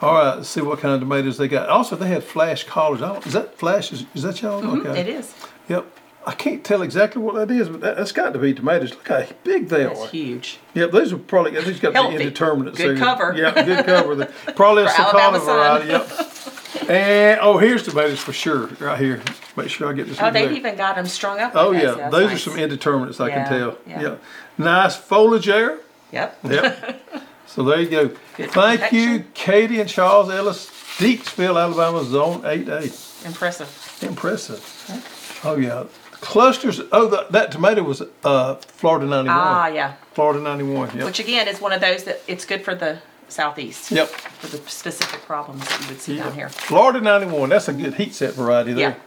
All 0.01 0.13
right, 0.13 0.35
let's 0.35 0.49
see 0.49 0.59
what 0.59 0.79
kind 0.79 0.93
of 0.93 0.99
tomatoes 0.99 1.37
they 1.37 1.47
got. 1.47 1.69
Also, 1.69 1.95
they 1.95 2.09
had 2.09 2.21
flash 2.21 2.65
collards. 2.65 3.25
Is 3.25 3.31
that 3.31 3.57
flash? 3.57 3.93
Is, 3.93 4.05
is 4.13 4.23
that 4.23 4.41
y'all? 4.41 4.55
Okay. 4.55 4.89
Mm-hmm. 4.89 4.95
It 4.97 5.07
is. 5.07 5.33
Yep. 5.69 5.85
I 6.27 6.33
can't 6.33 6.65
tell 6.65 6.81
exactly 6.81 7.21
what 7.21 7.35
that 7.35 7.49
is, 7.49 7.69
but 7.69 7.79
that, 7.79 7.95
that's 7.95 8.11
got 8.11 8.33
to 8.33 8.39
be 8.39 8.53
tomatoes. 8.53 8.89
Look 8.91 9.07
how 9.07 9.25
big 9.45 9.69
they 9.69 9.83
It's 9.89 9.99
are. 10.01 10.07
huge. 10.07 10.59
Yep, 10.73 10.91
these 10.91 11.13
are 11.13 11.17
probably 11.17 11.51
these 11.61 11.79
got 11.79 11.91
to 11.91 11.93
Healthy. 11.95 12.17
be 12.17 12.23
indeterminate. 12.23 12.75
Good 12.75 12.97
so- 12.97 13.03
cover. 13.05 13.33
Yeah, 13.37 13.63
good 13.63 13.85
cover. 13.85 14.25
Probably 14.55 14.83
a 14.83 14.87
Sakata 14.89 15.39
variety. 15.45 15.87
Yep. 15.91 16.09
And 16.87 17.39
oh, 17.41 17.57
here's 17.57 17.83
tomatoes 17.83 18.19
for 18.19 18.33
sure, 18.33 18.67
right 18.79 18.99
here. 18.99 19.21
Make 19.55 19.69
sure 19.69 19.89
I 19.89 19.93
get 19.93 20.07
this. 20.07 20.17
Oh, 20.21 20.31
they've 20.31 20.49
there. 20.49 20.57
even 20.57 20.75
got 20.77 20.95
them 20.95 21.05
strung 21.07 21.39
up. 21.39 21.53
Oh 21.55 21.71
yeah, 21.71 21.79
that, 21.81 21.89
so 21.93 21.95
that's 21.97 22.11
those 22.11 22.29
nice. 22.29 22.35
are 22.35 22.49
some 22.51 22.59
indeterminates. 22.59 23.19
I 23.19 23.27
Yeah, 23.29 23.43
can 23.43 23.59
tell. 23.59 23.77
yeah. 23.87 24.01
Yeah. 24.01 24.15
Nice 24.57 24.95
foliage 24.95 25.45
there. 25.45 25.79
Yep. 26.11 26.39
Yep. 26.43 27.01
So 27.47 27.63
there 27.63 27.81
you 27.81 27.89
go. 27.89 28.11
Good 28.37 28.51
Thank 28.51 28.91
you. 28.91 29.25
Katie 29.33 29.81
and 29.81 29.89
Charles 29.89 30.29
Ellis, 30.29 30.69
Deatsville, 30.99 31.59
Alabama, 31.59 32.03
Zone 32.03 32.43
8A. 32.43 33.25
Impressive. 33.25 33.97
Impressive. 34.03 35.41
Oh, 35.43 35.57
yeah. 35.57 35.85
Clusters, 36.11 36.79
oh, 36.91 37.07
that, 37.07 37.31
that 37.31 37.51
tomato 37.51 37.81
was 37.81 38.03
uh, 38.23 38.55
Florida 38.55 39.07
91. 39.07 39.35
Ah, 39.35 39.67
yeah. 39.67 39.95
Florida 40.13 40.39
91, 40.41 40.95
yep. 40.97 41.05
Which 41.05 41.19
again 41.19 41.47
is 41.47 41.59
one 41.59 41.73
of 41.73 41.81
those 41.81 42.03
that 42.03 42.21
it's 42.27 42.45
good 42.45 42.63
for 42.63 42.75
the 42.75 42.99
southeast. 43.31 43.91
Yep. 43.91 44.07
For 44.09 44.47
the 44.47 44.57
specific 44.69 45.21
problems 45.21 45.67
that 45.67 45.81
you 45.81 45.87
would 45.89 46.01
see 46.01 46.15
down 46.17 46.33
here. 46.33 46.49
Florida 46.49 47.01
91, 47.01 47.49
that's 47.49 47.67
a 47.67 47.73
good 47.73 47.93
heat 47.95 48.13
set 48.13 48.33
variety 48.33 48.73
there. 48.73 48.97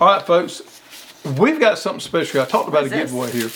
All 0.00 0.08
right, 0.08 0.22
folks, 0.26 0.62
we've 1.38 1.58
got 1.58 1.78
something 1.78 2.00
special. 2.00 2.40
I 2.40 2.44
talked 2.44 2.68
about 2.68 2.84
a 2.86 2.88
What 2.88 2.92
is 2.92 3.10
giveaway 3.10 3.30
here. 3.32 3.48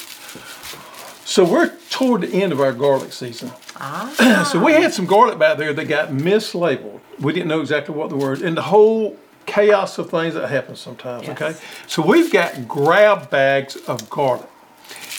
So 1.24 1.44
we're 1.44 1.72
toward 1.90 2.22
the 2.22 2.42
end 2.42 2.52
of 2.52 2.60
our 2.60 2.72
garlic 2.72 3.12
season. 3.12 3.52
Ah. 3.76 4.44
So 4.52 4.62
we 4.62 4.72
had 4.72 4.92
some 4.92 5.06
garlic 5.06 5.38
back 5.38 5.56
there 5.58 5.72
that 5.72 5.84
got 5.86 6.08
mislabeled. 6.08 7.00
We 7.20 7.32
didn't 7.32 7.48
know 7.48 7.60
exactly 7.60 7.94
what 7.94 8.10
the 8.10 8.16
word, 8.16 8.42
and 8.42 8.56
the 8.56 8.62
whole 8.62 9.16
chaos 9.46 9.98
of 9.98 10.10
things 10.10 10.34
that 10.34 10.48
happens 10.48 10.80
sometimes, 10.80 11.26
Yes. 11.26 11.40
okay? 11.40 11.58
So 11.86 12.02
we've 12.02 12.32
got 12.32 12.66
grab 12.68 13.30
bags 13.30 13.76
of 13.76 14.08
garlic. 14.10 14.48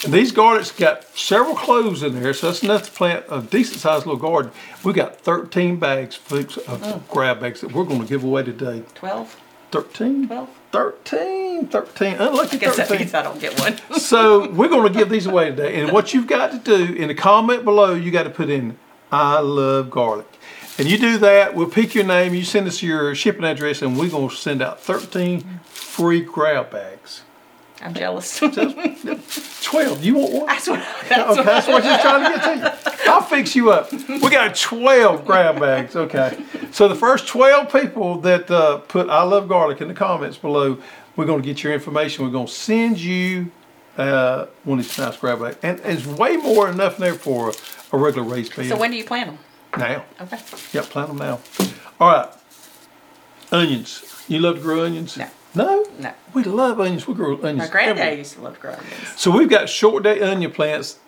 And 0.03 0.13
these 0.13 0.33
garlics 0.33 0.77
got 0.77 1.05
several 1.17 1.55
cloves 1.55 2.03
in 2.03 2.19
there, 2.19 2.33
so 2.33 2.47
that's 2.47 2.61
enough 2.61 2.83
to 2.83 2.91
plant 2.91 3.25
a 3.29 3.41
decent 3.41 3.79
sized 3.79 4.05
little 4.05 4.19
garden. 4.19 4.51
We 4.83 4.91
got 4.91 5.21
13 5.21 5.77
bags, 5.77 6.15
folks, 6.15 6.57
of 6.57 6.83
Oh. 6.83 7.01
grab 7.09 7.39
bags 7.39 7.61
that 7.61 7.71
we're 7.71 7.85
going 7.85 8.01
to 8.01 8.07
give 8.07 8.23
away 8.23 8.43
today. 8.43 8.83
12? 8.95 9.37
13? 9.71 10.27
12? 10.27 10.49
13, 10.73 11.67
13, 11.67 12.15
unlucky 12.15 12.57
I 12.57 12.59
guess 12.59 12.75
that 12.77 12.89
means 12.89 13.13
I 13.13 13.21
don't 13.21 13.39
get 13.39 13.59
one. 13.59 13.77
So 13.99 14.49
we're 14.53 14.67
going 14.67 14.91
to 14.91 14.97
give 14.97 15.09
these 15.09 15.27
away 15.27 15.51
today. 15.51 15.79
And 15.79 15.91
what 15.91 16.13
you've 16.13 16.27
got 16.27 16.51
to 16.51 16.57
do 16.57 16.93
in 16.93 17.07
the 17.07 17.15
comment 17.15 17.63
below, 17.63 17.93
you 17.93 18.11
got 18.11 18.23
to 18.23 18.29
put 18.29 18.49
in 18.49 18.77
"I 19.11 19.39
love 19.39 19.89
garlic," 19.89 20.27
and 20.79 20.89
you 20.89 20.97
do 20.97 21.19
that. 21.19 21.53
We'll 21.55 21.69
pick 21.69 21.93
your 21.93 22.03
name. 22.05 22.33
You 22.33 22.43
send 22.43 22.67
us 22.67 22.81
your 22.81 23.13
shipping 23.13 23.43
address, 23.43 23.81
and 23.81 23.97
we're 23.97 24.09
going 24.09 24.29
to 24.29 24.35
send 24.35 24.61
out 24.63 24.81
13 24.81 25.41
hmm. 25.41 25.57
free 25.63 26.21
grab 26.21 26.71
bags. 26.71 27.21
I'm 27.83 27.93
jealous. 27.93 28.39
12. 28.39 30.03
You 30.03 30.15
want 30.15 30.33
one? 30.33 30.45
that's 30.47 30.67
what, 30.67 30.79
that's 31.09 31.31
Okay, 31.31 31.43
that's 31.43 31.67
what 31.67 31.83
you're 31.83 31.97
trying 31.99 32.23
to 32.33 32.39
get 32.39 32.43
to. 32.83 32.91
you. 32.95 33.11
I'll 33.11 33.21
fix 33.21 33.55
you 33.55 33.71
up. 33.71 33.91
We 33.91 34.29
got 34.29 34.55
12 34.55 35.25
grab 35.25 35.59
bags. 35.59 35.95
Okay. 35.95 36.37
So 36.71 36.87
the 36.87 36.95
first 36.95 37.27
12 37.27 37.71
people 37.71 38.19
that 38.21 38.49
uh, 38.49 38.77
put 38.79 39.09
I 39.09 39.23
love 39.23 39.47
garlic 39.49 39.81
in 39.81 39.89
the 39.89 39.93
comments 39.93 40.37
below, 40.37 40.77
we're 41.15 41.25
going 41.25 41.41
to 41.41 41.45
get 41.45 41.61
your 41.63 41.73
information. 41.73 42.23
We're 42.25 42.31
going 42.31 42.47
to 42.47 42.53
send 42.53 42.99
you 42.99 43.51
uh, 43.97 44.45
one 44.63 44.79
of 44.79 44.85
these 44.85 44.97
nice 44.97 45.17
grab 45.17 45.39
bags. 45.41 45.57
And 45.61 45.79
it's 45.83 46.05
way 46.05 46.37
more 46.37 46.67
than 46.67 46.75
enough 46.75 46.97
there 46.97 47.13
for 47.15 47.49
a, 47.49 47.53
a 47.91 47.97
regular 47.97 48.27
raised 48.27 48.55
bed. 48.55 48.69
So 48.69 48.77
when 48.77 48.91
do 48.91 48.97
you 48.97 49.03
plant 49.03 49.29
them? 49.31 49.39
now. 49.77 50.05
Okay. 50.21 50.39
Yep, 50.71 50.85
plant 50.85 51.09
them 51.09 51.17
now. 51.17 51.39
All 51.99 52.11
right. 52.11 52.29
Onions. 53.51 54.23
You 54.27 54.39
love 54.39 54.55
to 54.55 54.61
grow 54.61 54.85
onions? 54.85 55.17
No. 55.17 55.27
No? 55.55 55.85
No. 55.99 56.13
We 56.33 56.43
love 56.43 56.79
onions. 56.79 57.07
We 57.07 57.13
grow 57.13 57.35
onions. 57.37 57.57
My 57.57 57.67
granddad 57.67 58.17
used 58.17 58.33
to 58.33 58.41
love 58.41 58.59
growing 58.59 58.79
onions. 58.79 59.13
So 59.15 59.31
we've 59.31 59.49
got 59.49 59.69
short 59.69 60.03
day 60.03 60.19
onion 60.21 60.51
plants 60.51 60.99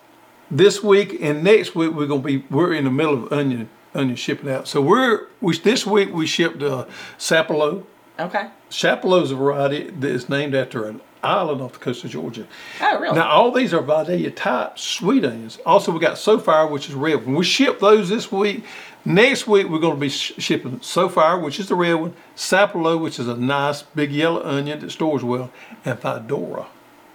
this 0.50 0.82
week 0.82 1.18
and 1.20 1.42
next 1.42 1.74
week 1.74 1.92
we're 1.92 2.06
gonna 2.06 2.22
be 2.22 2.44
we're 2.50 2.72
in 2.72 2.84
the 2.84 2.90
middle 2.90 3.24
of 3.24 3.32
onion 3.32 3.68
onion 3.94 4.16
shipping 4.16 4.50
out. 4.50 4.68
So 4.68 4.80
we're 4.80 5.26
we 5.40 5.58
this 5.58 5.84
week 5.86 6.12
we 6.12 6.26
shipped 6.26 6.62
uh, 6.62 6.86
Sapelo. 7.18 7.84
Okay. 8.18 8.48
Sapelo 8.70 9.22
is 9.22 9.30
a 9.30 9.36
variety 9.36 9.90
that 9.90 10.10
is 10.10 10.28
named 10.28 10.54
after 10.54 10.86
an 10.86 11.00
island 11.22 11.60
off 11.60 11.72
the 11.72 11.78
coast 11.78 12.04
of 12.04 12.10
Georgia. 12.10 12.46
Oh, 12.80 13.00
really? 13.00 13.16
Now 13.16 13.28
all 13.28 13.50
these 13.50 13.74
are 13.74 13.82
Vidalia 13.82 14.30
type 14.30 14.78
sweet 14.78 15.24
onions. 15.24 15.58
Also 15.66 15.90
we 15.90 15.98
got 15.98 16.14
Sofire, 16.14 16.70
which 16.70 16.88
is 16.88 16.94
red. 16.94 17.26
When 17.26 17.34
we 17.34 17.44
ship 17.44 17.80
those 17.80 18.08
this 18.08 18.30
week, 18.30 18.64
next 19.06 19.46
week 19.46 19.68
we're 19.68 19.78
going 19.78 19.94
to 19.94 20.00
be 20.00 20.08
sh- 20.08 20.32
shipping 20.38 20.80
Sofire, 20.80 21.40
which 21.42 21.58
is 21.58 21.68
the 21.68 21.74
red 21.74 21.94
one, 21.94 22.14
Sapelo, 22.36 23.00
which 23.00 23.18
is 23.18 23.28
a 23.28 23.36
nice 23.36 23.82
big 23.82 24.12
yellow 24.12 24.42
onion 24.42 24.80
that 24.80 24.90
stores 24.90 25.22
well, 25.24 25.50
and 25.84 25.98
Fedora. 25.98 26.66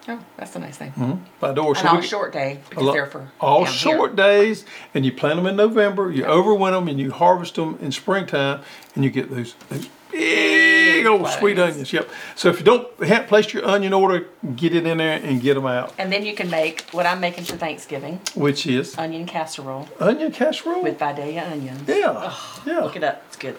Oh, 0.07 0.19
that's 0.35 0.55
a 0.55 0.59
nice 0.59 0.77
thing. 0.77 0.91
Mm-hmm. 0.91 1.23
Fedora. 1.39 1.69
And 1.69 1.77
So 1.77 1.87
all 1.89 2.01
short 2.01 2.33
day 2.33 2.59
because 2.69 2.85
lot- 2.85 2.93
they're 2.93 3.05
for 3.05 3.31
all 3.39 3.65
short 3.65 4.15
days, 4.15 4.65
and 4.95 5.05
you 5.05 5.11
plant 5.11 5.35
them 5.35 5.45
in 5.45 5.55
November. 5.55 6.11
You 6.11 6.23
overwinter 6.23 6.71
them, 6.79 6.87
and 6.87 6.99
you 6.99 7.11
harvest 7.11 7.55
them 7.55 7.77
in 7.81 7.91
springtime, 7.91 8.61
and 8.95 9.03
you 9.03 9.11
get 9.11 9.29
those, 9.29 9.53
those 9.69 9.87
big 10.11 10.70
old 11.07 11.27
sweet 11.29 11.57
onions. 11.59 11.91
Yep. 11.93 12.09
So 12.35 12.49
if 12.49 12.59
you 12.59 12.65
don't 12.65 12.87
haven't 13.03 13.27
placed 13.27 13.53
your 13.53 13.65
onion 13.65 13.93
order, 13.93 14.27
get 14.55 14.75
it 14.75 14.85
in 14.85 14.97
there 14.97 15.19
and 15.23 15.41
get 15.41 15.55
them 15.55 15.65
out. 15.65 15.93
And 15.97 16.11
then 16.11 16.25
you 16.25 16.33
can 16.35 16.49
make 16.49 16.81
what 16.91 17.05
I'm 17.05 17.19
making 17.19 17.43
for 17.45 17.57
Thanksgiving: 17.57 18.19
Which 18.35 18.65
is 18.67 18.97
onion 18.97 19.25
casserole 19.25 19.87
onion 19.99 20.31
casserole. 20.31 20.81
with 20.83 20.99
Vidalia 20.99 21.43
onions. 21.51 21.87
yeah, 21.87 22.33
yeah. 22.65 22.79
Look 22.81 22.95
it 22.95 23.03
up; 23.03 23.23
it's 23.27 23.37
good. 23.37 23.57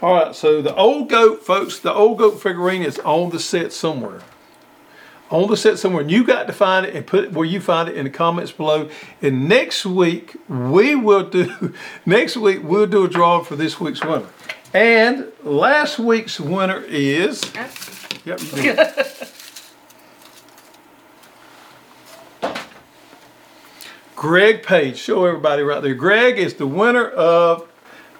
All 0.00 0.14
right. 0.14 0.34
So 0.34 0.62
the 0.62 0.74
old 0.74 1.08
goat, 1.08 1.44
folks, 1.44 1.78
the 1.78 1.92
old 1.92 2.18
goat 2.18 2.40
figurine 2.42 2.82
is 2.82 2.98
on 3.00 3.30
the 3.30 3.38
set 3.40 3.72
somewhere. 3.72 4.20
On 5.30 5.48
the 5.48 5.56
set 5.56 5.78
somewhere, 5.78 6.02
and 6.02 6.10
you 6.10 6.24
got 6.24 6.46
to 6.46 6.52
find 6.52 6.84
it 6.84 6.94
and 6.94 7.06
put 7.06 7.24
it 7.24 7.32
where 7.32 7.46
you 7.46 7.58
find 7.58 7.88
it 7.88 7.96
in 7.96 8.04
the 8.04 8.10
comments 8.10 8.52
below. 8.52 8.90
And 9.22 9.48
next 9.48 9.86
week 9.86 10.36
we 10.46 10.94
will 10.94 11.24
do. 11.28 11.72
Next 12.06 12.36
week 12.36 12.60
we'll 12.62 12.86
do 12.86 13.04
a 13.04 13.08
drawing 13.08 13.44
for 13.46 13.56
this 13.56 13.80
week's 13.80 14.04
winner. 14.04 14.26
And 14.74 15.30
last 15.42 15.98
week's 15.98 16.40
winner 16.40 16.82
is. 16.86 17.42
Yep. 18.24 18.40
Greg 24.16 24.62
Page. 24.62 24.96
Show 24.98 25.24
everybody 25.24 25.62
right 25.62 25.82
there. 25.82 25.94
Greg 25.94 26.38
is 26.38 26.54
the 26.54 26.66
winner 26.66 27.08
of 27.08 27.68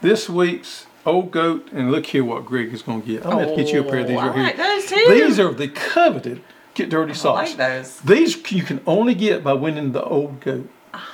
this 0.00 0.28
week's 0.28 0.86
Old 1.06 1.30
Goat. 1.30 1.68
And 1.72 1.90
look 1.92 2.06
here 2.06 2.24
what 2.24 2.44
Greg 2.44 2.72
is 2.72 2.82
going 2.82 3.02
to 3.02 3.06
get. 3.06 3.24
I'm 3.24 3.32
going 3.32 3.44
to 3.44 3.48
have 3.50 3.56
to 3.58 3.64
get 3.64 3.72
you 3.72 3.80
a 3.80 3.84
pair 3.84 4.00
of 4.00 4.08
these 4.08 4.16
Oh, 4.16 4.20
I 4.20 4.28
right 4.28 4.56
here. 4.56 4.66
those 4.66 4.86
too. 4.86 5.04
These 5.08 5.38
are 5.38 5.52
the 5.52 5.68
coveted 5.68 6.42
Get 6.74 6.88
Dirty 6.90 7.12
I 7.12 7.14
socks. 7.14 7.50
like 7.50 7.58
those. 7.58 8.00
These 8.00 8.50
you 8.52 8.62
can 8.62 8.80
only 8.86 9.14
get 9.14 9.44
by 9.44 9.52
winning 9.52 9.92
the 9.92 10.02
Old 10.02 10.40
Goat. 10.40 10.68
Ah, 10.94 11.08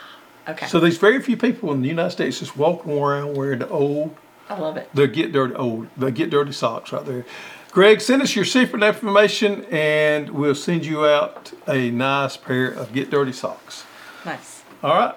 okay. 0.48 0.66
So 0.68 0.78
there's 0.78 0.98
very 0.98 1.20
few 1.20 1.36
people 1.36 1.72
in 1.72 1.82
the 1.82 1.88
United 1.88 2.10
States 2.12 2.38
just 2.38 2.56
walking 2.56 2.96
around 2.96 3.36
wearing 3.36 3.58
the 3.58 3.68
old 3.68 4.14
I 4.48 4.58
love 4.58 4.76
it. 4.76 4.88
the 4.94 5.06
get 5.08 5.32
dirty 5.32 5.54
oh, 5.54 5.62
old 5.62 5.88
the 5.96 6.10
get 6.10 6.30
dirty 6.30 6.52
socks 6.52 6.92
right 6.92 7.04
there. 7.04 7.24
Greg, 7.70 8.00
send 8.00 8.22
us 8.22 8.34
your 8.34 8.44
secret 8.46 8.82
information 8.82 9.64
and 9.66 10.30
we'll 10.30 10.54
send 10.54 10.86
you 10.86 11.04
out 11.06 11.52
a 11.68 11.90
nice 11.90 12.36
pair 12.36 12.68
of 12.68 12.92
get 12.92 13.10
dirty 13.10 13.32
socks. 13.32 13.84
Nice. 14.24 14.62
All 14.82 14.94
right. 14.94 15.14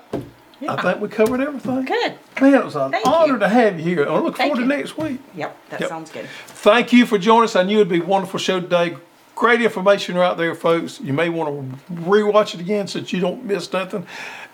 Yeah. 0.60 0.74
I 0.74 0.82
think 0.82 1.00
we 1.02 1.08
covered 1.08 1.41
everything. 1.41 1.86
Good. 1.86 2.13
Man, 2.39 2.54
it 2.54 2.65
was 2.65 2.76
an 2.76 2.91
Thank 2.91 3.08
honor 3.08 3.34
you. 3.34 3.39
to 3.39 3.50
have 3.50 3.80
you 3.80 3.84
here. 3.86 4.08
I 4.08 4.20
look 4.20 4.38
Thank 4.38 4.54
forward 4.54 4.70
to 4.70 4.78
next 4.78 4.96
week. 4.98 5.20
Yep. 5.34 5.58
That 5.70 5.80
Yep. 5.80 5.89
sounds 5.89 6.12
good. 6.12 6.26
Thank 6.48 6.94
you 6.94 7.06
for 7.08 7.17
joining 7.17 7.46
us. 7.46 7.56
I 7.56 7.63
knew 7.63 7.78
it'd 7.78 7.89
be 7.89 8.00
a 8.00 8.04
wonderful 8.04 8.39
show 8.39 8.60
today. 8.60 8.96
Great 9.34 9.62
information 9.62 10.15
right 10.15 10.38
there, 10.38 10.54
folks. 10.54 11.00
You 11.00 11.13
may 11.13 11.30
want 11.30 11.72
to 11.88 11.94
rewatch 11.94 12.54
it 12.54 12.60
again 12.60 12.88
so 12.88 13.00
that 13.00 13.12
you 13.12 13.20
don't 13.22 13.44
miss 13.44 13.72
nothing. 13.74 14.06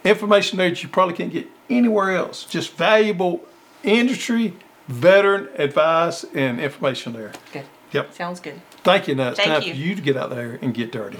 Information 0.05 0.57
there 0.59 0.69
that 0.69 0.81
you 0.81 0.87
probably 0.87 1.15
can't 1.15 1.33
get 1.33 1.47
anywhere 1.69 2.11
else. 2.15 2.45
Just 2.45 2.71
valuable 2.73 3.41
industry, 3.83 4.53
veteran 4.87 5.49
advice, 5.55 6.25
and 6.33 6.59
information 6.59 7.13
there. 7.13 7.31
Good. 7.53 7.65
Yep. 7.91 8.13
Sounds 8.13 8.39
good. 8.39 8.61
Thank 8.83 9.07
you. 9.07 9.15
Now 9.15 9.29
it's 9.29 9.37
Thank 9.37 9.49
time 9.51 9.63
you. 9.63 9.73
for 9.73 9.79
you 9.79 9.95
to 9.95 10.01
get 10.01 10.17
out 10.17 10.29
there 10.29 10.59
and 10.61 10.73
get 10.73 10.91
dirty. 10.91 11.17